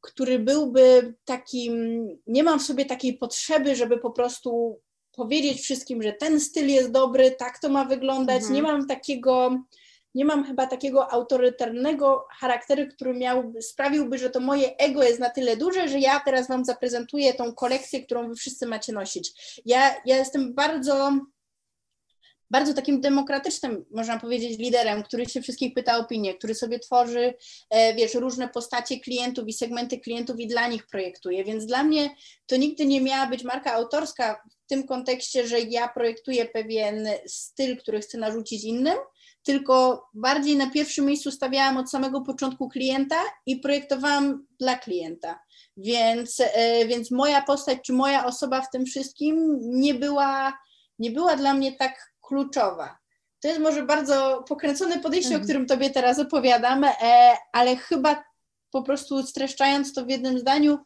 który 0.00 0.38
byłby 0.38 1.14
takim, 1.24 2.06
nie 2.26 2.42
mam 2.42 2.58
w 2.58 2.62
sobie 2.62 2.84
takiej 2.84 3.18
potrzeby, 3.18 3.76
żeby 3.76 3.98
po 3.98 4.10
prostu 4.10 4.80
powiedzieć 5.12 5.60
wszystkim, 5.60 6.02
że 6.02 6.12
ten 6.12 6.40
styl 6.40 6.68
jest 6.68 6.90
dobry, 6.90 7.30
tak 7.30 7.58
to 7.58 7.68
ma 7.68 7.84
wyglądać. 7.84 8.36
Mhm. 8.36 8.54
Nie 8.54 8.62
mam 8.62 8.86
takiego, 8.86 9.58
nie 10.14 10.24
mam 10.24 10.44
chyba 10.44 10.66
takiego 10.66 11.12
autorytarnego 11.12 12.26
charakteru, 12.30 12.82
który 12.94 13.14
miałby, 13.14 13.62
sprawiłby, 13.62 14.18
że 14.18 14.30
to 14.30 14.40
moje 14.40 14.76
ego 14.76 15.02
jest 15.02 15.20
na 15.20 15.30
tyle 15.30 15.56
duże, 15.56 15.88
że 15.88 15.98
ja 15.98 16.20
teraz 16.24 16.48
Wam 16.48 16.64
zaprezentuję 16.64 17.34
tą 17.34 17.54
kolekcję, 17.54 18.04
którą 18.04 18.28
Wy 18.28 18.34
wszyscy 18.34 18.66
macie 18.66 18.92
nosić. 18.92 19.60
Ja, 19.64 19.94
ja 20.06 20.16
jestem 20.16 20.54
bardzo 20.54 21.20
bardzo 22.50 22.74
takim 22.74 23.00
demokratycznym, 23.00 23.84
można 23.90 24.20
powiedzieć, 24.20 24.58
liderem, 24.58 25.02
który 25.02 25.26
się 25.26 25.42
wszystkich 25.42 25.74
pyta 25.74 25.96
o 25.96 26.00
opinię, 26.00 26.34
który 26.34 26.54
sobie 26.54 26.78
tworzy, 26.78 27.34
e, 27.70 27.94
wiesz, 27.94 28.14
różne 28.14 28.48
postacie 28.48 29.00
klientów 29.00 29.48
i 29.48 29.52
segmenty 29.52 29.98
klientów 29.98 30.40
i 30.40 30.46
dla 30.46 30.68
nich 30.68 30.86
projektuje. 30.86 31.44
Więc 31.44 31.66
dla 31.66 31.84
mnie 31.84 32.10
to 32.46 32.56
nigdy 32.56 32.86
nie 32.86 33.00
miała 33.00 33.26
być 33.26 33.44
marka 33.44 33.72
autorska 33.72 34.42
w 34.64 34.68
tym 34.68 34.86
kontekście, 34.86 35.48
że 35.48 35.60
ja 35.60 35.88
projektuję 35.88 36.44
pewien 36.44 37.08
styl, 37.26 37.76
który 37.76 38.00
chcę 38.00 38.18
narzucić 38.18 38.64
innym, 38.64 38.96
tylko 39.42 40.06
bardziej 40.14 40.56
na 40.56 40.70
pierwszym 40.70 41.06
miejscu 41.06 41.30
stawiałam 41.30 41.76
od 41.76 41.90
samego 41.90 42.20
początku 42.20 42.68
klienta 42.68 43.16
i 43.46 43.56
projektowałam 43.56 44.46
dla 44.60 44.78
klienta. 44.78 45.38
Więc, 45.76 46.40
e, 46.40 46.86
więc 46.86 47.10
moja 47.10 47.42
postać 47.42 47.78
czy 47.86 47.92
moja 47.92 48.26
osoba 48.26 48.60
w 48.60 48.70
tym 48.70 48.86
wszystkim 48.86 49.58
nie 49.60 49.94
była, 49.94 50.58
nie 50.98 51.10
była 51.10 51.36
dla 51.36 51.54
mnie 51.54 51.72
tak 51.72 52.12
kluczowa. 52.28 52.98
To 53.40 53.48
jest 53.48 53.60
może 53.60 53.82
bardzo 53.82 54.44
pokręcone 54.48 54.98
podejście, 54.98 55.34
mhm. 55.34 55.42
o 55.42 55.44
którym 55.44 55.66
Tobie 55.66 55.90
teraz 55.90 56.18
opowiadam, 56.18 56.84
e, 56.84 56.92
ale 57.52 57.76
chyba 57.76 58.24
po 58.70 58.82
prostu 58.82 59.22
streszczając 59.22 59.94
to 59.94 60.04
w 60.04 60.08
jednym 60.08 60.38
zdaniu, 60.38 60.78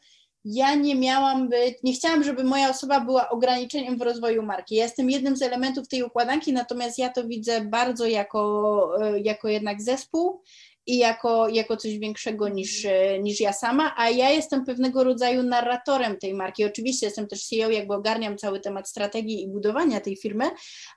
ja 0.44 0.74
nie 0.74 0.94
miałam 0.94 1.48
być, 1.48 1.74
nie 1.82 1.92
chciałam, 1.92 2.24
żeby 2.24 2.44
moja 2.44 2.70
osoba 2.70 3.00
była 3.00 3.28
ograniczeniem 3.28 3.98
w 3.98 4.02
rozwoju 4.02 4.42
marki. 4.42 4.74
Ja 4.74 4.84
jestem 4.84 5.10
jednym 5.10 5.36
z 5.36 5.42
elementów 5.42 5.88
tej 5.88 6.02
układanki, 6.02 6.52
natomiast 6.52 6.98
ja 6.98 7.08
to 7.08 7.24
widzę 7.24 7.60
bardzo 7.60 8.06
jako, 8.06 8.92
e, 9.02 9.20
jako 9.20 9.48
jednak 9.48 9.82
zespół 9.82 10.42
i 10.86 10.98
jako, 10.98 11.48
jako 11.48 11.76
coś 11.76 11.98
większego 11.98 12.48
niż, 12.48 12.86
niż 13.20 13.40
ja 13.40 13.52
sama, 13.52 13.94
a 13.96 14.10
ja 14.10 14.30
jestem 14.30 14.64
pewnego 14.64 15.04
rodzaju 15.04 15.42
narratorem 15.42 16.18
tej 16.18 16.34
marki. 16.34 16.64
Oczywiście 16.64 17.06
jestem 17.06 17.26
też 17.26 17.46
CEO, 17.46 17.70
jakby 17.70 17.94
ogarniam 17.94 18.38
cały 18.38 18.60
temat 18.60 18.88
strategii 18.88 19.42
i 19.42 19.48
budowania 19.48 20.00
tej 20.00 20.16
firmy, 20.16 20.50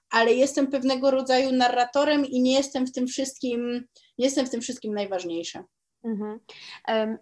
ale 0.10 0.34
jestem 0.34 0.68
pewnego 0.68 1.12
rodzaju 1.12 1.52
narratorem 1.52 2.26
i 2.26 2.42
nie 2.42 2.54
jestem 2.54 2.88
w 2.88 2.92
tym 2.92 3.08
wszystkim, 3.08 3.88
nie 4.18 4.26
jestem 4.26 4.46
w 4.46 4.50
tym 4.50 4.62
wszystkim 4.62 4.94
najważniejsza. 4.94 5.64
Mhm. 6.06 6.40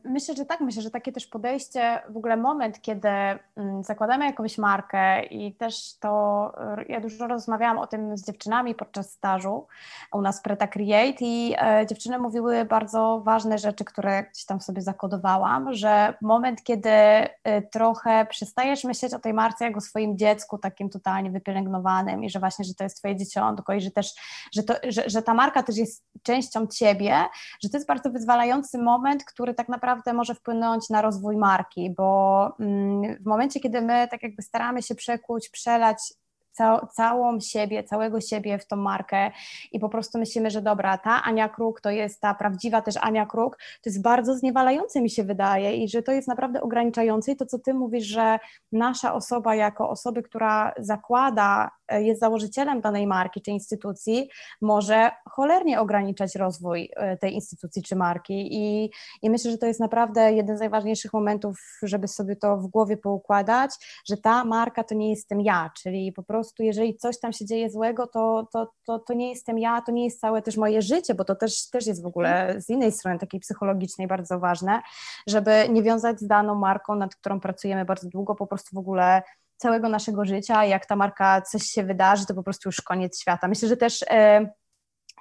Myślę, 0.04 0.36
że 0.36 0.46
tak, 0.46 0.62
myślę, 0.62 0.82
że 0.82 0.92
takie 0.92 1.12
też 1.12 1.28
podejście, 1.28 2.02
w 2.10 2.18
ogóle 2.18 2.38
moment, 2.38 2.82
kiedy 2.82 3.10
mm, 3.10 3.84
zakładamy 3.84 4.26
jakąś 4.26 4.58
markę 4.58 5.24
i 5.26 5.56
też 5.56 6.00
to, 6.00 6.54
ja 6.90 7.02
dużo 7.02 7.28
rozmawiałam 7.28 7.78
o 7.78 7.88
tym 7.88 8.18
z 8.18 8.26
dziewczynami 8.26 8.76
podczas 8.76 9.12
stażu 9.12 9.68
u 10.14 10.22
nas 10.22 10.42
Preta 10.42 10.68
Create 10.68 11.18
i 11.20 11.56
e, 11.58 11.88
dziewczyny 11.88 12.20
mówiły 12.20 12.66
bardzo 12.66 13.22
ważne 13.26 13.58
rzeczy, 13.58 13.86
które 13.86 14.24
gdzieś 14.24 14.46
tam 14.46 14.62
sobie 14.62 14.82
zakodowałam, 14.82 15.74
że 15.74 16.14
moment, 16.22 16.64
kiedy 16.64 16.90
e, 16.90 17.30
trochę 17.72 18.26
przestajesz 18.26 18.84
myśleć 18.84 19.14
o 19.14 19.20
tej 19.20 19.34
marce 19.34 19.66
jak 19.66 19.78
o 19.78 19.82
swoim 19.82 20.18
dziecku, 20.18 20.58
takim 20.58 20.90
totalnie 20.90 21.32
wypielęgnowanym 21.32 22.24
i 22.24 22.30
że 22.30 22.40
właśnie, 22.40 22.66
że 22.66 22.74
to 22.74 22.84
jest 22.84 22.98
twoje 22.98 23.16
dzieciątko 23.16 23.74
i 23.74 23.82
że 23.82 23.92
też, 23.92 24.14
że, 24.54 24.64
to, 24.64 24.74
że, 24.88 25.10
że 25.10 25.22
ta 25.22 25.34
marka 25.34 25.64
też 25.64 25.78
jest 25.78 26.06
częścią 26.24 26.68
ciebie, 26.68 27.16
że 27.64 27.70
to 27.70 27.78
jest 27.78 27.88
bardzo 27.88 28.10
wyzwalające 28.10 28.73
moment, 28.78 29.24
który 29.24 29.54
tak 29.54 29.70
naprawdę 29.70 30.14
może 30.14 30.36
wpłynąć 30.36 30.90
na 30.90 31.02
rozwój 31.02 31.38
marki, 31.38 31.94
bo 31.98 32.50
mm, 32.60 33.18
w 33.24 33.26
momencie, 33.26 33.60
kiedy 33.60 33.82
my 33.82 34.08
tak 34.12 34.24
jakby 34.24 34.42
staramy 34.42 34.82
się 34.82 34.96
przekuć, 34.96 35.50
przelać 35.50 36.14
cał, 36.54 36.88
całą 36.88 37.40
siebie, 37.40 37.84
całego 37.84 38.22
siebie 38.22 38.60
w 38.60 38.68
tą 38.68 38.76
markę 38.76 39.32
i 39.72 39.80
po 39.80 39.90
prostu 39.90 40.20
myślimy, 40.20 40.52
że 40.52 40.62
dobra, 40.62 40.98
ta 40.98 41.24
Ania 41.24 41.50
Kruk 41.50 41.82
to 41.82 41.90
jest 41.90 42.22
ta 42.22 42.34
prawdziwa 42.34 42.82
też 42.82 42.98
Ania 42.98 43.26
Kruk, 43.26 43.58
to 43.58 43.90
jest 43.90 44.02
bardzo 44.02 44.38
zniewalające 44.38 45.02
mi 45.02 45.10
się 45.10 45.24
wydaje 45.24 45.78
i 45.78 45.90
że 45.90 46.04
to 46.04 46.12
jest 46.12 46.28
naprawdę 46.28 46.62
ograniczające 46.62 47.32
i 47.32 47.36
to, 47.36 47.46
co 47.46 47.60
ty 47.60 47.74
mówisz, 47.74 48.06
że 48.06 48.40
nasza 48.72 49.14
osoba 49.14 49.56
jako 49.56 49.90
osoby, 49.90 50.24
która 50.24 50.74
zakłada 50.78 51.70
E, 51.94 52.04
jest 52.04 52.20
założycielem 52.20 52.82
danej 52.82 53.08
marki 53.08 53.42
czy 53.42 53.52
instytucji, 53.52 54.30
może 54.62 55.12
cholernie 55.30 55.80
ograniczać 55.80 56.36
rozwój 56.36 56.90
e, 56.96 57.18
tej 57.18 57.34
instytucji 57.34 57.84
czy 57.84 57.96
marki. 57.96 58.48
I, 58.52 58.92
I 59.22 59.30
myślę, 59.30 59.52
że 59.52 59.58
to 59.58 59.66
jest 59.66 59.80
naprawdę 59.80 60.34
jeden 60.34 60.58
z 60.58 60.60
najważniejszych 60.60 61.14
momentów, 61.14 61.80
żeby 61.84 62.08
sobie 62.08 62.36
to 62.36 62.58
w 62.58 62.68
głowie 62.68 62.98
poukładać, 62.98 63.72
że 64.10 64.18
ta 64.18 64.46
marka 64.46 64.84
to 64.84 64.96
nie 64.96 65.10
jestem 65.10 65.42
ja, 65.42 65.72
czyli 65.78 66.12
po 66.12 66.24
prostu 66.24 66.43
jeżeli 66.60 66.98
coś 66.98 67.20
tam 67.20 67.34
się 67.34 67.46
dzieje 67.46 67.70
złego, 67.70 68.08
to, 68.08 68.48
to, 68.54 68.72
to, 68.86 69.00
to 69.00 69.14
nie 69.14 69.30
jestem 69.30 69.60
ja, 69.60 69.82
to 69.82 69.92
nie 69.92 70.06
jest 70.06 70.20
całe 70.20 70.42
też 70.42 70.58
moje 70.58 70.82
życie, 70.82 71.16
bo 71.16 71.26
to 71.26 71.36
też, 71.36 71.70
też 71.70 71.88
jest 71.88 72.04
w 72.04 72.06
ogóle 72.06 72.56
z 72.62 72.70
innej 72.70 72.92
strony 72.92 73.20
takiej 73.20 73.40
psychologicznej 73.40 74.08
bardzo 74.08 74.40
ważne, 74.40 74.82
żeby 75.28 75.70
nie 75.70 75.84
wiązać 75.84 76.20
z 76.20 76.28
daną 76.28 76.56
marką, 76.56 76.96
nad 76.96 77.16
którą 77.16 77.40
pracujemy 77.40 77.86
bardzo 77.86 78.10
długo, 78.10 78.36
po 78.36 78.48
prostu 78.48 78.76
w 78.76 78.80
ogóle 78.80 79.22
całego 79.58 79.90
naszego 79.90 80.26
życia. 80.26 80.66
Jak 80.66 80.86
ta 80.86 80.96
marka 80.96 81.42
coś 81.42 81.64
się 81.64 81.84
wydarzy, 81.84 82.26
to 82.26 82.34
po 82.34 82.44
prostu 82.44 82.70
już 82.70 82.82
koniec 82.82 83.20
świata. 83.22 83.48
Myślę, 83.48 83.68
że 83.68 83.78
też 83.78 84.06
e, 84.10 84.50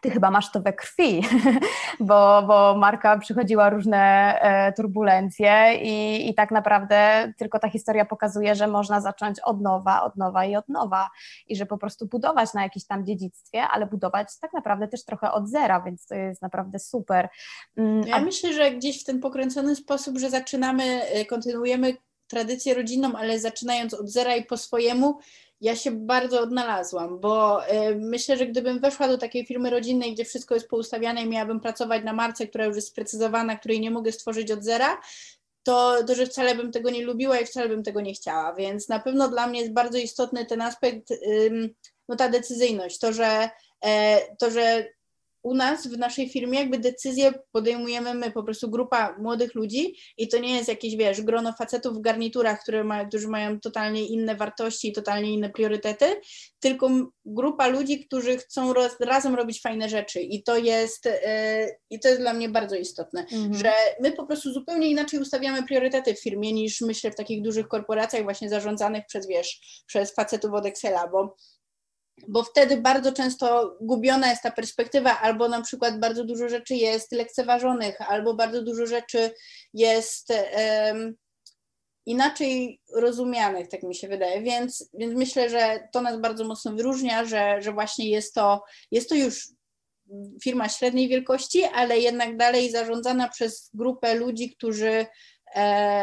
ty 0.03 0.11
chyba 0.11 0.31
masz 0.31 0.53
to 0.53 0.61
we 0.61 0.73
krwi, 0.73 1.23
bo, 2.01 2.43
bo 2.47 2.77
marka 2.79 3.19
przychodziła 3.19 3.71
różne 3.71 3.99
e, 4.41 4.73
turbulencje 4.73 5.75
i, 5.83 6.29
i 6.31 6.35
tak 6.35 6.51
naprawdę 6.51 7.33
tylko 7.39 7.59
ta 7.59 7.71
historia 7.71 8.05
pokazuje, 8.05 8.55
że 8.55 8.67
można 8.67 9.01
zacząć 9.01 9.41
od 9.41 9.61
nowa, 9.61 10.03
od 10.03 10.17
nowa 10.17 10.45
i 10.45 10.57
od 10.57 10.69
nowa 10.69 11.11
i 11.49 11.57
że 11.57 11.67
po 11.67 11.79
prostu 11.79 12.07
budować 12.07 12.55
na 12.55 12.63
jakimś 12.63 12.87
tam 12.87 13.07
dziedzictwie, 13.07 13.63
ale 13.63 13.87
budować 13.87 14.29
tak 14.41 14.53
naprawdę 14.53 14.89
też 14.89 15.05
trochę 15.05 15.33
od 15.33 15.49
zera, 15.49 15.81
więc 15.81 16.07
to 16.07 16.15
jest 16.15 16.43
naprawdę 16.43 16.79
super. 16.79 17.29
Mm, 17.77 18.07
ja 18.07 18.17
A... 18.17 18.21
myślę, 18.21 18.53
że 18.53 18.71
gdzieś 18.71 19.03
w 19.03 19.05
ten 19.05 19.21
pokręcony 19.21 19.77
sposób, 19.77 20.19
że 20.19 20.31
zaczynamy, 20.31 21.03
e, 21.03 21.25
kontynuujemy 21.25 21.97
tradycję 22.27 22.75
rodzinną, 22.75 23.13
ale 23.17 23.39
zaczynając 23.39 23.95
od 23.95 24.09
zera 24.09 24.37
i 24.37 24.45
po 24.45 24.57
swojemu, 24.57 25.19
ja 25.63 25.77
się 25.77 25.91
bardzo 25.91 26.41
odnalazłam, 26.41 27.21
bo 27.21 27.67
y, 27.67 27.97
myślę, 27.97 28.37
że 28.37 28.47
gdybym 28.47 28.81
weszła 28.81 29.09
do 29.09 29.19
takiej 29.19 29.47
firmy 29.47 29.71
rodzinnej, 29.71 30.15
gdzie 30.15 30.25
wszystko 30.25 30.55
jest 30.55 30.69
poustawiane 30.69 31.23
i 31.23 31.29
miałabym 31.29 31.61
pracować 31.61 32.05
na 32.05 32.13
marce, 32.13 32.47
która 32.47 32.65
już 32.65 32.77
jest 32.77 32.89
sprecyzowana, 32.89 33.57
której 33.57 33.81
nie 33.81 33.91
mogę 33.91 34.13
stworzyć 34.13 34.51
od 34.51 34.65
zera, 34.65 35.01
to, 35.63 36.05
to 36.07 36.15
że 36.15 36.27
wcale 36.27 36.55
bym 36.55 36.73
tego 36.73 36.91
nie 36.91 37.05
lubiła 37.05 37.39
i 37.39 37.47
wcale 37.47 37.69
bym 37.69 37.83
tego 37.83 38.01
nie 38.01 38.15
chciała. 38.15 38.55
Więc 38.55 38.89
na 38.89 38.99
pewno 38.99 39.29
dla 39.29 39.47
mnie 39.47 39.61
jest 39.61 39.73
bardzo 39.73 39.99
istotny 39.99 40.47
ten 40.47 40.63
aspekt, 40.63 41.09
no 42.09 42.17
ta 42.17 42.29
decyzyjność, 42.29 42.99
to, 42.99 43.13
że, 43.13 43.51
e, 43.85 44.21
to, 44.37 44.51
że 44.51 44.89
u 45.43 45.55
nas 45.55 45.87
w 45.87 45.99
naszej 45.99 46.29
firmie 46.29 46.59
jakby 46.59 46.79
decyzje 46.79 47.33
podejmujemy 47.53 48.15
my, 48.15 48.31
po 48.31 48.43
prostu 48.43 48.71
grupa 48.71 49.17
młodych 49.19 49.55
ludzi 49.55 49.95
i 50.19 50.29
to 50.29 50.39
nie 50.39 50.57
jest 50.57 50.69
jakieś, 50.69 50.97
wiesz, 50.97 51.23
grono 51.23 51.53
facetów 51.53 51.97
w 51.99 52.01
garniturach, 52.01 52.63
które 52.63 52.85
ma, 52.85 53.05
którzy 53.05 53.29
mają 53.29 53.61
totalnie 53.61 54.07
inne 54.07 54.37
wartości 54.37 54.89
i 54.89 54.93
totalnie 54.93 55.33
inne 55.33 55.51
priorytety, 55.51 56.21
tylko 56.61 56.91
grupa 57.25 57.67
ludzi, 57.67 58.07
którzy 58.07 58.37
chcą 58.37 58.73
roz, 58.73 58.97
razem 59.01 59.35
robić 59.35 59.61
fajne 59.61 59.89
rzeczy 59.89 60.21
i 60.21 60.43
to 60.43 60.57
jest, 60.57 61.05
yy, 61.05 61.13
i 61.91 62.01
to 62.01 62.09
jest 62.09 62.21
dla 62.21 62.33
mnie 62.33 62.49
bardzo 62.49 62.77
istotne, 62.77 63.21
mhm. 63.21 63.55
że 63.55 63.73
my 64.01 64.13
po 64.13 64.27
prostu 64.27 64.53
zupełnie 64.53 64.91
inaczej 64.91 65.21
ustawiamy 65.21 65.63
priorytety 65.63 66.15
w 66.15 66.23
firmie 66.23 66.53
niż 66.53 66.81
myślę 66.81 67.11
w 67.11 67.17
takich 67.17 67.43
dużych 67.43 67.69
korporacjach 67.69 68.23
właśnie 68.23 68.49
zarządzanych 68.49 69.07
przez, 69.07 69.29
wiesz, 69.29 69.83
przez 69.87 70.15
facetów 70.15 70.53
od 70.53 70.67
Excela, 70.67 71.09
bo 71.09 71.37
bo 72.29 72.43
wtedy 72.43 72.77
bardzo 72.77 73.13
często 73.13 73.77
gubiona 73.81 74.31
jest 74.31 74.43
ta 74.43 74.51
perspektywa, 74.51 75.21
albo 75.21 75.49
na 75.49 75.63
przykład 75.63 76.01
bardzo 76.01 76.25
dużo 76.25 76.49
rzeczy 76.49 76.75
jest 76.75 77.13
lekceważonych, 77.13 78.11
albo 78.11 78.35
bardzo 78.35 78.63
dużo 78.63 78.87
rzeczy 78.87 79.31
jest 79.75 80.29
um, 80.31 81.15
inaczej 82.07 82.81
rozumianych, 82.95 83.69
tak 83.69 83.83
mi 83.83 83.95
się 83.95 84.09
wydaje. 84.09 84.43
Więc, 84.43 84.91
więc 84.95 85.15
myślę, 85.15 85.51
że 85.51 85.89
to 85.93 86.01
nas 86.01 86.21
bardzo 86.21 86.45
mocno 86.45 86.73
wyróżnia, 86.73 87.25
że, 87.25 87.63
że 87.63 87.73
właśnie 87.73 88.11
jest 88.11 88.35
to, 88.35 88.63
jest 88.91 89.09
to 89.09 89.15
już 89.15 89.49
firma 90.43 90.69
średniej 90.69 91.09
wielkości, 91.09 91.65
ale 91.65 91.99
jednak 91.99 92.37
dalej 92.37 92.71
zarządzana 92.71 93.29
przez 93.29 93.71
grupę 93.75 94.15
ludzi, 94.15 94.51
którzy 94.57 95.07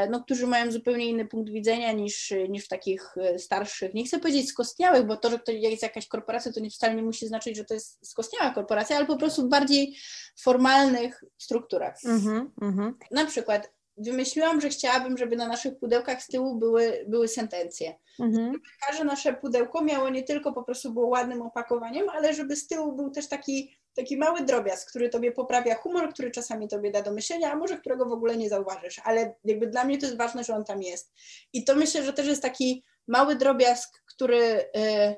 no, 0.10 0.24
którzy 0.24 0.48
mają 0.48 0.72
zupełnie 0.72 1.06
inny 1.06 1.26
punkt 1.26 1.52
widzenia 1.52 1.92
niż, 1.92 2.34
niż 2.50 2.66
w 2.66 2.68
takich 2.68 3.18
e, 3.18 3.40
starszych, 3.40 3.94
nie 3.94 4.06
chcę 4.06 4.20
powiedzieć 4.20 4.50
skostniałych, 4.50 5.06
bo 5.06 5.18
to, 5.18 5.30
że 5.30 5.40
to 5.40 5.52
jest 5.52 5.84
jakaś 5.84 6.08
korporacja, 6.08 6.52
to 6.52 6.60
nie 6.60 6.70
wcale 6.70 6.96
nie 6.96 7.02
musi 7.02 7.28
znaczyć, 7.28 7.58
że 7.58 7.66
to 7.66 7.74
jest 7.74 8.08
skostniała 8.08 8.54
korporacja, 8.54 8.98
ale 8.98 9.06
po 9.06 9.18
prostu 9.18 9.42
w 9.42 9.50
bardziej 9.50 9.96
formalnych 10.42 11.24
strukturach. 11.38 11.96
Mm 12.06 12.20
-hmm, 12.20 12.94
Na 13.12 13.26
przykład 13.26 13.72
wymyśliłam, 14.00 14.62
że 14.62 14.70
chciałabym, 14.70 15.18
żeby 15.18 15.36
na 15.36 15.48
naszych 15.48 15.80
pudełkach 15.80 16.24
z 16.24 16.28
tyłu 16.28 16.56
były, 16.56 17.06
były 17.08 17.28
sentencje. 17.28 17.96
Mhm. 18.20 18.46
Żeby 18.46 18.60
każde 18.88 19.04
nasze 19.04 19.34
pudełko 19.34 19.84
miało 19.84 20.10
nie 20.10 20.24
tylko 20.24 20.54
po 20.54 20.64
prostu 20.64 20.94
było 20.94 21.08
ładnym 21.08 21.42
opakowaniem, 21.42 22.10
ale 22.10 22.34
żeby 22.34 22.56
z 22.56 22.68
tyłu 22.68 22.96
był 22.96 23.12
też 23.12 23.28
taki 23.28 23.79
taki 23.96 24.18
mały 24.18 24.42
drobiazg, 24.42 24.90
który 24.90 25.10
tobie 25.10 25.32
poprawia 25.32 25.76
humor, 25.76 26.14
który 26.14 26.32
czasami 26.32 26.68
tobie 26.68 26.92
da 26.92 27.02
do 27.02 27.12
myślenia, 27.12 27.52
a 27.52 27.56
może 27.56 27.78
którego 27.78 28.06
w 28.06 28.12
ogóle 28.12 28.38
nie 28.38 28.50
zauważysz, 28.50 29.02
ale 29.04 29.36
jakby 29.44 29.68
dla 29.68 29.84
mnie 29.84 29.98
to 29.98 30.06
jest 30.06 30.18
ważne, 30.18 30.44
że 30.44 30.56
on 30.56 30.66
tam 30.66 30.82
jest. 30.82 31.14
I 31.54 31.64
to 31.64 31.76
myślę, 31.76 32.04
że 32.04 32.14
też 32.14 32.28
jest 32.28 32.42
taki 32.42 32.84
mały 33.08 33.36
drobiazg, 33.36 34.04
który 34.06 34.44
y, 34.44 35.16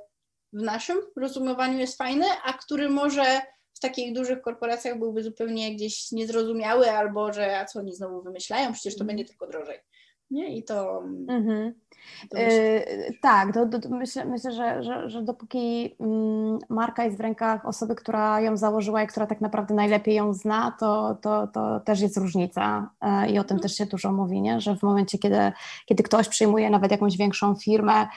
w 0.54 0.62
naszym 0.62 0.98
rozumiewaniu 1.18 1.80
jest 1.80 1.98
fajny, 1.98 2.26
a 2.44 2.54
który 2.54 2.90
może 2.90 3.42
w 3.74 3.80
takich 3.80 4.14
dużych 4.14 4.42
korporacjach 4.42 5.00
byłby 5.00 5.24
zupełnie 5.24 5.76
gdzieś 5.76 6.12
niezrozumiały, 6.12 6.92
albo 6.92 7.34
że 7.34 7.60
a 7.60 7.66
co 7.66 7.80
oni 7.80 7.96
znowu 7.96 8.22
wymyślają, 8.22 8.74
przecież 8.74 8.96
to 8.96 9.04
mm. 9.04 9.08
będzie 9.08 9.26
tylko 9.26 9.48
drożej. 9.48 9.80
Nie? 10.32 10.58
I 10.58 10.64
to. 10.64 11.04
Mm-hmm. 11.28 11.72
Yy, 12.34 13.14
tak, 13.22 13.54
do, 13.54 13.66
do, 13.66 13.90
myślę, 13.90 14.26
myślę 14.26 14.52
że, 14.52 14.84
że, 14.84 15.10
że 15.10 15.22
dopóki 15.22 15.96
mm, 16.00 16.60
marka 16.70 17.04
jest 17.04 17.18
w 17.18 17.20
rękach 17.20 17.66
osoby, 17.66 17.96
która 17.96 18.42
ją 18.42 18.58
założyła 18.58 19.04
i 19.04 19.08
która 19.08 19.26
tak 19.26 19.42
naprawdę 19.42 19.74
najlepiej 19.74 20.16
ją 20.16 20.34
zna, 20.34 20.76
to, 20.80 21.18
to, 21.22 21.48
to 21.48 21.80
też 21.80 22.02
jest 22.02 22.18
różnica 22.18 22.90
yy, 23.02 23.32
i 23.32 23.40
o 23.40 23.44
tym 23.44 23.56
mhm. 23.56 23.60
też 23.60 23.76
się 23.76 23.86
dużo 23.86 24.12
mówi, 24.12 24.42
nie? 24.42 24.62
że 24.62 24.76
w 24.76 24.84
momencie, 24.84 25.18
kiedy, 25.18 25.52
kiedy 25.86 26.04
ktoś 26.04 26.28
przyjmuje 26.28 26.70
nawet 26.70 26.92
jakąś 26.92 27.18
większą 27.18 27.56
firmę, 27.56 28.02
yy, 28.02 28.08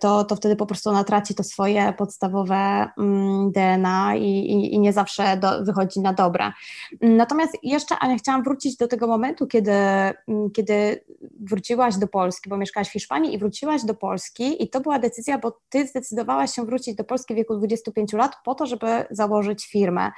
to, 0.00 0.24
to 0.24 0.36
wtedy 0.36 0.56
po 0.56 0.66
prostu 0.66 0.90
ona 0.90 1.04
traci 1.04 1.34
to 1.34 1.44
swoje 1.44 1.92
podstawowe 1.92 2.88
mm, 2.98 3.52
DNA 3.52 4.16
i, 4.16 4.22
i, 4.22 4.74
i, 4.74 4.78
nie 4.78 4.92
zawsze 4.92 5.36
do, 5.36 5.64
wychodzi 5.64 6.00
na 6.00 6.12
dobre. 6.12 6.52
Natomiast 7.00 7.56
jeszcze, 7.62 7.98
Ania, 7.98 8.16
chciałam 8.16 8.42
wrócić 8.42 8.76
do 8.76 8.88
tego 8.88 9.06
momentu, 9.06 9.46
kiedy, 9.46 9.72
mm, 9.72 10.50
kiedy 10.54 11.04
wróciłaś 11.40 11.96
do 11.96 12.08
Polski, 12.08 12.50
bo 12.50 12.56
mieszkałaś 12.56 12.88
w 12.88 12.92
Hiszpanii 12.92 13.34
i 13.34 13.38
wróciłaś 13.38 13.84
do 13.84 13.94
Polski 13.94 14.62
i 14.62 14.70
to 14.70 14.80
była 14.80 14.98
decyzja, 14.98 15.38
bo 15.38 15.60
ty 15.68 15.86
zdecydowałaś 15.86 16.54
się 16.54 16.64
wrócić 16.64 16.94
do 16.94 17.04
Polski 17.04 17.34
w 17.34 17.36
wieku 17.36 17.56
25 17.56 18.12
lat 18.12 18.32
po 18.44 18.54
to, 18.54 18.66
żeby 18.66 19.04
założyć 19.10 19.66
firmę. 19.66 20.12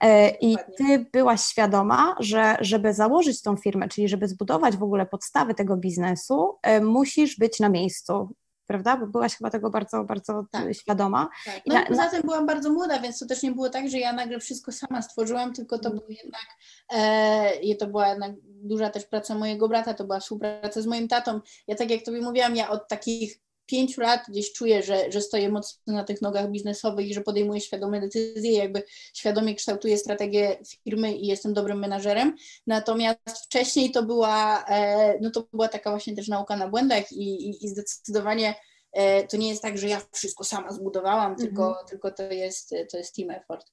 E, 0.00 0.30
I 0.30 0.56
ty 0.76 1.06
byłaś 1.12 1.40
świadoma, 1.40 2.16
że 2.20 2.56
żeby 2.60 2.94
założyć 2.94 3.42
tą 3.42 3.56
firmę, 3.56 3.88
czyli 3.88 4.08
żeby 4.08 4.28
zbudować 4.28 4.76
w 4.76 4.82
ogóle 4.82 5.06
podstawy 5.06 5.54
tego 5.54 5.76
biznesu, 5.76 6.58
e, 6.62 6.80
musisz 6.80 7.38
być 7.38 7.60
na 7.60 7.68
miejscu 7.68 8.34
prawda? 8.70 8.96
Bo 8.96 9.06
byłaś 9.06 9.36
chyba 9.36 9.50
tego 9.50 9.70
bardzo, 9.70 10.04
bardzo 10.04 10.44
tak. 10.50 10.74
świadoma. 10.74 11.28
Tak. 11.44 11.60
No 11.66 11.74
i 11.74 11.78
na, 11.78 11.86
poza 11.86 12.10
tym 12.10 12.22
byłam 12.22 12.46
bardzo 12.46 12.72
młoda, 12.72 12.98
więc 12.98 13.18
to 13.18 13.26
też 13.26 13.42
nie 13.42 13.52
było 13.52 13.70
tak, 13.70 13.88
że 13.88 13.98
ja 13.98 14.12
nagle 14.12 14.40
wszystko 14.40 14.72
sama 14.72 15.02
stworzyłam, 15.02 15.52
tylko 15.52 15.78
to 15.78 15.88
mm. 15.88 16.00
był 16.00 16.10
jednak, 16.10 16.46
e, 16.92 17.76
to 17.76 17.86
była 17.86 18.08
jednak 18.08 18.32
duża 18.44 18.90
też 18.90 19.06
praca 19.06 19.34
mojego 19.34 19.68
brata, 19.68 19.94
to 19.94 20.04
była 20.04 20.20
współpraca 20.20 20.82
z 20.82 20.86
moim 20.86 21.08
tatą. 21.08 21.40
Ja 21.66 21.76
tak 21.76 21.90
jak 21.90 22.04
Tobie 22.04 22.20
mówiłam, 22.20 22.56
ja 22.56 22.70
od 22.70 22.88
takich 22.88 23.40
pięciu 23.70 24.00
lat 24.00 24.20
gdzieś 24.28 24.52
czuję, 24.52 24.82
że, 24.82 25.12
że 25.12 25.20
stoję 25.20 25.48
mocno 25.48 25.92
na 25.94 26.04
tych 26.04 26.22
nogach 26.22 26.50
biznesowych 26.50 27.06
i 27.06 27.14
że 27.14 27.20
podejmuję 27.20 27.60
świadome 27.60 28.00
decyzje, 28.00 28.52
jakby 28.52 28.82
świadomie 29.14 29.54
kształtuję 29.54 29.98
strategię 29.98 30.56
firmy 30.84 31.12
i 31.12 31.26
jestem 31.26 31.54
dobrym 31.54 31.78
menadżerem. 31.78 32.36
Natomiast 32.66 33.44
wcześniej 33.44 33.90
to 33.90 34.02
była, 34.02 34.64
e, 34.68 35.18
no 35.20 35.30
to 35.30 35.46
była 35.52 35.68
taka 35.68 35.90
właśnie 35.90 36.16
też 36.16 36.28
nauka 36.28 36.56
na 36.56 36.68
błędach 36.68 37.12
i, 37.12 37.48
i, 37.48 37.64
i 37.64 37.68
zdecydowanie 37.68 38.54
e, 38.92 39.26
to 39.26 39.36
nie 39.36 39.48
jest 39.48 39.62
tak, 39.62 39.78
że 39.78 39.88
ja 39.88 40.00
wszystko 40.12 40.44
sama 40.44 40.72
zbudowałam, 40.72 41.32
mhm. 41.32 41.48
tylko, 41.48 41.76
tylko 41.88 42.10
to, 42.10 42.22
jest, 42.22 42.74
to 42.90 42.98
jest 42.98 43.14
team 43.14 43.30
effort. 43.30 43.66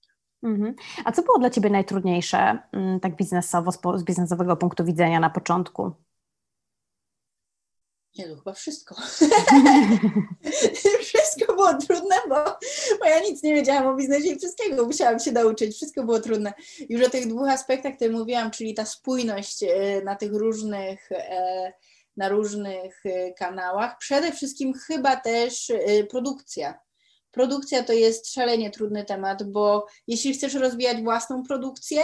Mhm. 0.43 0.75
A 1.05 1.11
co 1.11 1.23
było 1.23 1.39
dla 1.39 1.49
Ciebie 1.49 1.69
najtrudniejsze, 1.69 2.57
mm, 2.71 2.99
tak 2.99 3.15
biznesowo, 3.15 3.71
z 3.95 4.03
biznesowego 4.03 4.57
punktu 4.57 4.85
widzenia 4.85 5.19
na 5.19 5.29
początku? 5.29 5.91
Nie, 8.17 8.27
to 8.27 8.35
chyba 8.35 8.53
wszystko. 8.53 8.95
wszystko 11.01 11.53
było 11.53 11.73
trudne, 11.73 12.15
bo, 12.29 12.35
bo 12.99 13.05
ja 13.05 13.19
nic 13.19 13.43
nie 13.43 13.53
wiedziałam 13.53 13.87
o 13.87 13.95
biznesie 13.95 14.27
i 14.27 14.37
wszystkiego 14.37 14.85
musiałam 14.85 15.19
się 15.19 15.31
nauczyć. 15.31 15.75
Wszystko 15.75 16.03
było 16.03 16.19
trudne. 16.19 16.53
Już 16.89 17.07
o 17.07 17.09
tych 17.09 17.27
dwóch 17.27 17.49
aspektach, 17.49 17.95
które 17.95 18.09
mówiłam, 18.09 18.51
czyli 18.51 18.73
ta 18.73 18.85
spójność 18.85 19.63
e, 19.63 20.01
na 20.03 20.15
tych 20.15 20.33
różnych 20.33 21.11
e, 21.11 21.73
na 22.17 22.29
różnych 22.29 23.05
e, 23.05 23.33
kanałach. 23.33 23.97
Przede 23.97 24.31
wszystkim 24.31 24.73
chyba 24.73 25.15
też 25.15 25.71
produkcja. 26.09 26.79
Produkcja 27.31 27.83
to 27.83 27.93
jest 27.93 28.33
szalenie 28.33 28.71
trudny 28.71 29.05
temat, 29.05 29.43
bo 29.43 29.85
jeśli 30.07 30.33
chcesz 30.33 30.53
rozwijać 30.53 31.03
własną 31.03 31.43
produkcję, 31.43 32.01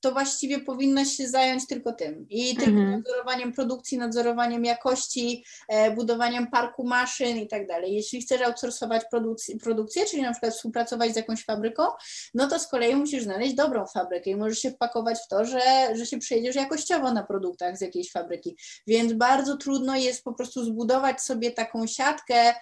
to 0.00 0.12
właściwie 0.12 0.60
powinnaś 0.60 1.08
się 1.08 1.28
zająć 1.28 1.66
tylko 1.66 1.92
tym. 1.92 2.26
I 2.30 2.56
tylko 2.56 2.70
mhm. 2.70 2.90
nadzorowaniem 2.90 3.52
produkcji, 3.52 3.98
nadzorowaniem 3.98 4.64
jakości, 4.64 5.44
e, 5.68 5.90
budowaniem 5.90 6.46
parku 6.46 6.86
maszyn 6.86 7.36
i 7.36 7.48
tak 7.48 7.66
dalej. 7.66 7.94
Jeśli 7.94 8.20
chcesz 8.20 8.42
outsourcować 8.42 9.02
produkcję, 9.10 9.58
produkcję, 9.58 10.06
czyli 10.06 10.22
na 10.22 10.32
przykład 10.32 10.54
współpracować 10.54 11.12
z 11.12 11.16
jakąś 11.16 11.44
fabryką, 11.44 11.82
no 12.34 12.48
to 12.48 12.58
z 12.58 12.66
kolei 12.66 12.96
musisz 12.96 13.22
znaleźć 13.22 13.54
dobrą 13.54 13.86
fabrykę 13.86 14.30
i 14.30 14.36
możesz 14.36 14.58
się 14.58 14.70
wpakować 14.70 15.18
w 15.18 15.28
to, 15.28 15.44
że, 15.44 15.60
że 15.94 16.06
się 16.06 16.18
przejedziesz 16.18 16.56
jakościowo 16.56 17.12
na 17.12 17.22
produktach 17.22 17.78
z 17.78 17.80
jakiejś 17.80 18.12
fabryki. 18.12 18.56
Więc 18.86 19.12
bardzo 19.12 19.56
trudno 19.56 19.96
jest 19.96 20.24
po 20.24 20.32
prostu 20.32 20.64
zbudować 20.64 21.22
sobie 21.22 21.50
taką 21.50 21.86
siatkę 21.86 22.54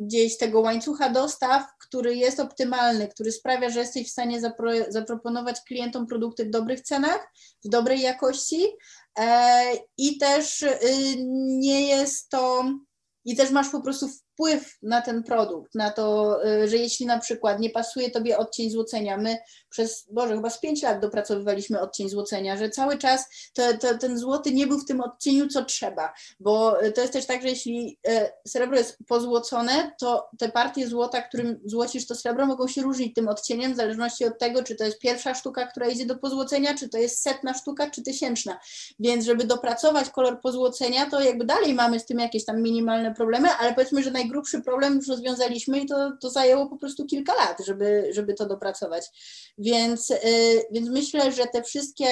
gdzieś 0.00 0.38
tego 0.38 0.60
łańcucha 0.60 1.10
dostaw, 1.10 1.62
który 1.80 2.16
jest 2.16 2.40
optymalny, 2.40 3.08
który 3.08 3.32
sprawia, 3.32 3.70
że 3.70 3.80
jesteś 3.80 4.08
w 4.08 4.10
stanie 4.10 4.40
zapro 4.40 4.70
zaproponować 4.88 5.60
klientom 5.60 6.06
produkty 6.06 6.44
w 6.44 6.50
dobrych 6.50 6.80
cenach, 6.80 7.32
w 7.64 7.68
dobrej 7.68 8.00
jakości 8.00 8.66
e, 9.18 9.62
i 9.98 10.18
też 10.18 10.62
y, 10.62 10.78
nie 11.38 11.88
jest 11.88 12.28
to, 12.28 12.64
i 13.24 13.36
też 13.36 13.50
masz 13.50 13.68
po 13.68 13.80
prostu 13.80 14.08
wpływ 14.40 14.78
na 14.82 15.02
ten 15.02 15.22
produkt, 15.22 15.74
na 15.74 15.90
to, 15.90 16.38
y, 16.46 16.68
że 16.68 16.76
jeśli 16.76 17.06
na 17.06 17.18
przykład 17.18 17.60
nie 17.60 17.70
pasuje 17.70 18.10
Tobie 18.10 18.38
odcień 18.38 18.70
złocenia, 18.70 19.16
my 19.16 19.38
przez, 19.70 20.06
Boże, 20.10 20.34
chyba 20.34 20.50
z 20.50 20.60
5 20.60 20.82
lat 20.82 21.00
dopracowywaliśmy 21.00 21.80
odcień 21.80 22.08
złocenia, 22.08 22.56
że 22.56 22.70
cały 22.70 22.98
czas 22.98 23.24
ten 24.00 24.18
złoty 24.18 24.52
nie 24.52 24.66
był 24.66 24.78
w 24.78 24.84
tym 24.84 25.00
odcieniu, 25.00 25.48
co 25.48 25.64
trzeba, 25.64 26.12
bo 26.40 26.84
y, 26.84 26.92
to 26.92 27.00
jest 27.00 27.12
też 27.12 27.26
tak, 27.26 27.42
że 27.42 27.48
jeśli 27.48 27.98
y, 28.08 28.30
srebro 28.48 28.78
jest 28.78 28.98
pozłocone, 29.08 29.92
to 30.00 30.28
te 30.38 30.48
partie 30.48 30.88
złota, 30.88 31.22
którym 31.22 31.60
złocisz 31.64 32.06
to 32.06 32.14
srebro, 32.14 32.46
mogą 32.46 32.68
się 32.68 32.82
różnić 32.82 33.14
tym 33.14 33.28
odcieniem 33.28 33.72
w 33.72 33.76
zależności 33.76 34.24
od 34.24 34.38
tego, 34.38 34.62
czy 34.62 34.74
to 34.74 34.84
jest 34.84 34.98
pierwsza 34.98 35.34
sztuka, 35.34 35.66
która 35.66 35.88
idzie 35.88 36.06
do 36.06 36.18
pozłocenia, 36.18 36.74
czy 36.74 36.88
to 36.88 36.98
jest 36.98 37.22
setna 37.22 37.54
sztuka, 37.54 37.90
czy 37.90 38.02
tysięczna. 38.02 38.60
Więc 39.00 39.24
żeby 39.24 39.44
dopracować 39.44 40.10
kolor 40.10 40.40
pozłocenia, 40.40 41.10
to 41.10 41.20
jakby 41.20 41.44
dalej 41.44 41.74
mamy 41.74 42.00
z 42.00 42.06
tym 42.06 42.18
jakieś 42.18 42.44
tam 42.44 42.62
minimalne 42.62 43.14
problemy, 43.14 43.48
ale 43.48 43.74
powiedzmy, 43.74 44.02
że 44.02 44.10
najgrubszy 44.30 44.62
problem 44.62 44.96
już 44.96 45.08
rozwiązaliśmy 45.08 45.80
i 45.80 45.86
to, 45.86 46.12
to 46.20 46.30
zajęło 46.30 46.66
po 46.68 46.76
prostu 46.76 47.06
kilka 47.06 47.34
lat, 47.34 47.56
żeby, 47.66 48.10
żeby 48.12 48.34
to 48.34 48.46
dopracować. 48.46 49.04
Więc, 49.58 50.10
y, 50.10 50.16
więc 50.72 50.88
myślę, 50.88 51.32
że 51.32 51.46
te 51.46 51.62
wszystkie 51.62 52.06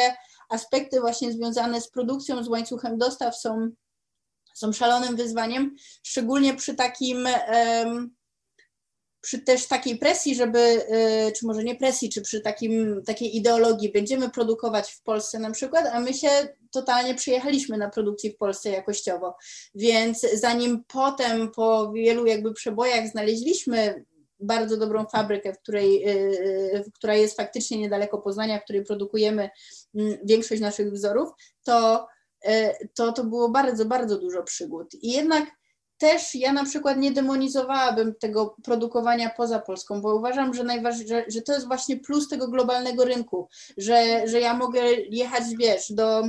aspekty 0.49 1.01
właśnie 1.01 1.33
związane 1.33 1.81
z 1.81 1.91
produkcją, 1.91 2.45
z 2.45 2.49
łańcuchem 2.49 2.99
dostaw 2.99 3.37
są, 3.37 3.71
są 4.55 4.73
szalonym 4.73 5.17
wyzwaniem, 5.17 5.77
szczególnie 6.03 6.55
przy 6.55 6.75
takim 6.75 7.29
przy 9.21 9.39
też 9.39 9.67
takiej 9.67 9.99
presji, 9.99 10.35
żeby, 10.35 10.59
y, 10.59 11.33
czy 11.33 11.47
może 11.47 11.65
nie 11.65 11.77
presji, 11.77 12.11
czy 12.11 12.23
przy 12.23 12.41
takim, 12.41 13.03
takiej 13.07 13.37
ideologii, 13.37 13.93
będziemy 13.93 14.31
produkować 14.31 14.91
w 14.93 15.03
Polsce 15.03 15.39
na 15.39 15.51
przykład, 15.51 15.87
a 15.93 16.01
my 16.01 16.15
się 16.15 16.29
totalnie 16.71 17.15
przyjechaliśmy 17.15 17.79
na 17.79 17.89
produkcji 17.91 18.31
w 18.31 18.37
Polsce 18.37 18.71
jakościowo. 18.71 19.37
Więc 19.75 20.27
zanim 20.35 20.85
potem 20.89 21.51
po 21.51 21.93
wielu 21.93 22.27
jakby 22.27 22.53
przebojach 22.53 23.09
znaleźliśmy 23.09 24.05
bardzo 24.41 24.77
dobrą 24.77 25.07
fabrykę, 25.07 25.53
w 25.53 25.59
której, 25.59 26.09
y, 26.09 26.13
y, 26.75 26.91
która 26.95 27.15
jest 27.15 27.37
faktycznie 27.37 27.79
niedaleko 27.79 28.19
Poznania, 28.19 28.59
w 28.59 28.65
której 28.65 28.85
produkujemy 28.85 29.51
mm, 29.95 30.19
większość 30.25 30.61
naszych 30.61 30.93
wzorów, 30.93 31.29
to, 31.65 32.07
to, 32.95 33.13
to 33.13 33.25
było 33.25 33.49
bardzo, 33.49 33.85
bardzo 33.85 34.19
dużo 34.19 34.43
przygód. 34.43 34.95
I 34.95 35.13
jednak 35.13 35.58
też 35.99 36.35
ja 36.35 36.53
na 36.53 36.65
przykład 36.65 36.97
nie 36.99 37.13
demonizowałabym 37.13 38.15
tego 38.15 38.57
produkowania 38.65 39.31
poza 39.37 39.59
Polską, 39.59 40.01
bo 40.01 40.15
uważam, 40.15 40.55
że, 40.55 40.65
najważ- 40.65 41.25
że, 41.29 41.43
to 41.43 41.53
jest 41.53 41.67
właśnie 41.67 41.97
plus 41.97 42.29
tego 42.29 42.49
globalnego 42.49 43.05
rynku, 43.05 43.49
że, 43.77 44.29
że 44.29 44.41
ja 44.41 44.55
mogę 44.55 44.81
jechać, 45.11 45.45
wiesz, 45.59 45.93
do 45.93 46.23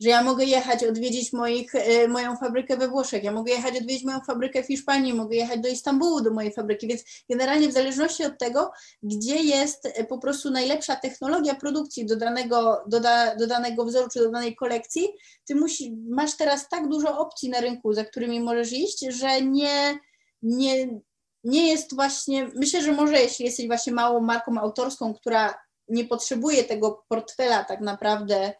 że 0.00 0.08
ja 0.08 0.22
mogę 0.22 0.44
jechać 0.44 0.84
odwiedzić 0.84 1.32
moich, 1.32 1.74
e, 1.74 2.08
moją 2.08 2.36
fabrykę 2.36 2.76
we 2.76 2.88
Włoszech, 2.88 3.24
ja 3.24 3.32
mogę 3.32 3.52
jechać 3.52 3.76
odwiedzić 3.76 4.04
moją 4.04 4.20
fabrykę 4.20 4.62
w 4.62 4.66
Hiszpanii, 4.66 5.14
mogę 5.14 5.36
jechać 5.36 5.60
do 5.60 5.68
Istambułu 5.68 6.20
do 6.20 6.30
mojej 6.30 6.52
fabryki, 6.52 6.88
więc 6.88 7.02
generalnie 7.30 7.68
w 7.68 7.72
zależności 7.72 8.24
od 8.24 8.38
tego, 8.38 8.70
gdzie 9.02 9.36
jest 9.36 9.86
e, 9.86 10.04
po 10.04 10.18
prostu 10.18 10.50
najlepsza 10.50 10.96
technologia 10.96 11.54
produkcji 11.54 12.06
do 12.06 12.16
danego, 12.16 12.82
do, 12.86 13.00
da, 13.00 13.36
do 13.36 13.46
danego 13.46 13.84
wzoru 13.84 14.08
czy 14.12 14.18
do 14.18 14.30
danej 14.30 14.56
kolekcji, 14.56 15.08
ty 15.44 15.54
musi, 15.54 15.96
masz 16.08 16.36
teraz 16.36 16.68
tak 16.68 16.88
dużo 16.88 17.18
opcji 17.18 17.50
na 17.50 17.60
rynku, 17.60 17.92
za 17.92 18.04
którymi 18.04 18.40
możesz 18.40 18.72
iść, 18.72 19.06
że 19.08 19.42
nie, 19.42 19.98
nie, 20.42 21.00
nie 21.44 21.68
jest 21.68 21.94
właśnie, 21.94 22.50
myślę, 22.54 22.82
że 22.82 22.92
może 22.92 23.20
jeśli 23.20 23.44
jesteś 23.44 23.66
właśnie 23.66 23.92
małą 23.92 24.20
marką 24.20 24.58
autorską, 24.58 25.14
która 25.14 25.54
nie 25.88 26.04
potrzebuje 26.04 26.64
tego 26.64 27.04
portfela 27.08 27.64
tak 27.64 27.80
naprawdę 27.80 28.52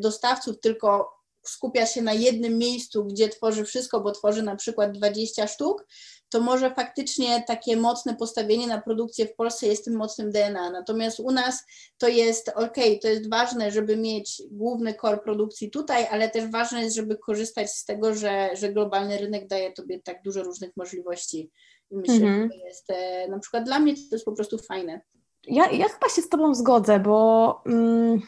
dostawców, 0.00 0.60
tylko 0.60 1.20
skupia 1.46 1.86
się 1.86 2.02
na 2.02 2.12
jednym 2.12 2.58
miejscu, 2.58 3.04
gdzie 3.04 3.28
tworzy 3.28 3.64
wszystko, 3.64 4.00
bo 4.00 4.12
tworzy 4.12 4.42
na 4.42 4.56
przykład 4.56 4.92
20 4.92 5.46
sztuk, 5.46 5.86
to 6.30 6.40
może 6.40 6.74
faktycznie 6.74 7.44
takie 7.46 7.76
mocne 7.76 8.16
postawienie 8.16 8.66
na 8.66 8.80
produkcję 8.80 9.26
w 9.26 9.34
Polsce 9.34 9.66
jest 9.66 9.84
tym 9.84 9.96
mocnym 9.96 10.30
DNA. 10.30 10.70
Natomiast 10.70 11.20
u 11.20 11.30
nas 11.30 11.64
to 11.98 12.08
jest 12.08 12.48
ok, 12.48 12.76
to 13.02 13.08
jest 13.08 13.30
ważne, 13.30 13.70
żeby 13.70 13.96
mieć 13.96 14.42
główny 14.50 14.94
core 14.94 15.18
produkcji 15.18 15.70
tutaj, 15.70 16.06
ale 16.10 16.30
też 16.30 16.50
ważne 16.50 16.82
jest, 16.82 16.96
żeby 16.96 17.16
korzystać 17.16 17.70
z 17.70 17.84
tego, 17.84 18.14
że, 18.14 18.50
że 18.56 18.72
globalny 18.72 19.18
rynek 19.18 19.46
daje 19.46 19.72
tobie 19.72 20.00
tak 20.00 20.22
dużo 20.22 20.42
różnych 20.42 20.70
możliwości. 20.76 21.50
I 21.90 21.96
myślę, 21.96 22.14
mhm. 22.14 22.42
że 22.42 22.48
to 22.48 22.66
jest 22.66 22.90
e, 22.90 23.28
na 23.28 23.38
przykład 23.38 23.64
dla 23.64 23.78
mnie 23.78 23.94
to 23.94 24.00
jest 24.12 24.24
po 24.24 24.32
prostu 24.32 24.58
fajne. 24.58 25.00
Ja, 25.46 25.70
ja 25.70 25.88
chyba 25.88 26.08
się 26.08 26.22
z 26.22 26.28
Tobą 26.28 26.54
zgodzę, 26.54 27.00
bo 27.00 27.62
mm, 27.66 28.20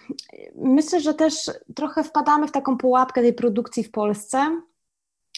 myślę, 0.55 1.01
że 1.01 1.15
też 1.15 1.51
trochę 1.75 2.05
wpadamy 2.05 2.49
w 2.49 2.53
taką 2.53 2.79
pułapkę 2.79 3.23
tej 3.23 3.33
produkcji 3.33 3.85
w 3.85 3.91
Polsce 3.91 4.63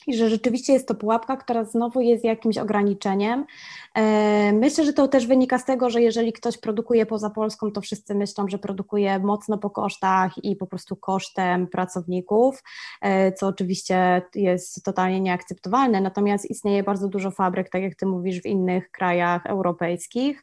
i 0.07 0.17
że 0.17 0.31
rzeczywiście 0.31 0.73
jest 0.73 0.89
to 0.89 0.95
pułapka, 0.95 1.37
która 1.37 1.65
znowu 1.65 2.01
jest 2.01 2.25
jakimś 2.25 2.59
ograniczeniem. 2.59 3.47
E, 3.95 4.53
myślę, 4.53 4.85
że 4.85 4.93
to 4.93 5.09
też 5.09 5.27
wynika 5.27 5.59
z 5.59 5.65
tego, 5.65 5.91
że 5.91 6.03
jeżeli 6.03 6.33
ktoś 6.33 6.59
produkuje 6.59 7.07
poza 7.07 7.31
Polską, 7.31 7.71
to 7.71 7.81
wszyscy 7.81 8.15
myślą, 8.15 8.49
że 8.49 8.59
produkuje 8.59 9.19
mocno 9.19 9.59
po 9.59 9.71
kosztach 9.71 10.45
i 10.45 10.57
po 10.57 10.67
prostu 10.67 10.97
kosztem 10.97 11.67
pracowników, 11.67 12.63
e, 13.01 13.33
co 13.33 13.47
oczywiście 13.47 14.23
jest 14.35 14.85
totalnie 14.85 15.21
nieakceptowalne. 15.21 16.01
Natomiast 16.01 16.51
istnieje 16.51 16.83
bardzo 16.83 17.09
dużo 17.09 17.31
fabryk, 17.31 17.71
tak 17.71 17.83
jak 17.83 17.95
Ty 17.95 18.07
mówisz, 18.07 18.41
w 18.41 18.47
innych 18.47 18.91
krajach 18.91 19.47
europejskich 19.47 20.43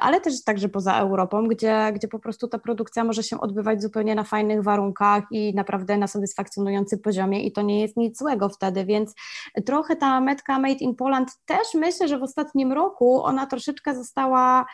ale 0.00 0.20
też 0.20 0.44
także 0.44 0.68
poza 0.68 0.98
Europą, 0.98 1.46
gdzie, 1.46 1.92
gdzie 1.94 2.08
po 2.08 2.18
prostu 2.18 2.48
ta 2.48 2.58
produkcja 2.58 3.04
może 3.04 3.22
się 3.22 3.40
odbywać 3.40 3.82
zupełnie 3.82 4.14
na 4.14 4.24
fajnych 4.24 4.62
warunkach 4.62 5.24
i 5.30 5.54
naprawdę 5.54 5.98
na 5.98 6.06
satysfakcjonującym 6.06 6.98
poziomie 6.98 7.44
i 7.44 7.52
to 7.52 7.62
nie 7.62 7.80
jest 7.80 7.96
nic 7.96 8.18
złego 8.18 8.48
wtedy, 8.48 8.84
więc 8.84 9.14
trochę 9.66 9.96
ta 9.96 10.20
metka 10.20 10.58
Made 10.58 10.74
in 10.74 10.94
Poland 10.94 11.30
też 11.46 11.74
myślę, 11.74 12.08
że 12.08 12.18
w 12.18 12.22
ostatnim 12.22 12.72
roku 12.72 13.24
ona 13.24 13.46
troszeczkę 13.46 13.94
została 13.94 14.66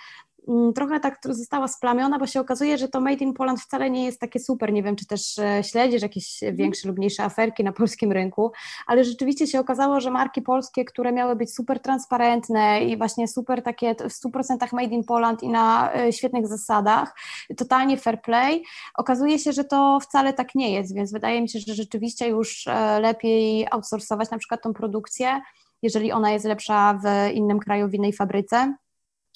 trochę 0.75 1.01
tak 1.01 1.19
została 1.25 1.69
splamiona, 1.69 2.19
bo 2.19 2.27
się 2.27 2.41
okazuje, 2.41 2.79
że 2.79 2.89
to 2.89 3.01
Made 3.01 3.25
in 3.25 3.33
Poland 3.33 3.61
wcale 3.61 3.91
nie 3.91 4.05
jest 4.05 4.21
takie 4.21 4.41
super. 4.41 4.73
Nie 4.73 4.83
wiem, 4.83 4.97
czy 4.97 5.07
też 5.07 5.39
e, 5.39 5.65
śledzisz 5.65 6.03
jakieś 6.03 6.43
mhm. 6.43 6.57
większe 6.57 6.89
lub 6.89 6.99
mniejsze 6.99 7.25
aferki 7.25 7.65
na 7.65 7.73
polskim 7.73 8.13
rynku, 8.13 8.53
ale 8.87 9.05
rzeczywiście 9.05 9.47
się 9.47 9.61
okazało, 9.61 10.01
że 10.01 10.11
marki 10.11 10.43
polskie, 10.43 10.85
które 10.85 11.13
miały 11.13 11.37
być 11.37 11.55
super 11.55 11.81
transparentne 11.81 12.85
i 12.85 12.97
właśnie 12.97 13.29
super 13.29 13.63
takie 13.63 13.95
w 13.95 14.27
100% 14.27 14.73
Made 14.73 14.95
in 14.95 15.05
Poland 15.05 15.43
i 15.43 15.49
na 15.49 15.95
e, 15.95 16.13
świetnych 16.13 16.47
zasadach, 16.47 17.15
totalnie 17.57 17.97
fair 17.97 18.23
play, 18.23 18.63
okazuje 18.95 19.39
się, 19.39 19.53
że 19.53 19.65
to 19.65 19.99
wcale 20.01 20.33
tak 20.33 20.55
nie 20.55 20.73
jest, 20.73 20.95
więc 20.95 21.13
wydaje 21.13 21.43
mi 21.43 21.49
się, 21.49 21.59
że 21.59 21.75
rzeczywiście 21.75 22.29
już 22.29 22.67
e, 22.67 23.01
lepiej 23.01 23.67
outsourcować 23.71 24.31
na 24.31 24.39
przykład 24.39 24.63
tą 24.63 24.73
produkcję, 24.73 25.41
jeżeli 25.83 26.13
ona 26.13 26.31
jest 26.31 26.45
lepsza 26.45 27.01
w 27.05 27.33
innym 27.35 27.59
kraju, 27.59 27.89
w 27.89 27.95
innej 27.95 28.13
fabryce 28.13 28.75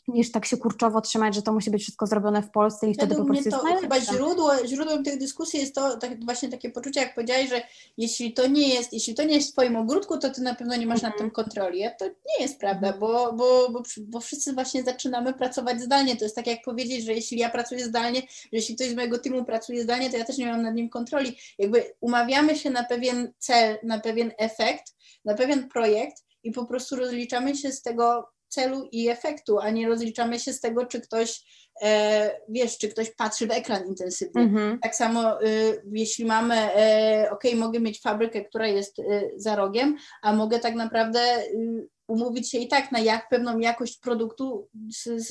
niż 0.09 0.33
tak 0.33 0.47
się 0.47 0.57
kurczowo 0.57 1.01
trzymać, 1.01 1.35
że 1.35 1.43
to 1.43 1.53
musi 1.53 1.71
być 1.71 1.83
wszystko 1.83 2.07
zrobione 2.07 2.43
w 2.43 2.51
Polsce 2.51 2.91
i 2.91 2.95
wtedy 2.95 3.09
Według 3.09 3.29
po 3.29 3.35
prostu 3.35 3.51
mnie 3.51 3.61
to 3.61 3.69
jest 3.69 3.83
chyba 3.83 4.01
źródło, 4.01 4.67
źródłem 4.67 5.05
tych 5.05 5.19
dyskusji 5.19 5.61
jest 5.61 5.75
to 5.75 5.97
tak, 5.97 6.25
właśnie 6.25 6.49
takie 6.49 6.71
poczucie, 6.71 7.01
jak 7.01 7.15
powiedziałeś, 7.15 7.49
że 7.49 7.63
jeśli 7.97 8.33
to 8.33 8.47
nie 8.47 8.69
jest, 8.75 8.93
jeśli 8.93 9.15
to 9.15 9.25
nie 9.25 9.35
jest 9.35 9.49
w 9.49 9.53
twoim 9.53 9.77
ogródku, 9.77 10.19
to 10.19 10.31
ty 10.31 10.43
na 10.43 10.55
pewno 10.55 10.77
nie 10.77 10.87
masz 10.87 11.03
nad 11.03 11.19
tym 11.19 11.31
kontroli. 11.31 11.83
To 11.99 12.05
nie 12.07 12.41
jest 12.41 12.61
prawda, 12.61 12.93
bo, 12.93 13.33
bo, 13.33 13.71
bo, 13.71 13.83
bo 13.99 14.21
wszyscy 14.21 14.53
właśnie 14.53 14.83
zaczynamy 14.83 15.35
pracować 15.35 15.81
zdalnie. 15.81 16.17
To 16.17 16.25
jest 16.25 16.37
tak 16.37 16.47
jak 16.47 16.63
powiedzieć, 16.65 17.05
że 17.05 17.13
jeśli 17.13 17.39
ja 17.39 17.51
pracuję 17.51 17.85
zdalnie, 17.85 18.21
że 18.21 18.49
jeśli 18.53 18.75
ktoś 18.75 18.89
z 18.89 18.95
mojego 18.95 19.19
teamu 19.19 19.45
pracuje 19.45 19.83
zdalnie, 19.83 20.11
to 20.11 20.17
ja 20.17 20.25
też 20.25 20.39
nie 20.39 20.47
mam 20.47 20.63
nad 20.63 20.75
nim 20.75 20.89
kontroli. 20.89 21.37
Jakby 21.59 21.95
umawiamy 22.01 22.57
się 22.57 22.71
na 22.71 22.85
pewien 22.85 23.33
cel, 23.39 23.79
na 23.83 24.01
pewien 24.01 24.33
efekt, 24.39 24.95
na 25.25 25.35
pewien 25.35 25.69
projekt 25.69 26.25
i 26.43 26.53
po 26.53 26.67
prostu 26.67 26.97
rozliczamy 26.97 27.57
się 27.57 27.73
z 27.73 27.83
tego 27.83 28.36
celu 28.49 28.89
i 28.93 29.09
efektu, 29.09 29.59
a 29.59 29.71
nie 29.71 29.89
rozliczamy 29.89 30.41
się 30.41 30.53
z 30.53 30.61
tego, 30.61 30.87
czy 30.87 31.01
ktoś, 31.01 31.43
e, 31.83 32.41
wiesz, 32.49 32.79
czy 32.79 32.89
ktoś 32.89 33.11
patrzy 33.11 33.47
w 33.47 33.51
ekran 33.51 33.87
intensywnie. 33.87 34.43
Mm-hmm. 34.43 34.79
Tak 34.83 34.97
samo, 34.97 35.43
y, 35.43 35.83
jeśli 35.93 36.25
mamy, 36.25 36.55
e, 36.55 37.29
ok, 37.31 37.43
mogę 37.57 37.81
mieć 37.81 38.01
fabrykę, 38.01 38.45
która 38.45 38.67
jest 38.67 38.99
y, 38.99 39.33
za 39.37 39.57
rogiem, 39.57 39.97
a 40.23 40.33
mogę 40.33 40.59
tak 40.59 40.75
naprawdę 40.75 41.21
y, 41.47 41.89
umówić 42.09 42.51
się 42.51 42.59
i 42.59 42.69
tak 42.69 42.93
na 42.93 42.99
jak, 42.99 43.29
pewną 43.29 43.59
jakość 43.59 43.99
produktu 43.99 44.69
z, 44.91 45.27
z, 45.27 45.29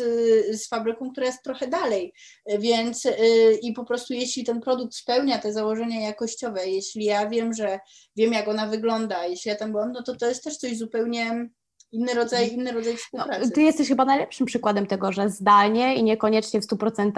z 0.62 0.68
fabryką, 0.68 1.12
która 1.12 1.28
jest 1.28 1.44
trochę 1.44 1.68
dalej. 1.68 2.14
Więc 2.60 3.08
i 3.62 3.74
po 3.74 3.86
prostu 3.86 4.14
jeśli 4.14 4.44
ten 4.44 4.62
produkt 4.62 4.96
spełnia 4.96 5.38
te 5.38 5.54
założenia 5.54 6.02
jakościowe, 6.02 6.68
jeśli 6.68 7.06
ja 7.06 7.30
wiem, 7.30 7.54
że 7.54 7.80
wiem 8.16 8.34
jak 8.34 8.48
ona 8.48 8.68
wygląda, 8.68 9.26
jeśli 9.26 9.50
ja 9.50 9.56
tam 9.56 9.72
byłam, 9.72 9.92
no 9.92 10.04
to 10.04 10.16
to 10.16 10.28
jest 10.28 10.44
też 10.44 10.58
coś 10.58 10.78
zupełnie 10.78 11.50
inny 11.92 12.14
rodzaj, 12.14 12.54
inny 12.54 12.72
rodzaj 12.72 12.94
no, 12.94 12.98
współpracy. 12.98 13.42
No, 13.46 13.52
ty 13.52 13.62
jesteś 13.62 13.88
chyba 13.88 14.06
najlepszym 14.06 14.46
przykładem 14.46 14.88
tego, 14.88 15.12
że 15.12 15.30
zdalnie 15.30 15.96
i 15.96 16.04
niekoniecznie 16.04 16.62
w 16.62 16.68
100% 16.68 17.12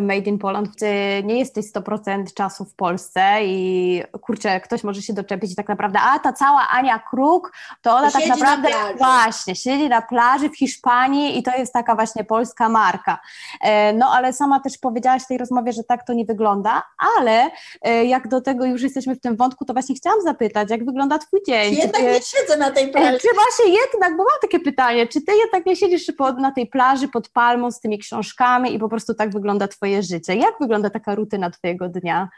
made 0.00 0.30
in 0.30 0.38
Poland. 0.38 0.68
Ty 0.78 0.86
nie 1.24 1.38
jesteś 1.38 1.64
100% 1.72 2.34
czasu 2.34 2.64
w 2.64 2.74
Polsce 2.74 3.38
i 3.42 4.02
kurczę, 4.20 4.60
ktoś 4.60 4.84
może 4.84 5.02
się 5.02 5.12
doczepić 5.12 5.52
i 5.52 5.56
tak 5.56 5.68
naprawdę, 5.68 5.98
a 6.00 6.18
ta 6.18 6.32
cała 6.32 6.68
Ania 6.68 6.98
Kruk, 7.10 7.52
to 7.82 7.96
ona 7.96 8.10
to 8.10 8.18
tak 8.18 8.28
naprawdę 8.28 8.68
na 8.68 8.92
właśnie 8.92 9.56
siedzi 9.56 9.88
na 9.88 10.02
plaży 10.02 10.50
w 10.50 10.58
Hiszpanii 10.58 11.38
i 11.38 11.42
to 11.42 11.56
jest 11.56 11.72
taka 11.72 11.94
właśnie 11.94 12.24
polska 12.24 12.68
marka. 12.68 13.20
E, 13.60 13.92
no 13.92 14.06
ale 14.06 14.32
sama 14.32 14.60
też 14.60 14.78
powiedziałaś 14.78 15.22
w 15.22 15.26
tej 15.26 15.38
rozmowie, 15.38 15.72
że 15.72 15.84
tak 15.84 16.06
to 16.06 16.12
nie 16.12 16.24
wygląda, 16.24 16.82
ale 17.18 17.50
e, 17.82 18.04
jak 18.04 18.28
do 18.28 18.40
tego 18.40 18.64
już 18.64 18.82
jesteśmy 18.82 19.14
w 19.14 19.20
tym 19.20 19.36
wątku, 19.36 19.64
to 19.64 19.72
właśnie 19.72 19.94
chciałam 19.94 20.22
zapytać, 20.22 20.70
jak 20.70 20.84
wygląda 20.84 21.18
twój 21.18 21.40
dzień? 21.46 21.74
Jednak 21.74 22.02
nie 22.02 22.20
siedzę 22.22 22.56
na 22.58 22.70
tej 22.70 22.88
plaży. 22.88 23.18
Czy 23.18 23.28
właśnie 23.34 23.74
jednak 23.74 24.07
bo 24.10 24.16
mam 24.16 24.40
takie 24.42 24.60
pytanie, 24.60 25.06
czy 25.06 25.20
ty 25.22 25.32
jednak 25.36 25.66
nie 25.66 25.76
siedzisz 25.76 26.12
na 26.38 26.52
tej 26.52 26.66
plaży 26.66 27.08
pod 27.08 27.28
palmą 27.28 27.70
z 27.70 27.80
tymi 27.80 27.98
książkami 27.98 28.74
i 28.74 28.78
po 28.78 28.88
prostu 28.88 29.14
tak 29.14 29.32
wygląda 29.32 29.68
twoje 29.68 30.02
życie? 30.02 30.34
Jak 30.34 30.54
wygląda 30.60 30.90
taka 30.90 31.14
rutyna 31.14 31.50
twojego 31.50 31.88
dnia? 31.88 32.28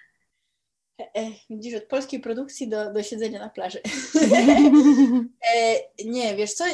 E, 1.01 1.31
widzisz, 1.51 1.75
od 1.75 1.85
polskiej 1.85 2.21
produkcji 2.21 2.69
do, 2.69 2.93
do 2.93 3.03
siedzenia 3.03 3.39
na 3.39 3.51
plaży. 3.51 3.79
e, 5.55 6.05
nie, 6.05 6.37
wiesz 6.37 6.53
co, 6.53 6.65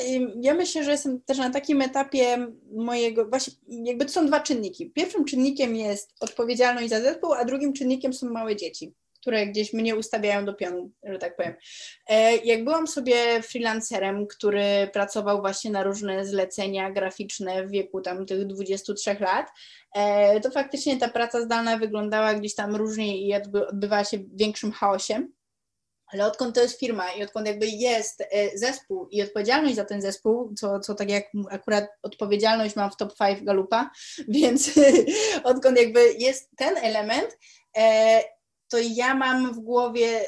ja 0.40 0.54
myślę, 0.54 0.84
że 0.84 0.90
jestem 0.90 1.20
też 1.20 1.38
na 1.38 1.50
takim 1.50 1.82
etapie 1.82 2.46
mojego, 2.72 3.28
właśnie 3.28 3.52
jakby 3.68 4.04
to 4.04 4.12
są 4.12 4.26
dwa 4.26 4.40
czynniki. 4.40 4.90
Pierwszym 4.90 5.24
czynnikiem 5.24 5.76
jest 5.76 6.14
odpowiedzialność 6.20 6.88
za 6.88 7.00
zespół, 7.00 7.32
a 7.32 7.44
drugim 7.44 7.72
czynnikiem 7.72 8.12
są 8.12 8.30
małe 8.30 8.56
dzieci 8.56 8.94
które 9.26 9.46
gdzieś 9.46 9.72
mnie 9.72 9.96
ustawiają 9.96 10.44
do 10.44 10.54
pionu, 10.54 10.90
że 11.02 11.18
tak 11.18 11.36
powiem. 11.36 11.54
E, 12.08 12.36
jak 12.36 12.64
byłam 12.64 12.86
sobie 12.86 13.42
freelancerem, 13.42 14.26
który 14.26 14.90
pracował 14.92 15.40
właśnie 15.40 15.70
na 15.70 15.82
różne 15.82 16.26
zlecenia 16.26 16.90
graficzne 16.90 17.66
w 17.66 17.70
wieku 17.70 18.00
tam 18.00 18.26
tych 18.26 18.46
23 18.46 19.16
lat, 19.20 19.46
e, 19.94 20.40
to 20.40 20.50
faktycznie 20.50 20.96
ta 20.96 21.08
praca 21.08 21.40
zdalna 21.40 21.78
wyglądała 21.78 22.34
gdzieś 22.34 22.54
tam 22.54 22.76
różnie 22.76 23.18
i 23.18 23.34
odbywała 23.34 24.04
się 24.04 24.18
większym 24.34 24.72
chaosie. 24.72 25.26
Ale 26.12 26.26
odkąd 26.26 26.54
to 26.54 26.60
jest 26.60 26.80
firma 26.80 27.12
i 27.12 27.22
odkąd 27.22 27.46
jakby 27.46 27.66
jest 27.66 28.20
e, 28.20 28.58
zespół 28.58 29.08
i 29.10 29.22
odpowiedzialność 29.22 29.76
za 29.76 29.84
ten 29.84 30.02
zespół, 30.02 30.54
co, 30.54 30.80
co 30.80 30.94
tak 30.94 31.10
jak 31.10 31.24
akurat 31.50 31.88
odpowiedzialność 32.02 32.76
mam 32.76 32.90
w 32.90 32.96
top 32.96 33.18
5 33.18 33.42
Galupa, 33.42 33.90
więc 34.28 34.70
odkąd 35.44 35.78
jakby 35.78 36.12
jest 36.18 36.50
ten 36.56 36.76
element, 36.76 37.38
to 38.68 38.78
ja 38.80 39.14
mam 39.14 39.54
w 39.54 39.58
głowie 39.58 40.20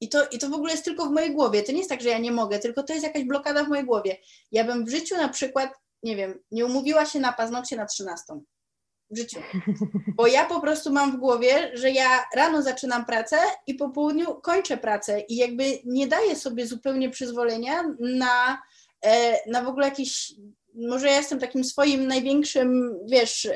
i 0.00 0.08
to, 0.08 0.28
I 0.28 0.38
to 0.38 0.48
w 0.48 0.54
ogóle 0.54 0.72
jest 0.72 0.84
tylko 0.84 1.06
w 1.06 1.10
mojej 1.10 1.34
głowie. 1.34 1.62
To 1.62 1.72
nie 1.72 1.78
jest 1.78 1.90
tak, 1.90 2.02
że 2.02 2.08
ja 2.08 2.18
nie 2.18 2.32
mogę, 2.32 2.58
tylko 2.58 2.82
to 2.82 2.92
jest 2.92 3.06
jakaś 3.06 3.24
blokada 3.24 3.64
w 3.64 3.68
mojej 3.68 3.84
głowie. 3.84 4.16
Ja 4.52 4.64
bym 4.64 4.84
w 4.84 4.90
życiu 4.90 5.16
na 5.16 5.28
przykład, 5.28 5.70
nie 6.02 6.16
wiem, 6.16 6.38
nie 6.50 6.66
umówiła 6.66 7.06
się 7.06 7.20
na 7.20 7.32
paznokcie 7.32 7.76
na 7.76 7.86
13. 7.86 8.24
W 9.10 9.16
życiu. 9.16 9.40
Bo 10.16 10.26
ja 10.26 10.46
po 10.46 10.60
prostu 10.60 10.92
mam 10.92 11.12
w 11.12 11.16
głowie, 11.16 11.70
że 11.74 11.90
ja 11.90 12.24
rano 12.36 12.62
zaczynam 12.62 13.04
pracę 13.04 13.36
i 13.66 13.74
po 13.74 13.90
południu 13.90 14.34
kończę 14.34 14.76
pracę 14.76 15.20
i 15.20 15.36
jakby 15.36 15.64
nie 15.84 16.06
daję 16.06 16.36
sobie 16.36 16.66
zupełnie 16.66 17.10
przyzwolenia 17.10 17.82
na, 18.00 18.62
e, 19.04 19.38
na 19.50 19.62
w 19.62 19.68
ogóle 19.68 19.88
jakiś. 19.88 20.32
Może 20.74 21.06
ja 21.06 21.16
jestem 21.16 21.38
takim 21.38 21.64
swoim 21.64 22.06
największym, 22.06 22.98
wiesz 23.06 23.48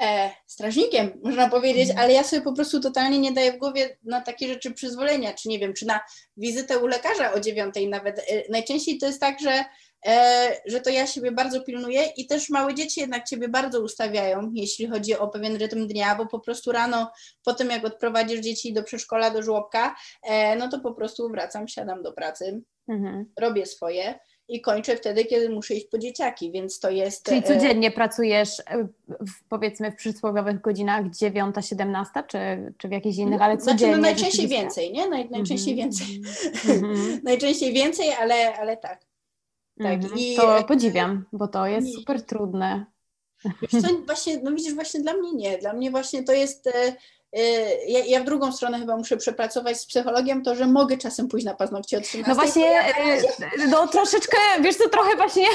e, 0.00 0.30
strażnikiem, 0.46 1.20
można 1.24 1.48
powiedzieć, 1.48 1.90
mhm. 1.90 1.98
ale 1.98 2.12
ja 2.12 2.24
sobie 2.24 2.42
po 2.42 2.52
prostu 2.52 2.80
totalnie 2.80 3.18
nie 3.18 3.32
daję 3.32 3.52
w 3.52 3.58
głowie 3.58 3.96
na 4.04 4.20
takie 4.20 4.48
rzeczy 4.48 4.70
przyzwolenia, 4.70 5.34
czy 5.34 5.48
nie 5.48 5.58
wiem, 5.58 5.74
czy 5.74 5.86
na 5.86 6.00
wizytę 6.36 6.78
u 6.78 6.86
lekarza 6.86 7.32
o 7.32 7.40
dziewiątej 7.40 7.88
nawet. 7.88 8.18
E, 8.18 8.22
najczęściej 8.50 8.98
to 8.98 9.06
jest 9.06 9.20
tak, 9.20 9.40
że, 9.40 9.64
e, 10.06 10.56
że 10.66 10.80
to 10.80 10.90
ja 10.90 11.06
siebie 11.06 11.32
bardzo 11.32 11.60
pilnuję 11.60 12.02
i 12.16 12.26
też 12.26 12.50
małe 12.50 12.74
dzieci 12.74 13.00
jednak 13.00 13.28
ciebie 13.28 13.48
bardzo 13.48 13.80
ustawiają, 13.80 14.50
jeśli 14.54 14.86
chodzi 14.86 15.16
o 15.16 15.28
pewien 15.28 15.56
rytm 15.56 15.86
dnia, 15.86 16.14
bo 16.14 16.26
po 16.26 16.40
prostu 16.40 16.72
rano, 16.72 17.12
po 17.44 17.54
tym 17.54 17.70
jak 17.70 17.84
odprowadzisz 17.84 18.40
dzieci 18.40 18.72
do 18.72 18.82
przedszkola, 18.82 19.30
do 19.30 19.42
żłobka, 19.42 19.96
e, 20.22 20.56
no 20.56 20.68
to 20.68 20.80
po 20.80 20.94
prostu 20.94 21.28
wracam, 21.28 21.68
siadam 21.68 22.02
do 22.02 22.12
pracy, 22.12 22.62
mhm. 22.88 23.32
robię 23.40 23.66
swoje 23.66 24.18
i 24.48 24.60
kończę 24.60 24.96
wtedy, 24.96 25.24
kiedy 25.24 25.50
muszę 25.50 25.74
iść 25.74 25.86
po 25.86 25.98
dzieciaki, 25.98 26.52
więc 26.52 26.80
to 26.80 26.90
jest... 26.90 27.24
Czyli 27.24 27.38
e, 27.38 27.42
codziennie 27.42 27.90
pracujesz 27.90 28.60
e, 28.60 28.88
w, 29.08 29.48
powiedzmy 29.48 29.92
w 29.92 29.96
przysłowiowych 29.96 30.60
godzinach 30.60 31.04
9-17 31.04 32.26
czy, 32.26 32.38
czy 32.78 32.88
w 32.88 32.92
jakichś 32.92 33.18
innych, 33.18 33.42
ale 33.42 33.58
codziennie? 33.58 33.78
Znaczy, 33.78 33.92
no 33.92 34.02
najczęściej 34.02 34.48
więcej, 34.48 34.92
nie? 34.92 35.08
Naj, 35.08 35.30
najczęściej 35.30 35.80
mm 35.80 35.90
-hmm. 35.90 35.98
więcej. 35.98 36.22
Mm 36.68 36.94
-hmm. 36.94 37.20
najczęściej 37.30 37.72
więcej, 37.72 38.12
ale, 38.12 38.56
ale 38.56 38.76
tak. 38.76 39.00
tak. 39.78 39.94
Mm 39.94 40.00
-hmm. 40.00 40.18
I, 40.18 40.36
to 40.36 40.64
podziwiam, 40.64 41.24
bo 41.32 41.48
to 41.48 41.66
jest 41.66 41.94
super 41.94 42.22
trudne. 42.22 42.86
Wiesz 43.62 43.82
co, 43.82 43.88
właśnie, 44.06 44.40
no 44.42 44.50
widzisz, 44.50 44.74
właśnie 44.74 45.00
dla 45.00 45.12
mnie 45.12 45.32
nie. 45.32 45.58
Dla 45.58 45.72
mnie 45.72 45.90
właśnie 45.90 46.24
to 46.24 46.32
jest 46.32 46.66
e, 46.66 46.96
ja, 47.88 48.04
ja, 48.06 48.20
w 48.20 48.24
drugą 48.24 48.52
stronę 48.52 48.78
chyba 48.78 48.96
muszę 48.96 49.16
przepracować 49.16 49.80
z 49.80 49.86
psychologiem 49.86 50.42
to, 50.42 50.54
że 50.54 50.66
mogę 50.66 50.96
czasem 50.96 51.28
pójść 51.28 51.46
na 51.46 51.54
paznokcie 51.54 51.98
od 51.98 52.04
13. 52.04 52.30
No 52.30 52.34
właśnie, 52.34 52.80
y, 52.80 53.68
no 53.68 53.86
troszeczkę, 53.86 54.36
wiesz 54.60 54.76
co, 54.76 54.88
trochę 54.88 55.16
właśnie... 55.16 55.46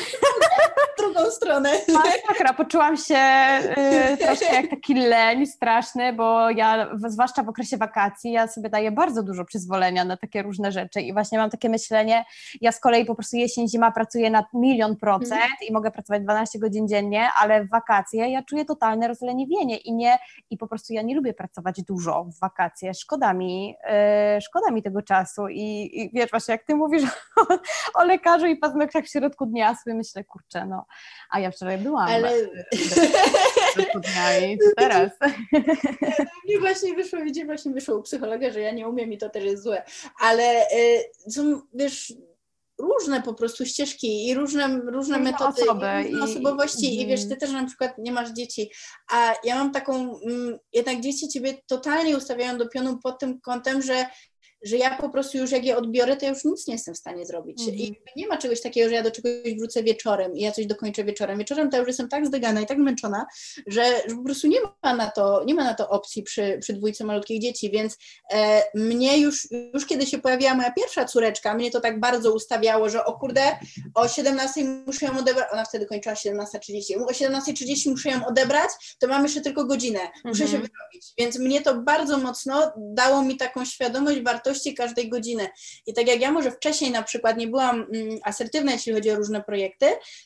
W 0.97 1.01
drugą 1.01 1.31
stronę. 1.31 1.71
Masakra, 1.93 2.53
poczułam 2.53 2.97
się 2.97 3.19
y, 4.13 4.17
troszkę 4.17 4.55
jak 4.55 4.69
taki 4.69 4.93
leń 4.93 5.45
straszny, 5.45 6.13
bo 6.13 6.49
ja, 6.49 6.89
zwłaszcza 7.07 7.43
w 7.43 7.49
okresie 7.49 7.77
wakacji, 7.77 8.31
ja 8.31 8.47
sobie 8.47 8.69
daję 8.69 8.91
bardzo 8.91 9.23
dużo 9.23 9.45
przyzwolenia 9.45 10.05
na 10.05 10.17
takie 10.17 10.41
różne 10.41 10.71
rzeczy 10.71 11.01
i 11.01 11.13
właśnie 11.13 11.37
mam 11.37 11.49
takie 11.49 11.69
myślenie, 11.69 12.25
ja 12.61 12.71
z 12.71 12.79
kolei 12.79 13.05
po 13.05 13.15
prostu 13.15 13.37
jesień, 13.37 13.69
zima 13.69 13.91
pracuję 13.91 14.29
na 14.29 14.45
milion 14.53 14.95
procent 14.95 15.33
mm. 15.33 15.69
i 15.69 15.73
mogę 15.73 15.91
pracować 15.91 16.23
12 16.23 16.59
godzin 16.59 16.87
dziennie, 16.87 17.29
ale 17.41 17.65
w 17.65 17.69
wakacje 17.69 18.29
ja 18.29 18.43
czuję 18.43 18.65
totalne 18.65 19.07
rozleniwienie 19.07 19.77
i 19.77 19.93
nie, 19.93 20.17
i 20.49 20.57
po 20.57 20.67
prostu 20.67 20.93
ja 20.93 21.01
nie 21.01 21.15
lubię 21.15 21.33
pracować 21.33 21.70
pracować 21.71 21.87
dużo 21.87 22.23
w 22.23 22.39
wakacje, 22.39 22.93
szkoda 22.93 23.33
mi, 23.33 23.67
yy, 23.67 24.41
szkoda 24.41 24.71
mi 24.71 24.83
tego 24.83 25.01
czasu 25.01 25.47
I, 25.47 25.89
i 25.93 26.11
wiesz 26.13 26.29
właśnie 26.31 26.51
jak 26.51 26.63
ty 26.63 26.75
mówisz 26.75 27.03
o, 27.35 27.47
o 28.01 28.03
lekarzu 28.03 28.45
i 28.45 28.57
paznokciach 28.57 29.05
w 29.05 29.11
środku 29.11 29.45
dnia, 29.45 29.75
sobie 29.75 29.95
myślę, 29.95 30.23
kurczę, 30.23 30.65
no, 30.65 30.85
a 31.29 31.39
ja 31.39 31.51
wczoraj 31.51 31.77
byłam 31.77 32.09
Ale... 32.09 32.31
w 32.71 33.73
środku 33.73 33.99
dnia 33.99 34.37
i 34.37 34.57
teraz? 34.77 35.11
Mi 36.49 36.59
właśnie 36.59 36.93
wyszło, 36.93 37.19
widzicie, 37.19 37.45
właśnie 37.45 37.71
wyszło 37.71 37.97
u 37.97 38.01
psychologa, 38.01 38.51
że 38.51 38.59
ja 38.59 38.71
nie 38.71 38.87
umiem 38.87 39.13
i 39.13 39.17
to 39.17 39.29
też 39.29 39.43
jest 39.43 39.63
złe, 39.63 39.83
ale 40.19 40.43
yy, 40.43 41.31
są, 41.31 41.61
wiesz, 41.73 42.13
różne 42.81 43.21
po 43.21 43.33
prostu 43.33 43.65
ścieżki 43.65 44.27
i 44.27 44.33
różne, 44.33 44.67
różne, 44.67 44.91
różne 44.91 45.19
metody, 45.19 45.63
osoby, 45.63 45.85
i 46.09 46.11
różne 46.11 46.23
osobowości 46.23 46.85
i, 46.85 47.01
i 47.01 47.07
wiesz, 47.07 47.19
ty 47.19 47.33
mhm. 47.33 47.39
też 47.39 47.51
na 47.51 47.65
przykład 47.65 47.97
nie 47.97 48.11
masz 48.11 48.31
dzieci, 48.31 48.71
a 49.11 49.33
ja 49.43 49.55
mam 49.55 49.71
taką, 49.71 50.19
mm, 50.19 50.57
jednak 50.73 51.01
dzieci 51.01 51.29
ciebie 51.29 51.53
totalnie 51.67 52.17
ustawiają 52.17 52.57
do 52.57 52.69
pionu 52.69 52.99
pod 53.03 53.19
tym 53.19 53.41
kątem, 53.41 53.81
że 53.81 54.05
że 54.63 54.77
ja 54.77 54.97
po 54.97 55.09
prostu 55.09 55.37
już 55.37 55.51
jak 55.51 55.65
je 55.65 55.77
odbiorę, 55.77 56.17
to 56.17 56.25
ja 56.25 56.31
już 56.31 56.45
nic 56.45 56.67
nie 56.67 56.73
jestem 56.73 56.93
w 56.93 56.97
stanie 56.97 57.25
zrobić. 57.25 57.61
Mm 57.61 57.75
-hmm. 57.75 57.79
I 57.79 57.95
nie 58.15 58.27
ma 58.27 58.37
czegoś 58.37 58.61
takiego, 58.61 58.89
że 58.89 58.95
ja 58.95 59.03
do 59.03 59.11
czegoś 59.11 59.55
wrócę 59.57 59.83
wieczorem 59.83 60.37
i 60.37 60.41
ja 60.41 60.51
coś 60.51 60.65
dokończę 60.65 61.03
wieczorem. 61.03 61.39
Wieczorem 61.39 61.69
to 61.69 61.77
już 61.77 61.87
jestem 61.87 62.09
tak 62.09 62.25
zdegana 62.25 62.61
i 62.61 62.65
tak 62.65 62.77
zmęczona, 62.77 63.25
że, 63.67 63.83
że 64.07 64.15
po 64.15 64.23
prostu 64.23 64.47
nie 64.47 64.57
ma 64.83 64.95
na 64.95 65.11
to, 65.11 65.43
nie 65.45 65.55
ma 65.55 65.63
na 65.63 65.73
to 65.73 65.89
opcji 65.89 66.23
przy, 66.23 66.57
przy 66.61 66.73
dwójce 66.73 67.03
malutkich 67.03 67.41
dzieci, 67.41 67.71
więc 67.71 67.97
e, 68.33 68.63
mnie 68.75 69.17
już, 69.17 69.47
już 69.73 69.85
kiedy 69.85 70.05
się 70.05 70.17
pojawiła 70.17 70.55
moja 70.55 70.71
pierwsza 70.71 71.05
córeczka, 71.05 71.53
mnie 71.53 71.71
to 71.71 71.81
tak 71.81 71.99
bardzo 71.99 72.33
ustawiało, 72.33 72.89
że 72.89 73.05
o 73.05 73.13
kurde, 73.13 73.41
o 73.95 74.07
17 74.07 74.63
muszę 74.85 75.05
ją 75.05 75.19
odebrać, 75.19 75.47
ona 75.53 75.65
wtedy 75.65 75.85
kończyła 75.85 76.15
17.30, 76.15 77.03
o 77.03 77.11
17.30 77.11 77.89
muszę 77.89 78.09
ją 78.09 78.25
odebrać, 78.25 78.69
to 78.99 79.07
mam 79.07 79.23
jeszcze 79.23 79.41
tylko 79.41 79.65
godzinę, 79.65 79.99
muszę 80.25 80.43
mm 80.43 80.47
-hmm. 80.47 80.51
się 80.51 80.57
wyrobić. 80.57 81.13
Więc 81.17 81.39
mnie 81.39 81.61
to 81.61 81.81
bardzo 81.81 82.17
mocno 82.17 82.71
dało 82.77 83.23
mi 83.23 83.37
taką 83.37 83.65
świadomość 83.65 84.21
wartości 84.21 84.50
wartości 84.51 84.73
każdej 84.73 85.09
godziny. 85.09 85.47
I 85.87 85.93
tak 85.93 86.07
jak 86.07 86.21
ja 86.21 86.31
może 86.31 86.51
wcześniej 86.51 86.91
na 86.91 87.03
przykład 87.03 87.37
nie 87.37 87.47
byłam 87.47 87.87
mm, 87.93 88.19
asertywna, 88.23 88.71
jeśli 88.71 88.93
chodzi 88.93 89.11
o 89.11 89.15
różne 89.15 89.43
projekty, 89.43 89.85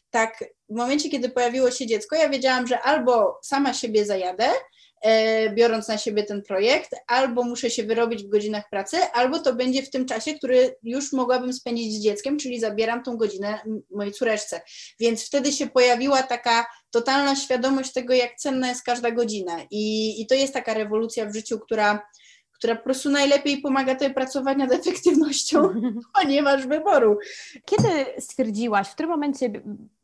tak 0.10 0.44
w 0.70 0.76
momencie, 0.76 1.10
kiedy 1.10 1.30
pojawiło 1.30 1.72
się 1.72 1.88
dziecko, 1.88 2.16
ja 2.16 2.30
wiedziałam, 2.30 2.68
że 2.68 2.82
albo 2.82 3.40
sama 3.44 3.74
siebie 3.74 4.06
zajadę, 4.06 4.50
e, 5.02 5.50
biorąc 5.50 5.88
na 5.88 5.98
siebie 5.98 6.24
ten 6.24 6.42
projekt, 6.42 6.92
albo 7.08 7.44
muszę 7.44 7.70
się 7.70 7.84
wyrobić 7.84 8.24
w 8.24 8.30
godzinach 8.30 8.70
pracy, 8.70 8.98
albo 9.14 9.40
to 9.40 9.56
będzie 9.56 9.84
w 9.84 9.90
tym 9.90 10.06
czasie, 10.06 10.34
który 10.34 10.76
już 10.84 11.14
mogłabym 11.14 11.54
spędzić 11.54 11.94
z 11.94 12.04
dzieckiem, 12.04 12.38
czyli 12.38 12.60
zabieram 12.60 13.04
tą 13.04 13.18
godzinę 13.18 13.60
mojej 13.92 14.14
córeczce. 14.14 14.62
Więc 15.00 15.26
wtedy 15.26 15.52
się 15.52 15.68
pojawiła 15.68 16.24
taka 16.24 16.66
totalna 16.92 17.36
świadomość 17.36 17.94
tego, 17.94 18.14
jak 18.14 18.36
cenna 18.36 18.70
jest 18.70 18.84
każda 18.84 19.12
godzina. 19.12 19.58
I, 19.72 20.22
i 20.22 20.28
to 20.28 20.36
jest 20.36 20.54
taka 20.54 20.74
rewolucja 20.74 21.26
w 21.26 21.34
życiu, 21.34 21.60
która 21.60 22.08
która 22.66 22.76
po 22.76 22.84
prostu 22.84 23.10
najlepiej 23.10 23.62
pomaga 23.62 23.96
tobie 23.96 24.14
pracować 24.14 24.58
nad 24.58 24.72
efektywnością, 24.72 25.70
ponieważ 26.22 26.68
wyboru. 26.68 27.18
Kiedy 27.66 27.90
stwierdziłaś, 28.20 28.88
w 28.88 28.94
którym 28.94 29.12
momencie 29.12 29.50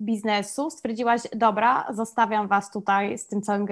biznesu 0.02 0.70
stwierdziłaś, 0.70 1.22
dobra, 1.36 1.88
zostawiam 1.94 2.48
was 2.48 2.72
tutaj 2.72 3.18
z 3.18 3.28
tym 3.28 3.42
całym 3.42 3.66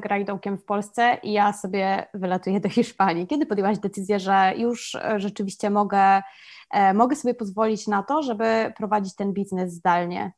grajdołkiem 0.00 0.58
w 0.58 0.64
Polsce 0.64 1.18
i 1.22 1.32
ja 1.32 1.52
sobie 1.52 2.06
wylatuję 2.14 2.60
do 2.60 2.68
Hiszpanii? 2.68 3.26
Kiedy 3.26 3.46
podjęłaś 3.46 3.78
decyzję, 3.78 4.20
że 4.20 4.52
już 4.56 4.94
e, 4.94 5.20
rzeczywiście 5.20 5.70
mogę, 5.70 6.22
e, 6.70 6.94
mogę 6.94 7.16
sobie 7.16 7.34
pozwolić 7.34 7.86
na 7.86 8.02
to, 8.02 8.22
żeby 8.22 8.72
prowadzić 8.76 9.14
ten 9.14 9.32
biznes 9.32 9.72
zdalnie? 9.72 10.32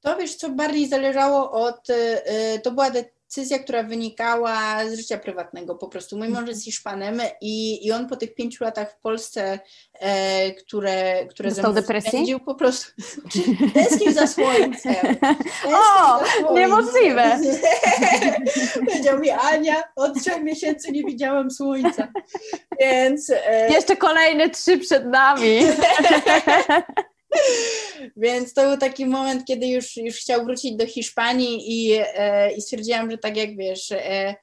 To 0.00 0.16
wiesz, 0.16 0.34
co 0.34 0.50
bardziej 0.50 0.88
zależało 0.88 1.50
od, 1.50 1.90
e, 1.90 2.58
to 2.58 2.70
była 2.70 2.90
decyzja, 2.90 3.17
decyzja, 3.28 3.58
która 3.58 3.82
wynikała 3.82 4.58
z 4.88 4.96
życia 4.96 5.18
prywatnego 5.18 5.74
po 5.74 5.88
prostu. 5.88 6.18
Mój 6.18 6.28
mąż 6.28 6.48
jest 6.48 6.64
Hiszpanem 6.64 7.20
i, 7.40 7.86
i 7.86 7.92
on 7.92 8.08
po 8.08 8.16
tych 8.16 8.34
pięciu 8.34 8.64
latach 8.64 8.92
w 8.92 9.00
Polsce, 9.00 9.58
e, 9.94 10.52
które, 10.52 11.26
które 11.26 11.48
Dostał 11.48 11.72
depresji? 11.72 12.10
spędził 12.10 12.40
po 12.40 12.54
prostu 12.54 12.92
tęsknił 13.74 14.12
za 14.12 14.26
słońcem. 14.26 15.16
o, 15.66 16.18
za 16.42 16.52
niemożliwe. 16.52 17.40
Powiedział 18.86 19.18
mi, 19.18 19.30
Ania, 19.30 19.82
od 19.96 20.20
trzech 20.20 20.42
miesięcy 20.42 20.92
nie 20.92 21.04
widziałam 21.04 21.50
słońca. 21.50 22.08
Więc... 22.80 23.30
E... 23.30 23.68
Jeszcze 23.72 23.96
kolejne 23.96 24.50
trzy 24.50 24.78
przed 24.78 25.06
nami. 25.06 25.60
Więc 28.16 28.54
to 28.54 28.68
był 28.68 28.78
taki 28.78 29.06
moment, 29.06 29.44
kiedy 29.44 29.66
już, 29.66 29.96
już 29.96 30.16
chciał 30.16 30.44
wrócić 30.44 30.76
do 30.76 30.86
Hiszpanii 30.86 31.58
i, 31.66 31.98
e, 32.14 32.52
i 32.52 32.62
stwierdziłam, 32.62 33.10
że 33.10 33.18
tak 33.18 33.36
jak 33.36 33.56
wiesz, 33.56 33.92
e, 33.92 34.34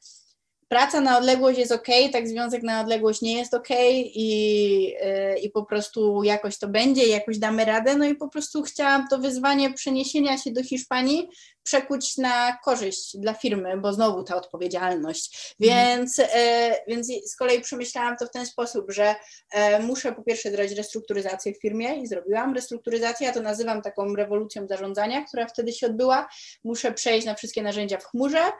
praca 0.67 1.01
na 1.01 1.17
odległość 1.17 1.59
jest 1.59 1.71
ok, 1.71 1.87
tak 2.11 2.27
związek 2.27 2.63
na 2.63 2.81
odległość 2.81 3.21
nie 3.21 3.37
jest 3.37 3.53
ok 3.53 3.67
i, 3.95 4.95
e, 4.99 5.37
i 5.37 5.49
po 5.49 5.65
prostu 5.65 6.23
jakoś 6.23 6.57
to 6.57 6.67
będzie, 6.67 7.07
jakoś 7.07 7.37
damy 7.37 7.65
radę. 7.65 7.95
No 7.95 8.05
i 8.05 8.15
po 8.15 8.29
prostu 8.29 8.63
chciałam 8.63 9.07
to 9.07 9.17
wyzwanie 9.17 9.73
przeniesienia 9.73 10.37
się 10.37 10.51
do 10.51 10.63
Hiszpanii 10.63 11.29
przekuć 11.63 12.17
na 12.17 12.57
korzyść 12.63 13.17
dla 13.17 13.33
firmy, 13.33 13.77
bo 13.77 13.93
znowu 13.93 14.23
ta 14.23 14.35
odpowiedzialność. 14.35 15.55
Więc, 15.59 16.19
e, 16.19 16.75
więc 16.87 17.07
z 17.25 17.35
kolei 17.35 17.61
przemyślałam 17.61 18.17
to 18.17 18.25
w 18.25 18.31
ten 18.31 18.45
sposób, 18.45 18.91
że 18.91 19.15
e, 19.51 19.79
muszę 19.79 20.11
po 20.11 20.23
pierwsze 20.23 20.51
zrobić 20.51 20.71
restrukturyzację 20.71 21.53
w 21.53 21.61
firmie 21.61 22.01
i 22.01 22.07
zrobiłam 22.07 22.53
restrukturyzację, 22.53 23.27
ja 23.27 23.33
to 23.33 23.41
nazywam 23.41 23.81
taką 23.81 24.15
rewolucją 24.15 24.67
zarządzania, 24.67 25.25
która 25.25 25.47
wtedy 25.47 25.73
się 25.73 25.87
odbyła. 25.87 26.27
Muszę 26.63 26.91
przejść 26.91 27.25
na 27.25 27.35
wszystkie 27.35 27.63
narzędzia 27.63 27.97
w 27.97 28.05
chmurze, 28.05 28.51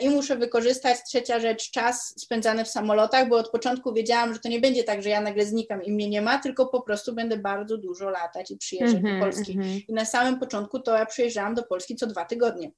i 0.00 0.10
muszę 0.10 0.36
wykorzystać, 0.36 0.98
trzecia 1.08 1.40
rzecz, 1.40 1.70
czas 1.70 2.14
spędzany 2.16 2.64
w 2.64 2.68
samolotach, 2.68 3.28
bo 3.28 3.36
od 3.36 3.50
początku 3.50 3.92
wiedziałam, 3.92 4.34
że 4.34 4.40
to 4.40 4.48
nie 4.48 4.60
będzie 4.60 4.84
tak, 4.84 5.02
że 5.02 5.08
ja 5.08 5.20
nagle 5.20 5.46
znikam 5.46 5.82
i 5.82 5.92
mnie 5.92 6.08
nie 6.08 6.22
ma, 6.22 6.38
tylko 6.38 6.66
po 6.66 6.82
prostu 6.82 7.14
będę 7.14 7.36
bardzo 7.36 7.78
dużo 7.78 8.10
latać 8.10 8.50
i 8.50 8.56
przyjeżdżać 8.56 9.00
mm 9.00 9.02
-hmm, 9.02 9.20
do 9.20 9.24
mhm, 9.24 9.32
Polski. 9.32 9.52
Mm 9.52 9.64
-hmm. 9.66 9.84
I 9.88 9.92
na 9.92 10.04
samym 10.04 10.38
początku 10.38 10.80
to 10.80 10.96
ja 10.96 11.06
przyjeżdżałam 11.06 11.54
do 11.54 11.62
Polski 11.62 11.96
co 11.96 12.06
dwa 12.06 12.24
tygodnie. 12.24 12.70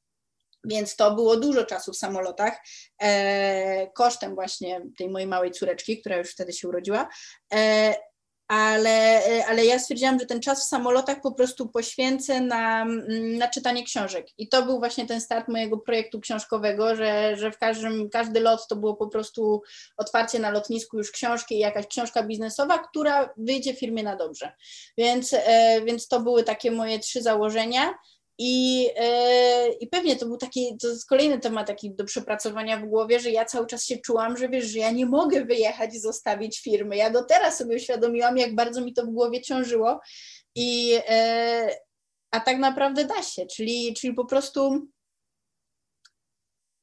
Więc 0.64 0.97
to 0.97 1.14
było 1.14 1.36
dużo 1.36 1.64
czasu 1.64 1.93
w 1.93 1.97
samolotach, 1.97 2.61
e, 3.03 3.91
kosztem 3.95 4.34
właśnie 4.34 4.80
tej 4.99 5.11
mojej 5.11 5.28
małej 5.28 5.51
córeczki, 5.51 6.01
która 6.01 6.16
już 6.16 6.30
wtedy 6.30 6.53
się 6.53 6.68
urodziła. 6.68 7.09
E, 7.55 7.95
ale, 8.51 9.22
ale 9.48 9.64
ja 9.64 9.78
stwierdziłam, 9.78 10.18
że 10.18 10.26
ten 10.26 10.40
czas 10.40 10.64
w 10.64 10.68
samolotach 10.68 11.20
po 11.20 11.32
prostu 11.32 11.68
poświęcę 11.68 12.40
na, 12.40 12.84
na 13.38 13.48
czytanie 13.48 13.84
książek. 13.84 14.26
I 14.38 14.48
to 14.48 14.62
był 14.62 14.78
właśnie 14.78 15.07
ten 15.07 15.20
start 15.20 15.48
mojego 15.48 15.78
projektu 15.78 16.20
książkowego, 16.20 16.96
że, 16.96 17.36
że 17.36 17.51
w 17.51 17.59
każdym, 17.59 18.11
każdy 18.11 18.40
lot 18.40 18.66
to 18.68 18.76
było 18.76 18.96
po 18.96 19.09
prostu 19.09 19.62
otwarcie 19.96 20.38
na 20.38 20.51
lotnisku 20.51 20.98
już 20.98 21.11
książki 21.11 21.55
i 21.55 21.59
jakaś 21.59 21.86
książka 21.86 22.22
biznesowa, 22.22 22.78
która 22.78 23.34
wyjdzie 23.36 23.74
firmie 23.74 24.03
na 24.03 24.16
dobrze. 24.16 24.53
Więc, 24.98 25.32
e, 25.32 25.80
więc 25.84 26.09
to 26.09 26.20
były 26.20 26.44
takie 26.44 26.70
moje 26.70 26.98
trzy 26.98 27.22
założenia. 27.22 27.94
I, 28.43 28.82
yy, 28.82 29.72
I 29.80 29.86
pewnie 29.86 30.16
to 30.16 30.26
był 30.26 30.36
taki, 30.36 30.76
to 30.82 30.88
jest 30.88 31.09
kolejny 31.09 31.41
temat 31.41 31.66
taki 31.66 31.95
do 31.95 32.05
przepracowania 32.05 32.76
w 32.80 32.86
głowie, 32.86 33.20
że 33.20 33.30
ja 33.30 33.45
cały 33.45 33.66
czas 33.66 33.84
się 33.84 33.99
czułam, 33.99 34.36
że 34.36 34.49
wiesz, 34.49 34.64
że 34.64 34.78
ja 34.78 34.91
nie 34.91 35.07
mogę 35.07 35.45
wyjechać 35.45 35.95
i 35.95 36.01
zostawić 36.01 36.61
firmy. 36.61 36.97
Ja 36.97 37.11
do 37.11 37.24
teraz 37.24 37.59
sobie 37.59 37.76
uświadomiłam, 37.76 38.38
jak 38.38 38.55
bardzo 38.55 38.80
mi 38.80 38.93
to 38.93 39.03
w 39.03 39.11
głowie 39.11 39.41
ciążyło. 39.41 40.01
I, 40.55 40.88
yy, 40.88 41.01
a 42.30 42.41
tak 42.41 42.59
naprawdę 42.59 43.05
da 43.05 43.22
się, 43.22 43.47
czyli, 43.47 43.95
czyli 43.95 44.14
po 44.14 44.24
prostu 44.24 44.86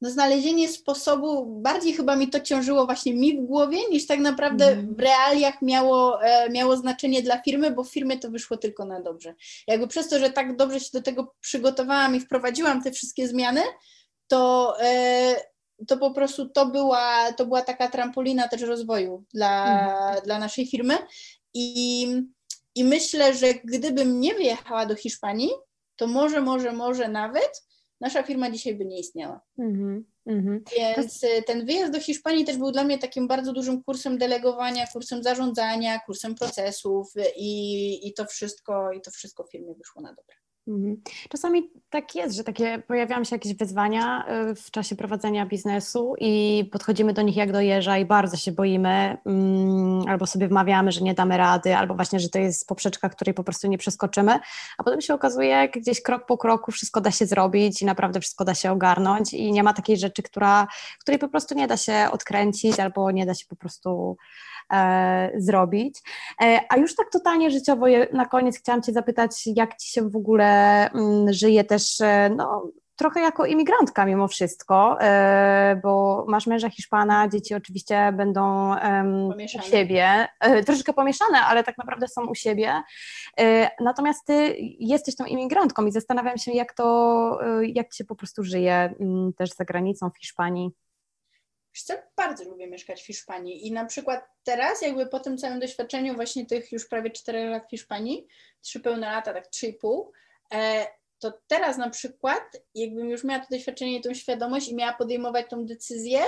no 0.00 0.10
znalezienie 0.10 0.68
sposobu, 0.68 1.60
bardziej 1.62 1.92
chyba 1.92 2.16
mi 2.16 2.28
to 2.28 2.40
ciążyło 2.40 2.86
właśnie 2.86 3.14
mi 3.14 3.38
w 3.38 3.46
głowie, 3.46 3.78
niż 3.90 4.06
tak 4.06 4.18
naprawdę 4.20 4.66
mm. 4.66 4.94
w 4.94 5.00
realiach 5.00 5.62
miało, 5.62 6.22
e, 6.22 6.50
miało 6.50 6.76
znaczenie 6.76 7.22
dla 7.22 7.42
firmy, 7.42 7.70
bo 7.70 7.84
w 7.84 7.92
firmie 7.92 8.18
to 8.18 8.30
wyszło 8.30 8.56
tylko 8.56 8.84
na 8.84 9.02
dobrze. 9.02 9.34
Jakby 9.66 9.88
przez 9.88 10.08
to, 10.08 10.18
że 10.18 10.30
tak 10.30 10.56
dobrze 10.56 10.80
się 10.80 10.90
do 10.92 11.02
tego 11.02 11.34
przygotowałam 11.40 12.16
i 12.16 12.20
wprowadziłam 12.20 12.82
te 12.82 12.90
wszystkie 12.90 13.28
zmiany, 13.28 13.62
to, 14.28 14.74
e, 14.80 15.36
to 15.86 15.96
po 15.96 16.10
prostu 16.10 16.48
to 16.48 16.66
była, 16.66 17.32
to 17.32 17.46
była 17.46 17.62
taka 17.62 17.88
trampolina 17.88 18.48
też 18.48 18.62
rozwoju 18.62 19.24
dla, 19.34 19.64
mm. 19.64 20.22
dla 20.24 20.38
naszej 20.38 20.66
firmy. 20.66 20.98
I, 21.54 22.06
I 22.74 22.84
myślę, 22.84 23.34
że 23.34 23.54
gdybym 23.64 24.20
nie 24.20 24.34
wyjechała 24.34 24.86
do 24.86 24.94
Hiszpanii, 24.94 25.50
to 25.96 26.06
może, 26.06 26.40
może, 26.40 26.72
może 26.72 27.08
nawet 27.08 27.67
nasza 28.00 28.22
firma 28.22 28.50
dzisiaj 28.50 28.74
by 28.74 28.84
nie 28.84 28.98
istniała. 28.98 29.40
Mm 29.58 30.04
-hmm. 30.26 30.60
Więc 30.96 31.20
to... 31.20 31.26
ten 31.46 31.66
wyjazd 31.66 31.92
do 31.92 32.00
Hiszpanii 32.00 32.44
też 32.44 32.56
był 32.56 32.72
dla 32.72 32.84
mnie 32.84 32.98
takim 32.98 33.28
bardzo 33.28 33.52
dużym 33.52 33.82
kursem 33.82 34.18
delegowania, 34.18 34.86
kursem 34.86 35.22
zarządzania, 35.22 35.98
kursem 35.98 36.34
procesów 36.34 37.12
i, 37.36 38.08
i 38.08 38.14
to 38.14 38.26
wszystko, 38.26 38.92
i 38.92 39.00
to 39.00 39.10
wszystko 39.10 39.44
w 39.44 39.50
firmie 39.50 39.74
wyszło 39.74 40.02
na 40.02 40.08
dobre. 40.08 40.36
Mhm. 40.68 40.96
Czasami 41.28 41.70
tak 41.90 42.14
jest, 42.14 42.36
że 42.36 42.44
takie 42.44 42.82
pojawiają 42.86 43.24
się 43.24 43.36
jakieś 43.36 43.54
wyzwania 43.54 44.24
y, 44.50 44.54
w 44.54 44.70
czasie 44.70 44.96
prowadzenia 44.96 45.46
biznesu 45.46 46.14
i 46.20 46.64
podchodzimy 46.72 47.12
do 47.12 47.22
nich 47.22 47.36
jak 47.36 47.52
do 47.52 47.60
jeża 47.60 47.98
i 47.98 48.04
bardzo 48.04 48.36
się 48.36 48.52
boimy, 48.52 49.18
mm, 49.26 50.08
albo 50.08 50.26
sobie 50.26 50.48
wmawiamy, 50.48 50.92
że 50.92 51.00
nie 51.00 51.14
damy 51.14 51.36
rady, 51.36 51.76
albo 51.76 51.94
właśnie, 51.94 52.20
że 52.20 52.28
to 52.28 52.38
jest 52.38 52.68
poprzeczka, 52.68 53.08
której 53.08 53.34
po 53.34 53.44
prostu 53.44 53.68
nie 53.68 53.78
przeskoczymy, 53.78 54.38
a 54.78 54.84
potem 54.84 55.00
się 55.00 55.14
okazuje, 55.14 55.68
gdzieś 55.68 56.02
krok 56.02 56.26
po 56.26 56.38
kroku 56.38 56.72
wszystko 56.72 57.00
da 57.00 57.10
się 57.10 57.26
zrobić 57.26 57.82
i 57.82 57.84
naprawdę 57.84 58.20
wszystko 58.20 58.44
da 58.44 58.54
się 58.54 58.72
ogarnąć 58.72 59.34
i 59.34 59.52
nie 59.52 59.62
ma 59.62 59.72
takiej 59.72 59.96
rzeczy, 59.96 60.22
która, 60.22 60.66
której 61.00 61.18
po 61.18 61.28
prostu 61.28 61.54
nie 61.54 61.66
da 61.66 61.76
się 61.76 62.08
odkręcić 62.12 62.80
albo 62.80 63.10
nie 63.10 63.26
da 63.26 63.34
się 63.34 63.46
po 63.48 63.56
prostu 63.56 64.16
zrobić. 65.36 66.02
E, 66.42 66.60
a 66.68 66.76
już 66.76 66.94
tak 66.94 67.10
totalnie 67.10 67.50
życiowo 67.50 67.86
na 68.12 68.26
koniec 68.26 68.58
chciałam 68.58 68.82
Cię 68.82 68.92
zapytać, 68.92 69.46
jak 69.46 69.76
Ci 69.76 69.92
się 69.92 70.10
w 70.10 70.16
ogóle 70.16 70.44
mm, 70.90 71.32
żyje 71.32 71.64
też, 71.64 72.00
e, 72.00 72.30
no 72.36 72.72
trochę 72.98 73.20
jako 73.20 73.46
imigrantka 73.46 74.06
mimo 74.06 74.28
wszystko, 74.28 75.00
e, 75.00 75.80
bo 75.82 76.24
masz 76.28 76.46
męża 76.46 76.70
Hiszpana, 76.70 77.28
dzieci 77.28 77.54
oczywiście 77.54 78.12
będą 78.12 78.74
u 79.58 79.62
siebie, 79.62 80.28
e, 80.40 80.64
troszeczkę 80.64 80.92
pomieszane, 80.92 81.40
ale 81.40 81.64
tak 81.64 81.78
naprawdę 81.78 82.08
są 82.08 82.26
u 82.26 82.34
siebie. 82.34 82.82
E, 83.40 83.70
natomiast 83.80 84.26
ty 84.26 84.56
jesteś 84.80 85.16
tą 85.16 85.24
imigrantką 85.24 85.86
i 85.86 85.92
zastanawiam 85.92 86.38
się, 86.38 86.52
jak 86.52 86.72
to, 86.72 87.38
jak 87.62 87.88
ci 87.88 87.96
się 87.96 88.04
po 88.04 88.14
prostu 88.14 88.44
żyje 88.44 88.94
mm, 89.00 89.32
też 89.32 89.50
za 89.50 89.64
granicą 89.64 90.10
w 90.10 90.18
Hiszpanii. 90.18 90.70
Bardzo 92.16 92.44
lubię 92.44 92.66
mieszkać 92.66 93.02
w 93.02 93.06
Hiszpanii 93.06 93.66
i 93.66 93.72
na 93.72 93.84
przykład 93.84 94.24
teraz 94.44 94.82
jakby 94.82 95.06
po 95.06 95.20
tym 95.20 95.38
całym 95.38 95.60
doświadczeniu 95.60 96.14
właśnie 96.14 96.46
tych 96.46 96.72
już 96.72 96.88
prawie 96.88 97.10
4 97.10 97.50
lat 97.50 97.66
w 97.66 97.70
Hiszpanii, 97.70 98.26
trzy 98.60 98.80
pełne 98.80 99.06
lata, 99.06 99.32
tak 99.32 99.48
3,5, 99.50 100.10
e, 100.52 100.86
to 101.18 101.32
teraz 101.46 101.76
na 101.78 101.90
przykład 101.90 102.42
jakbym 102.74 103.10
już 103.10 103.24
miała 103.24 103.40
to 103.40 103.46
doświadczenie 103.50 103.98
i 103.98 104.00
tą 104.00 104.14
świadomość 104.14 104.68
i 104.68 104.74
miała 104.74 104.92
podejmować 104.92 105.46
tą 105.50 105.66
decyzję, 105.66 106.20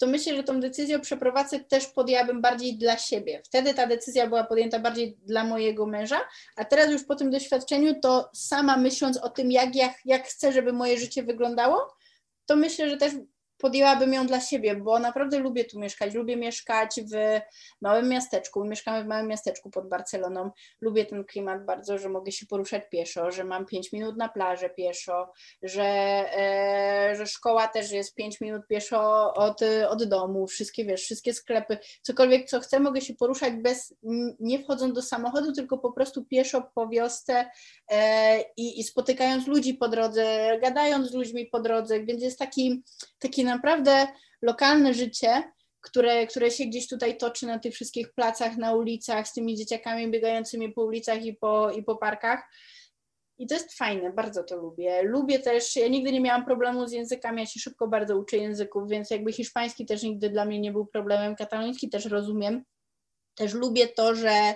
to 0.00 0.06
myślę, 0.06 0.36
że 0.36 0.42
tą 0.42 0.60
decyzję 0.60 0.96
o 0.96 1.00
przeprowadzce 1.00 1.60
też 1.60 1.86
podjęłabym 1.86 2.40
bardziej 2.40 2.78
dla 2.78 2.98
siebie. 2.98 3.42
Wtedy 3.44 3.74
ta 3.74 3.86
decyzja 3.86 4.26
była 4.26 4.44
podjęta 4.44 4.78
bardziej 4.78 5.16
dla 5.22 5.44
mojego 5.44 5.86
męża, 5.86 6.20
a 6.56 6.64
teraz 6.64 6.90
już 6.90 7.04
po 7.04 7.14
tym 7.16 7.30
doświadczeniu 7.30 8.00
to 8.00 8.30
sama 8.34 8.76
myśląc 8.76 9.16
o 9.16 9.28
tym, 9.28 9.52
jak, 9.52 9.74
jak, 9.76 9.92
jak 10.04 10.26
chcę, 10.26 10.52
żeby 10.52 10.72
moje 10.72 10.98
życie 10.98 11.22
wyglądało, 11.22 11.96
to 12.46 12.56
myślę, 12.56 12.90
że 12.90 12.96
też 12.96 13.12
podjęłabym 13.60 14.12
ją 14.12 14.26
dla 14.26 14.40
siebie, 14.40 14.76
bo 14.76 14.98
naprawdę 14.98 15.38
lubię 15.38 15.64
tu 15.64 15.78
mieszkać. 15.78 16.14
Lubię 16.14 16.36
mieszkać 16.36 17.00
w 17.12 17.40
małym 17.80 18.08
miasteczku. 18.08 18.64
Mieszkamy 18.64 19.04
w 19.04 19.06
małym 19.06 19.26
miasteczku 19.26 19.70
pod 19.70 19.88
Barceloną. 19.88 20.50
Lubię 20.80 21.06
ten 21.06 21.24
klimat 21.24 21.64
bardzo, 21.64 21.98
że 21.98 22.08
mogę 22.08 22.32
się 22.32 22.46
poruszać 22.46 22.82
pieszo, 22.90 23.30
że 23.30 23.44
mam 23.44 23.66
5 23.66 23.92
minut 23.92 24.16
na 24.16 24.28
plażę 24.28 24.70
pieszo, 24.70 25.32
że, 25.62 25.84
e, 26.36 27.14
że 27.16 27.26
szkoła 27.26 27.68
też 27.68 27.90
jest 27.90 28.14
5 28.14 28.40
minut 28.40 28.66
pieszo 28.66 29.34
od, 29.34 29.60
od 29.88 30.04
domu. 30.04 30.46
Wszystkie, 30.46 30.84
wiesz, 30.84 31.02
wszystkie 31.02 31.34
sklepy, 31.34 31.78
cokolwiek 32.02 32.48
co 32.48 32.60
chcę, 32.60 32.80
mogę 32.80 33.00
się 33.00 33.14
poruszać 33.14 33.54
bez, 33.54 33.94
nie 34.40 34.58
wchodząc 34.58 34.94
do 34.94 35.02
samochodu, 35.02 35.52
tylko 35.52 35.78
po 35.78 35.92
prostu 35.92 36.24
pieszo 36.24 36.70
po 36.74 36.88
wiosce 36.88 37.50
e, 37.90 38.40
i, 38.56 38.80
i 38.80 38.84
spotykając 38.84 39.46
ludzi 39.46 39.74
po 39.74 39.88
drodze, 39.88 40.58
gadając 40.62 41.10
z 41.10 41.14
ludźmi 41.14 41.46
po 41.46 41.60
drodze, 41.60 42.00
więc 42.00 42.22
jest 42.22 42.38
taki, 42.38 42.82
taki 43.18 43.44
naprawdę 43.54 44.06
lokalne 44.42 44.94
życie, 44.94 45.42
które, 45.80 46.26
które 46.26 46.50
się 46.50 46.64
gdzieś 46.64 46.88
tutaj 46.88 47.16
toczy 47.16 47.46
na 47.46 47.58
tych 47.58 47.74
wszystkich 47.74 48.12
placach, 48.12 48.56
na 48.56 48.74
ulicach, 48.74 49.28
z 49.28 49.32
tymi 49.32 49.56
dzieciakami 49.56 50.10
biegającymi 50.10 50.72
po 50.72 50.84
ulicach 50.84 51.24
i 51.24 51.34
po, 51.34 51.70
i 51.70 51.82
po 51.82 51.96
parkach. 51.96 52.50
I 53.38 53.46
to 53.46 53.54
jest 53.54 53.78
fajne, 53.78 54.12
bardzo 54.12 54.44
to 54.44 54.56
lubię. 54.56 55.02
Lubię 55.02 55.38
też, 55.38 55.76
ja 55.76 55.88
nigdy 55.88 56.12
nie 56.12 56.20
miałam 56.20 56.44
problemu 56.44 56.86
z 56.86 56.92
językami, 56.92 57.40
ja 57.40 57.46
się 57.46 57.60
szybko 57.60 57.88
bardzo 57.88 58.16
uczę 58.16 58.36
języków, 58.36 58.88
więc 58.88 59.10
jakby 59.10 59.32
hiszpański 59.32 59.86
też 59.86 60.02
nigdy 60.02 60.30
dla 60.30 60.44
mnie 60.44 60.60
nie 60.60 60.72
był 60.72 60.86
problemem, 60.86 61.36
kataloński 61.36 61.88
też 61.88 62.04
rozumiem. 62.04 62.64
Też 63.34 63.54
lubię 63.54 63.88
to, 63.88 64.14
że 64.14 64.54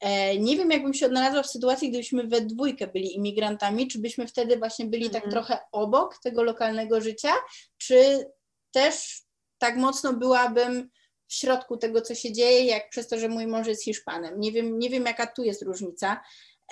e, 0.00 0.38
nie 0.38 0.56
wiem, 0.56 0.70
jakbym 0.70 0.94
się 0.94 1.06
odnalazła 1.06 1.42
w 1.42 1.50
sytuacji, 1.50 1.88
gdybyśmy 1.88 2.26
we 2.26 2.40
dwójkę 2.40 2.86
byli 2.86 3.16
imigrantami, 3.16 3.88
czy 3.88 3.98
byśmy 3.98 4.26
wtedy 4.26 4.56
właśnie 4.56 4.86
byli 4.86 5.02
mm 5.02 5.10
-hmm. 5.10 5.14
tak 5.14 5.24
mhm. 5.24 5.32
trochę 5.32 5.62
obok 5.72 6.18
tego 6.18 6.42
lokalnego 6.42 7.00
życia, 7.00 7.32
czy 7.78 8.26
też 8.74 9.22
tak 9.58 9.76
mocno 9.76 10.12
byłabym 10.12 10.90
w 11.28 11.34
środku 11.34 11.76
tego, 11.76 12.00
co 12.00 12.14
się 12.14 12.32
dzieje, 12.32 12.64
jak 12.64 12.90
przez 12.90 13.08
to, 13.08 13.18
że 13.18 13.28
mój 13.28 13.46
mąż 13.46 13.66
jest 13.66 13.84
Hiszpanem. 13.84 14.40
Nie 14.40 14.52
wiem, 14.52 14.78
nie 14.78 14.90
wiem 14.90 15.04
jaka 15.06 15.26
tu 15.26 15.44
jest 15.44 15.62
różnica, 15.62 16.20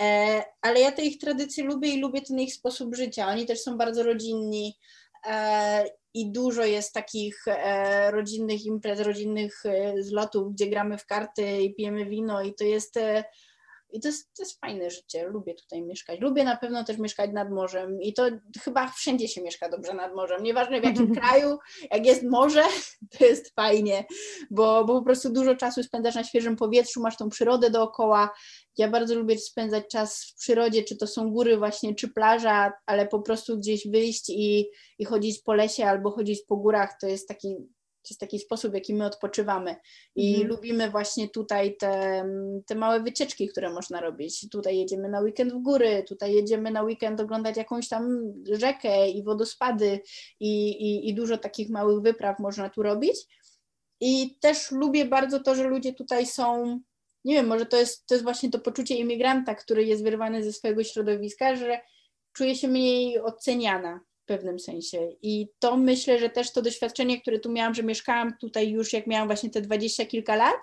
e, 0.00 0.42
ale 0.60 0.80
ja 0.80 0.92
te 0.92 1.02
ich 1.02 1.18
tradycje 1.18 1.64
lubię 1.64 1.88
i 1.88 2.00
lubię 2.00 2.22
ten 2.22 2.40
ich 2.40 2.54
sposób 2.54 2.94
życia. 2.94 3.28
Oni 3.28 3.46
też 3.46 3.60
są 3.60 3.78
bardzo 3.78 4.02
rodzinni 4.02 4.78
e, 5.26 5.84
i 6.14 6.32
dużo 6.32 6.64
jest 6.64 6.92
takich 6.92 7.44
e, 7.46 8.10
rodzinnych 8.10 8.64
imprez, 8.64 9.00
rodzinnych 9.00 9.62
zlotów, 10.00 10.52
gdzie 10.52 10.66
gramy 10.66 10.98
w 10.98 11.06
karty 11.06 11.62
i 11.62 11.74
pijemy 11.74 12.06
wino 12.06 12.42
i 12.42 12.54
to 12.54 12.64
jest 12.64 12.98
i 13.92 14.00
to 14.00 14.08
jest, 14.08 14.34
to 14.36 14.42
jest 14.42 14.60
fajne 14.60 14.90
życie, 14.90 15.28
lubię 15.28 15.54
tutaj 15.54 15.82
mieszkać. 15.82 16.20
Lubię 16.20 16.44
na 16.44 16.56
pewno 16.56 16.84
też 16.84 16.98
mieszkać 16.98 17.30
nad 17.32 17.50
morzem 17.50 18.02
i 18.02 18.14
to 18.14 18.26
chyba 18.64 18.88
wszędzie 18.88 19.28
się 19.28 19.42
mieszka 19.42 19.68
dobrze 19.68 19.94
nad 19.94 20.14
morzem. 20.14 20.42
Nieważne 20.42 20.80
w 20.80 20.84
jakim 20.84 21.14
kraju, 21.20 21.58
jak 21.90 22.06
jest 22.06 22.22
morze, 22.22 22.62
to 23.18 23.24
jest 23.24 23.54
fajnie, 23.54 24.04
bo, 24.50 24.84
bo 24.84 24.98
po 24.98 25.04
prostu 25.04 25.32
dużo 25.32 25.56
czasu 25.56 25.82
spędzasz 25.82 26.14
na 26.14 26.24
świeżym 26.24 26.56
powietrzu, 26.56 27.00
masz 27.00 27.16
tą 27.16 27.28
przyrodę 27.28 27.70
dookoła. 27.70 28.30
Ja 28.78 28.88
bardzo 28.88 29.14
lubię 29.14 29.38
spędzać 29.38 29.84
czas 29.90 30.24
w 30.24 30.34
przyrodzie, 30.40 30.82
czy 30.82 30.96
to 30.96 31.06
są 31.06 31.30
góry 31.30 31.56
właśnie, 31.56 31.94
czy 31.94 32.08
plaża, 32.08 32.72
ale 32.86 33.08
po 33.08 33.20
prostu 33.20 33.58
gdzieś 33.58 33.88
wyjść 33.88 34.30
i, 34.30 34.70
i 34.98 35.04
chodzić 35.04 35.42
po 35.42 35.54
lesie 35.54 35.84
albo 35.84 36.10
chodzić 36.10 36.42
po 36.48 36.56
górach, 36.56 36.94
to 37.00 37.06
jest 37.06 37.28
taki 37.28 37.56
to 38.02 38.08
jest 38.10 38.20
taki 38.20 38.38
sposób, 38.38 38.70
w 38.70 38.74
jaki 38.74 38.94
my 38.94 39.06
odpoczywamy. 39.06 39.76
I 40.16 40.34
mhm. 40.34 40.48
lubimy 40.48 40.90
właśnie 40.90 41.28
tutaj 41.28 41.76
te, 41.76 42.24
te 42.66 42.74
małe 42.74 43.02
wycieczki, 43.02 43.48
które 43.48 43.70
można 43.70 44.00
robić. 44.00 44.48
Tutaj 44.50 44.78
jedziemy 44.78 45.08
na 45.08 45.20
weekend 45.20 45.52
w 45.52 45.58
góry, 45.58 46.04
tutaj 46.08 46.34
jedziemy 46.34 46.70
na 46.70 46.82
weekend 46.82 47.20
oglądać 47.20 47.56
jakąś 47.56 47.88
tam 47.88 48.32
rzekę 48.52 49.08
i 49.08 49.22
wodospady 49.22 50.00
i, 50.40 50.68
i, 50.70 51.08
i 51.08 51.14
dużo 51.14 51.38
takich 51.38 51.70
małych 51.70 52.02
wypraw 52.02 52.38
można 52.38 52.70
tu 52.70 52.82
robić. 52.82 53.16
I 54.00 54.38
też 54.40 54.70
lubię 54.70 55.04
bardzo 55.04 55.40
to, 55.40 55.54
że 55.54 55.64
ludzie 55.64 55.92
tutaj 55.92 56.26
są, 56.26 56.80
nie 57.24 57.34
wiem, 57.34 57.46
może 57.46 57.66
to 57.66 57.76
jest, 57.76 58.06
to 58.06 58.14
jest 58.14 58.24
właśnie 58.24 58.50
to 58.50 58.58
poczucie 58.58 58.94
imigranta, 58.94 59.54
który 59.54 59.84
jest 59.84 60.02
wyrwany 60.02 60.44
ze 60.44 60.52
swojego 60.52 60.84
środowiska, 60.84 61.56
że 61.56 61.80
czuje 62.32 62.56
się 62.56 62.68
mniej 62.68 63.20
oceniana 63.20 64.00
pewnym 64.32 64.58
sensie. 64.58 65.12
I 65.22 65.48
to 65.58 65.76
myślę, 65.76 66.18
że 66.18 66.30
też 66.30 66.52
to 66.52 66.62
doświadczenie, 66.62 67.20
które 67.20 67.38
tu 67.38 67.52
miałam, 67.52 67.74
że 67.74 67.82
mieszkałam 67.82 68.36
tutaj 68.40 68.70
już 68.70 68.92
jak 68.92 69.06
miałam 69.06 69.28
właśnie 69.28 69.50
te 69.50 69.60
dwadzieścia 69.60 70.06
kilka 70.06 70.36
lat, 70.36 70.56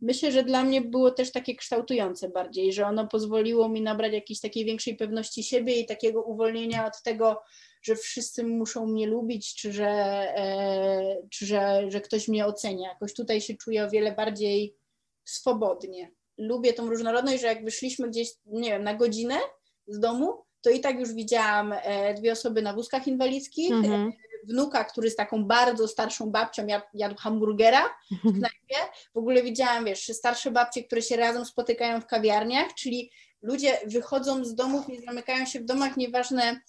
myślę, 0.00 0.32
że 0.32 0.42
dla 0.42 0.64
mnie 0.64 0.80
było 0.80 1.10
też 1.10 1.32
takie 1.32 1.56
kształtujące 1.56 2.28
bardziej, 2.28 2.72
że 2.72 2.86
ono 2.86 3.08
pozwoliło 3.08 3.68
mi 3.68 3.80
nabrać 3.82 4.12
jakiejś 4.12 4.40
takiej 4.40 4.64
większej 4.64 4.96
pewności 4.96 5.42
siebie 5.42 5.80
i 5.80 5.86
takiego 5.86 6.22
uwolnienia 6.22 6.86
od 6.86 7.02
tego, 7.02 7.40
że 7.82 7.96
wszyscy 7.96 8.44
muszą 8.44 8.86
mnie 8.86 9.06
lubić, 9.06 9.54
czy 9.54 9.72
że, 9.72 9.88
e, 10.36 11.22
czy 11.30 11.46
że, 11.46 11.90
że 11.90 12.00
ktoś 12.00 12.28
mnie 12.28 12.46
ocenia. 12.46 12.88
Jakoś 12.88 13.14
tutaj 13.14 13.40
się 13.40 13.54
czuję 13.54 13.84
o 13.84 13.90
wiele 13.90 14.12
bardziej 14.12 14.76
swobodnie. 15.24 16.12
Lubię 16.38 16.72
tą 16.72 16.90
różnorodność, 16.90 17.40
że 17.40 17.46
jak 17.46 17.64
wyszliśmy 17.64 18.08
gdzieś, 18.08 18.28
nie 18.46 18.70
wiem, 18.70 18.84
na 18.84 18.94
godzinę 18.94 19.38
z 19.86 19.98
domu, 19.98 20.44
to 20.62 20.70
i 20.70 20.80
tak 20.80 21.00
już 21.00 21.12
widziałam 21.12 21.72
e, 21.72 22.14
dwie 22.14 22.32
osoby 22.32 22.62
na 22.62 22.74
wózkach 22.74 23.06
inwalidzkich, 23.06 23.72
mhm. 23.72 24.08
E, 24.08 24.12
wnuka, 24.44 24.84
który 24.84 25.10
z 25.10 25.16
taką 25.16 25.44
bardzo 25.44 25.88
starszą 25.88 26.30
babcią 26.30 26.66
jadł, 26.66 26.86
jadł 26.94 27.16
hamburgera 27.16 27.88
w 28.10 28.12
mhm. 28.12 28.34
knajpie. 28.34 28.92
W 29.14 29.16
ogóle 29.16 29.42
widziałam, 29.42 29.84
wiesz, 29.84 30.06
starsze 30.06 30.50
babcie, 30.50 30.84
które 30.84 31.02
się 31.02 31.16
razem 31.16 31.44
spotykają 31.44 32.00
w 32.00 32.06
kawiarniach, 32.06 32.74
czyli 32.74 33.10
ludzie 33.42 33.78
wychodzą 33.86 34.44
z 34.44 34.54
domów 34.54 34.90
i 34.90 35.04
zamykają 35.04 35.46
się 35.46 35.60
w 35.60 35.64
domach, 35.64 35.96
nieważne 35.96 36.60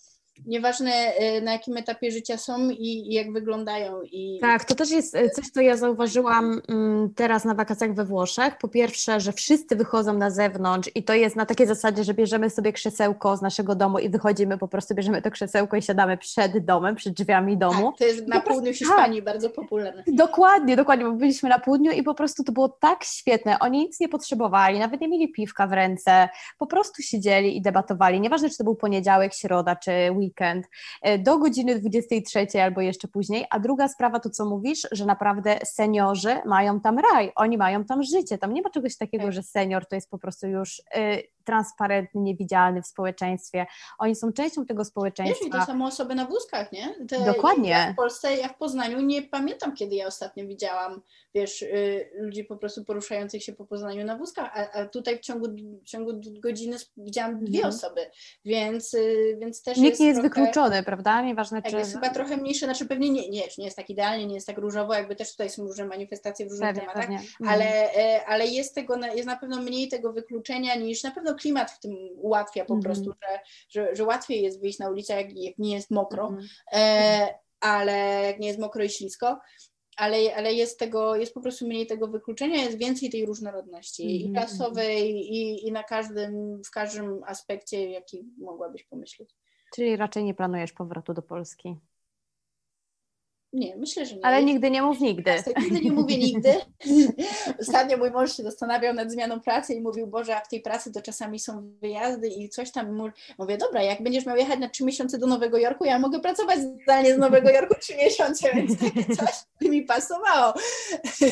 nieważne 0.46 0.92
y, 1.38 1.42
na 1.42 1.52
jakim 1.52 1.78
etapie 1.78 2.12
życia 2.12 2.38
są 2.38 2.70
i, 2.70 3.14
jak 3.14 3.34
wyglądają. 3.34 4.02
I... 4.02 4.40
Tak, 4.42 4.66
to 4.66 4.76
też 4.76 4.92
jest 4.92 5.16
y, 5.16 5.30
coś, 5.30 5.50
co 5.50 5.62
ja 5.62 5.78
zauważyłam 5.78 6.62
mm, 6.70 7.14
teraz 7.16 7.46
na 7.46 7.54
wakacjach 7.54 7.94
we 7.94 8.06
Włoszech. 8.06 8.58
Po 8.58 8.68
pierwsze, 8.68 9.20
że 9.20 9.34
wszyscy 9.34 9.76
wychodzą 9.76 10.14
na 10.14 10.30
zewnątrz 10.30 10.90
i 10.96 11.04
to 11.04 11.14
jest 11.14 11.36
na 11.36 11.46
takiej 11.46 11.68
zasadzie, 11.68 12.04
że 12.04 12.14
bierzemy 12.14 12.50
sobie 12.50 12.74
krzesełko 12.74 13.38
z 13.38 13.42
naszego 13.42 13.76
domu 13.76 14.00
i 14.00 14.10
wychodzimy, 14.10 14.58
po 14.58 14.68
prostu 14.68 14.96
bierzemy 14.96 15.22
to 15.22 15.32
krzesełko 15.32 15.78
i 15.78 15.82
siadamy 15.82 16.18
przed 16.18 16.66
domem, 16.66 16.96
przed 16.96 17.14
drzwiami 17.14 17.58
domu. 17.58 17.92
Tak, 17.92 17.98
to 17.98 18.06
jest 18.06 18.28
na 18.28 18.42
południu 18.42 18.72
prostu, 18.72 18.86
Hiszpanii 18.86 19.24
tak. 19.24 19.34
bardzo 19.34 19.50
popularne. 19.50 20.04
Dokładnie, 20.08 20.76
dokładnie, 20.76 21.06
bo 21.06 21.12
byliśmy 21.12 21.50
na 21.50 21.60
południu 21.60 21.92
i 21.92 22.04
po 22.04 22.14
prostu 22.14 22.44
to 22.44 22.52
było 22.52 22.70
tak 22.70 23.04
świetne. 23.04 23.60
Oni 23.60 23.80
nic 23.80 24.00
nie 24.00 24.10
potrzebowali, 24.10 24.80
nawet 24.80 25.02
nie 25.02 25.08
mieli 25.08 25.32
piwka 25.32 25.68
w 25.68 25.74
ręce, 25.74 26.30
po 26.58 26.68
prostu 26.68 27.02
siedzieli 27.02 27.58
i 27.58 27.62
debatowali. 27.62 28.22
Nieważne, 28.22 28.50
czy 28.50 28.58
to 28.58 28.64
był 28.64 28.76
poniedziałek, 28.76 29.34
środa, 29.34 29.76
czy 29.76 29.92
weekend 30.12 30.23
e, 31.02 31.18
do 31.18 31.38
godziny 31.38 31.80
23 31.80 32.62
albo 32.62 32.82
jeszcze 32.82 33.08
później. 33.08 33.46
A 33.50 33.60
druga 33.60 33.88
sprawa 33.88 34.20
to, 34.20 34.30
co 34.30 34.46
mówisz, 34.46 34.88
że 34.92 35.06
naprawdę 35.06 35.60
seniorzy 35.66 36.36
mają 36.46 36.80
tam 36.80 37.00
raj, 37.00 37.32
oni 37.36 37.58
mają 37.58 37.86
tam 37.86 38.04
życie. 38.04 38.38
Tam 38.38 38.54
nie 38.54 38.62
ma 38.62 38.70
czegoś 38.70 38.98
takiego, 38.98 39.24
tak. 39.24 39.34
że 39.34 39.44
senior 39.44 39.86
to 39.86 39.96
jest 39.96 40.10
po 40.10 40.18
prostu 40.18 40.48
już 40.48 40.80
y, 40.80 40.84
transparentny, 41.44 42.22
niewidzialny 42.22 42.82
w 42.82 42.88
społeczeństwie. 42.88 43.66
Oni 44.00 44.16
są 44.16 44.34
częścią 44.34 44.66
tego 44.66 44.86
społeczeństwa. 44.86 45.46
Wiesz, 45.46 45.60
to 45.60 45.66
samo 45.66 45.86
osoby 45.86 46.16
na 46.16 46.26
wózkach, 46.26 46.72
nie? 46.72 46.96
Te, 47.10 47.26
Dokładnie. 47.26 47.70
Ja 47.70 47.94
w 47.94 47.96
Polsce, 47.96 48.36
ja 48.36 48.48
w 48.48 48.58
Poznaniu 48.58 49.02
nie 49.02 49.22
pamiętam, 49.22 49.76
kiedy 49.76 49.96
ja 49.96 50.08
ostatnio 50.08 50.48
widziałam, 50.48 51.02
wiesz, 51.36 51.62
y, 51.62 52.10
ludzi 52.16 52.44
po 52.44 52.58
prostu 52.58 52.86
poruszających 52.86 53.44
się 53.44 53.54
po 53.54 53.66
Poznaniu 53.66 54.06
na 54.06 54.18
wózkach, 54.18 54.52
a, 54.54 54.72
a 54.72 54.86
tutaj 54.86 55.18
w 55.18 55.22
ciągu, 55.22 55.48
w 55.84 55.86
ciągu 55.86 56.12
godziny 56.40 56.78
widziałam 56.98 57.40
dwie 57.40 57.58
mhm. 57.58 57.76
osoby, 57.76 58.02
więc, 58.46 58.94
y, 58.94 59.38
więc 59.42 59.64
też 59.64 59.78
Nikt 59.78 59.90
jest 59.90 60.02
nie 60.02 60.08
jest 60.08 60.22
trochę, 60.22 60.42
wykluczony, 60.42 60.84
prawda? 60.84 61.22
Nieważne 61.22 61.62
czy... 61.62 61.76
jest 61.76 61.94
chyba 61.94 62.10
trochę 62.10 62.38
mniejsze, 62.38 62.66
znaczy 62.66 62.86
pewnie 62.86 63.10
nie, 63.10 63.30
nie, 63.30 63.44
nie 63.58 63.66
jest 63.66 63.78
tak 63.78 63.90
idealnie, 63.90 64.26
nie 64.26 64.36
jest 64.36 64.48
tak 64.48 64.58
różowo, 64.58 64.94
jakby 64.94 65.16
też 65.16 65.32
tutaj 65.32 65.50
są 65.50 65.64
różne 65.64 65.86
manifestacje 65.86 66.46
w 66.46 66.50
różnych 66.50 66.70
pewnie, 66.70 66.82
tematach, 66.82 67.02
pewnie. 67.02 67.20
Ale, 67.48 67.90
mhm. 67.90 68.22
ale 68.28 68.48
jest 68.48 68.76
tego, 68.76 68.96
jest 68.98 69.28
na 69.28 69.38
pewno 69.38 69.62
mniej 69.62 69.88
tego 69.88 70.14
wykluczenia 70.14 70.76
niż, 70.76 71.04
na 71.04 71.12
pewno 71.12 71.33
to 71.34 71.40
klimat 71.40 71.72
w 71.72 71.80
tym 71.80 71.92
ułatwia 72.16 72.66
po 72.66 72.74
mm. 72.74 72.84
prostu, 72.84 73.06
że, 73.06 73.40
że, 73.70 73.96
że 73.96 74.04
łatwiej 74.04 74.42
jest 74.42 74.62
wyjść 74.62 74.80
na 74.80 74.90
ulicę, 74.90 75.14
jak, 75.14 75.38
jak 75.38 75.58
nie 75.58 75.76
jest 75.76 75.92
mokro, 75.92 76.28
mm. 76.28 76.44
e, 76.74 77.36
ale 77.60 78.24
jak 78.24 78.40
nie 78.40 78.48
jest 78.48 78.60
mokro 78.60 78.84
i 78.84 78.90
ślisko, 78.90 79.40
ale, 79.98 80.36
ale 80.36 80.54
jest 80.54 80.80
tego, 80.80 81.16
jest 81.16 81.34
po 81.34 81.42
prostu 81.42 81.68
mniej 81.68 81.88
tego 81.88 82.08
wykluczenia, 82.08 82.64
jest 82.64 82.78
więcej 82.78 83.10
tej 83.10 83.26
różnorodności 83.26 84.04
mm 84.04 84.16
i 84.16 84.28
mhm, 84.28 84.44
rasowej, 84.44 84.98
mhm. 84.98 85.18
i, 85.18 85.68
i 85.68 85.72
na 85.72 85.84
każdym, 85.84 86.62
w 86.64 86.72
każdym 86.72 87.24
aspekcie, 87.26 87.90
jaki 87.90 88.24
mogłabyś 88.38 88.84
pomyśleć. 88.84 89.36
Czyli 89.76 89.96
raczej 89.96 90.24
nie 90.24 90.34
planujesz 90.34 90.74
powrotu 90.74 91.14
do 91.14 91.22
Polski? 91.22 91.76
Nie, 93.54 93.78
myślę, 93.78 94.06
że 94.06 94.16
nie. 94.16 94.26
Ale 94.26 94.44
nigdy 94.44 94.72
nie 94.72 94.82
mów 94.82 95.00
nigdy. 95.00 95.44
Tak, 95.46 95.64
nigdy 95.64 95.82
nie 95.82 95.92
mówię 95.92 96.18
nigdy. 96.18 96.54
Ostatnio 97.62 97.98
mój 97.98 98.12
mąż 98.12 98.38
się 98.38 98.44
zastanawiał 98.44 98.94
nad 98.94 99.12
zmianą 99.12 99.40
pracy 99.40 99.74
i 99.74 99.82
mówił, 99.82 100.08
Boże, 100.08 100.36
a 100.36 100.42
w 100.42 100.48
tej 100.48 100.62
pracy 100.62 100.92
to 100.92 101.02
czasami 101.02 101.40
są 101.40 101.74
wyjazdy 101.82 102.28
i 102.28 102.50
coś 102.50 102.72
tam. 102.72 103.12
Mówię, 103.38 103.58
dobra, 103.58 103.84
jak 103.84 104.04
będziesz 104.04 104.26
miał 104.26 104.38
jechać 104.38 104.60
na 104.60 104.70
trzy 104.70 104.84
miesiące 104.84 105.18
do 105.18 105.28
Nowego 105.28 105.58
Jorku, 105.58 105.86
ja 105.86 106.00
mogę 106.00 106.20
pracować 106.20 106.60
zdalnie 106.84 107.16
z 107.16 107.18
Nowego 107.18 107.50
Jorku 107.50 107.76
trzy 107.80 107.96
miesiące, 107.96 108.50
więc 108.56 108.80
takie 108.80 109.16
coś 109.16 109.36
by 109.62 109.70
mi 109.70 109.84
pasowało. 109.84 110.54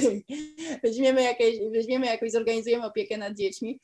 weźmiemy, 0.83 1.23
jakieś, 1.23 1.59
weźmiemy 1.71 2.05
jakoś, 2.05 2.31
zorganizujemy 2.31 2.85
opiekę 2.85 3.17
nad 3.17 3.33
dziećmi 3.33 3.79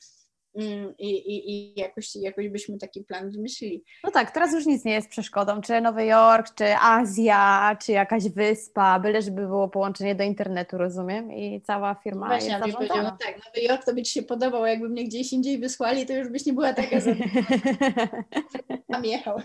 i, 0.98 1.10
i, 1.10 1.50
i 1.52 1.80
jakoś, 1.80 2.16
jakoś 2.16 2.48
byśmy 2.48 2.78
taki 2.78 3.04
plan 3.04 3.30
wymyślili. 3.30 3.84
No 4.04 4.10
tak, 4.10 4.30
teraz 4.30 4.52
już 4.52 4.66
nic 4.66 4.84
nie 4.84 4.92
jest 4.92 5.08
przeszkodą, 5.08 5.60
czy 5.60 5.80
Nowy 5.80 6.04
Jork, 6.04 6.54
czy 6.54 6.64
Azja, 6.76 7.76
czy 7.82 7.92
jakaś 7.92 8.28
wyspa, 8.28 9.00
byle 9.00 9.22
żeby 9.22 9.46
było 9.46 9.68
połączenie 9.68 10.14
do 10.14 10.24
internetu, 10.24 10.78
rozumiem, 10.78 11.32
i 11.32 11.62
cała 11.62 11.94
firma 11.94 12.26
Właśnie, 12.26 12.50
jest 12.50 12.78
no 12.80 12.88
tak, 12.88 13.36
Nowy 13.46 13.66
Jork 13.66 13.84
to 13.84 13.94
by 13.94 14.02
Ci 14.02 14.12
się 14.12 14.22
podobał, 14.22 14.66
jakby 14.66 14.88
mnie 14.88 15.04
gdzieś 15.04 15.32
indziej 15.32 15.58
wysłali, 15.58 16.06
to 16.06 16.12
już 16.12 16.28
byś 16.28 16.46
nie 16.46 16.52
była 16.52 16.72
taka 16.72 16.96
Tam 18.92 19.04
jechał. 19.04 19.38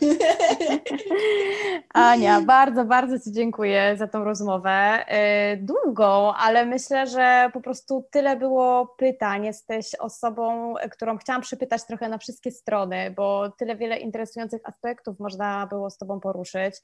Ania, 1.94 2.42
bardzo, 2.42 2.86
bardzo 2.86 3.20
Ci 3.20 3.32
dziękuję 3.32 3.96
za 3.98 4.08
tą 4.08 4.24
rozmowę. 4.24 5.06
Y, 5.54 5.58
długą, 5.58 6.34
ale 6.34 6.66
myślę, 6.66 7.08
że 7.08 7.50
po 7.54 7.62
prostu 7.62 8.06
tyle 8.12 8.36
było 8.36 8.96
pytań. 8.98 9.46
Jesteś 9.46 9.96
osobą, 9.96 10.74
którą 11.04 11.18
chciałam 11.18 11.42
przypytać 11.42 11.86
trochę 11.86 12.10
na 12.10 12.18
wszystkie 12.18 12.52
strony, 12.52 13.12
bo 13.12 13.50
tyle 13.50 13.76
wiele 13.76 13.98
interesujących 13.98 14.62
aspektów 14.64 15.20
można 15.20 15.68
było 15.68 15.90
z 15.90 15.98
Tobą 15.98 16.20
poruszyć. 16.20 16.76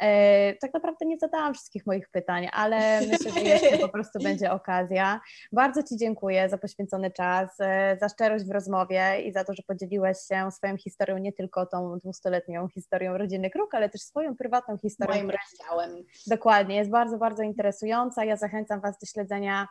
E, 0.00 0.54
tak 0.54 0.74
naprawdę 0.74 1.06
nie 1.06 1.18
zadałam 1.18 1.54
wszystkich 1.54 1.86
moich 1.86 2.08
pytań, 2.08 2.48
ale 2.52 3.00
myślę, 3.00 3.32
że 3.32 3.40
jeszcze 3.40 3.78
po 3.78 3.88
prostu 3.88 4.18
będzie 4.22 4.52
okazja. 4.52 5.20
Bardzo 5.52 5.82
Ci 5.82 5.96
dziękuję 5.96 6.48
za 6.48 6.58
poświęcony 6.58 7.10
czas, 7.10 7.60
e, 7.60 7.96
za 8.00 8.08
szczerość 8.08 8.44
w 8.44 8.50
rozmowie 8.50 9.22
i 9.22 9.32
za 9.32 9.44
to, 9.44 9.54
że 9.54 9.62
podzieliłeś 9.66 10.18
się 10.18 10.50
swoją 10.50 10.76
historią, 10.76 11.18
nie 11.18 11.32
tylko 11.32 11.66
tą 11.66 11.98
dwustuletnią 11.98 12.68
historią 12.68 13.18
rodziny 13.18 13.50
Kruk, 13.50 13.74
ale 13.74 13.88
też 13.88 14.00
swoją 14.00 14.36
prywatną 14.36 14.78
historią. 14.78 15.14
Moim 15.14 15.30
rozdziałem. 15.30 16.04
Dokładnie, 16.26 16.76
jest 16.76 16.90
bardzo, 16.90 17.18
bardzo 17.18 17.42
interesująca. 17.42 18.24
Ja 18.24 18.36
zachęcam 18.36 18.80
Was 18.80 18.98
do 18.98 19.06
śledzenia 19.06 19.68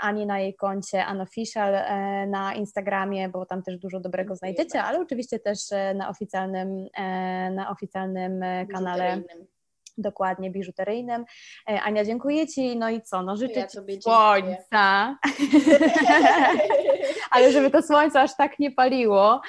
ani 0.00 0.26
na 0.26 0.38
jej 0.38 0.54
koncie 0.54 1.04
Unofficial 1.12 1.74
e, 1.74 2.26
na 2.26 2.54
Instagramie, 2.54 3.28
bo 3.28 3.46
tam 3.46 3.62
też 3.62 3.78
dużo 3.78 4.00
dobrego 4.00 4.36
znajdziecie, 4.36 4.82
ale 4.82 5.00
oczywiście 5.00 5.38
też 5.38 5.72
e, 5.72 5.94
na 5.94 6.08
oficjalnym, 6.08 6.88
na 7.54 7.70
oficjalnym 7.70 8.40
kanale. 8.72 9.22
Dokładnie, 9.98 10.50
biżuteryjnym. 10.50 11.24
Ania, 11.66 12.04
dziękuję 12.04 12.46
Ci. 12.46 12.76
No 12.76 12.90
i 12.90 13.02
co? 13.02 13.22
No 13.22 13.36
życzę 13.36 13.60
ja 13.60 13.66
Ci 13.66 14.02
słońca. 14.02 15.16
ale 17.30 17.52
żeby 17.52 17.70
to 17.70 17.82
słońce 17.82 18.20
aż 18.20 18.36
tak 18.36 18.58
nie 18.58 18.70
paliło. 18.70 19.40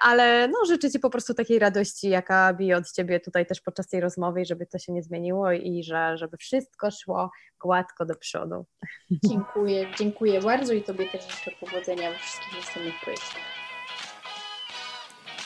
Ale 0.00 0.48
no 0.48 0.64
życzę 0.66 0.90
Ci 0.90 0.98
po 0.98 1.10
prostu 1.10 1.34
takiej 1.34 1.58
radości, 1.58 2.08
jaka 2.08 2.54
bije 2.54 2.76
od 2.76 2.92
Ciebie 2.92 3.20
tutaj 3.20 3.46
też 3.46 3.60
podczas 3.60 3.88
tej 3.88 4.00
rozmowy 4.00 4.40
i 4.40 4.46
żeby 4.46 4.66
to 4.66 4.78
się 4.78 4.92
nie 4.92 5.02
zmieniło 5.02 5.52
i 5.52 5.84
że, 5.84 6.16
żeby 6.16 6.36
wszystko 6.36 6.90
szło 6.90 7.30
gładko 7.60 8.06
do 8.06 8.14
przodu. 8.14 8.66
Dziękuję, 9.10 9.86
dziękuję 9.98 10.40
bardzo 10.40 10.72
i 10.72 10.82
Tobie 10.82 11.08
też 11.08 11.22
życzę 11.22 11.50
powodzenia 11.60 12.10
we 12.10 12.18
wszystkich 12.18 12.54
następnych 12.56 12.94
projektach. 13.00 13.59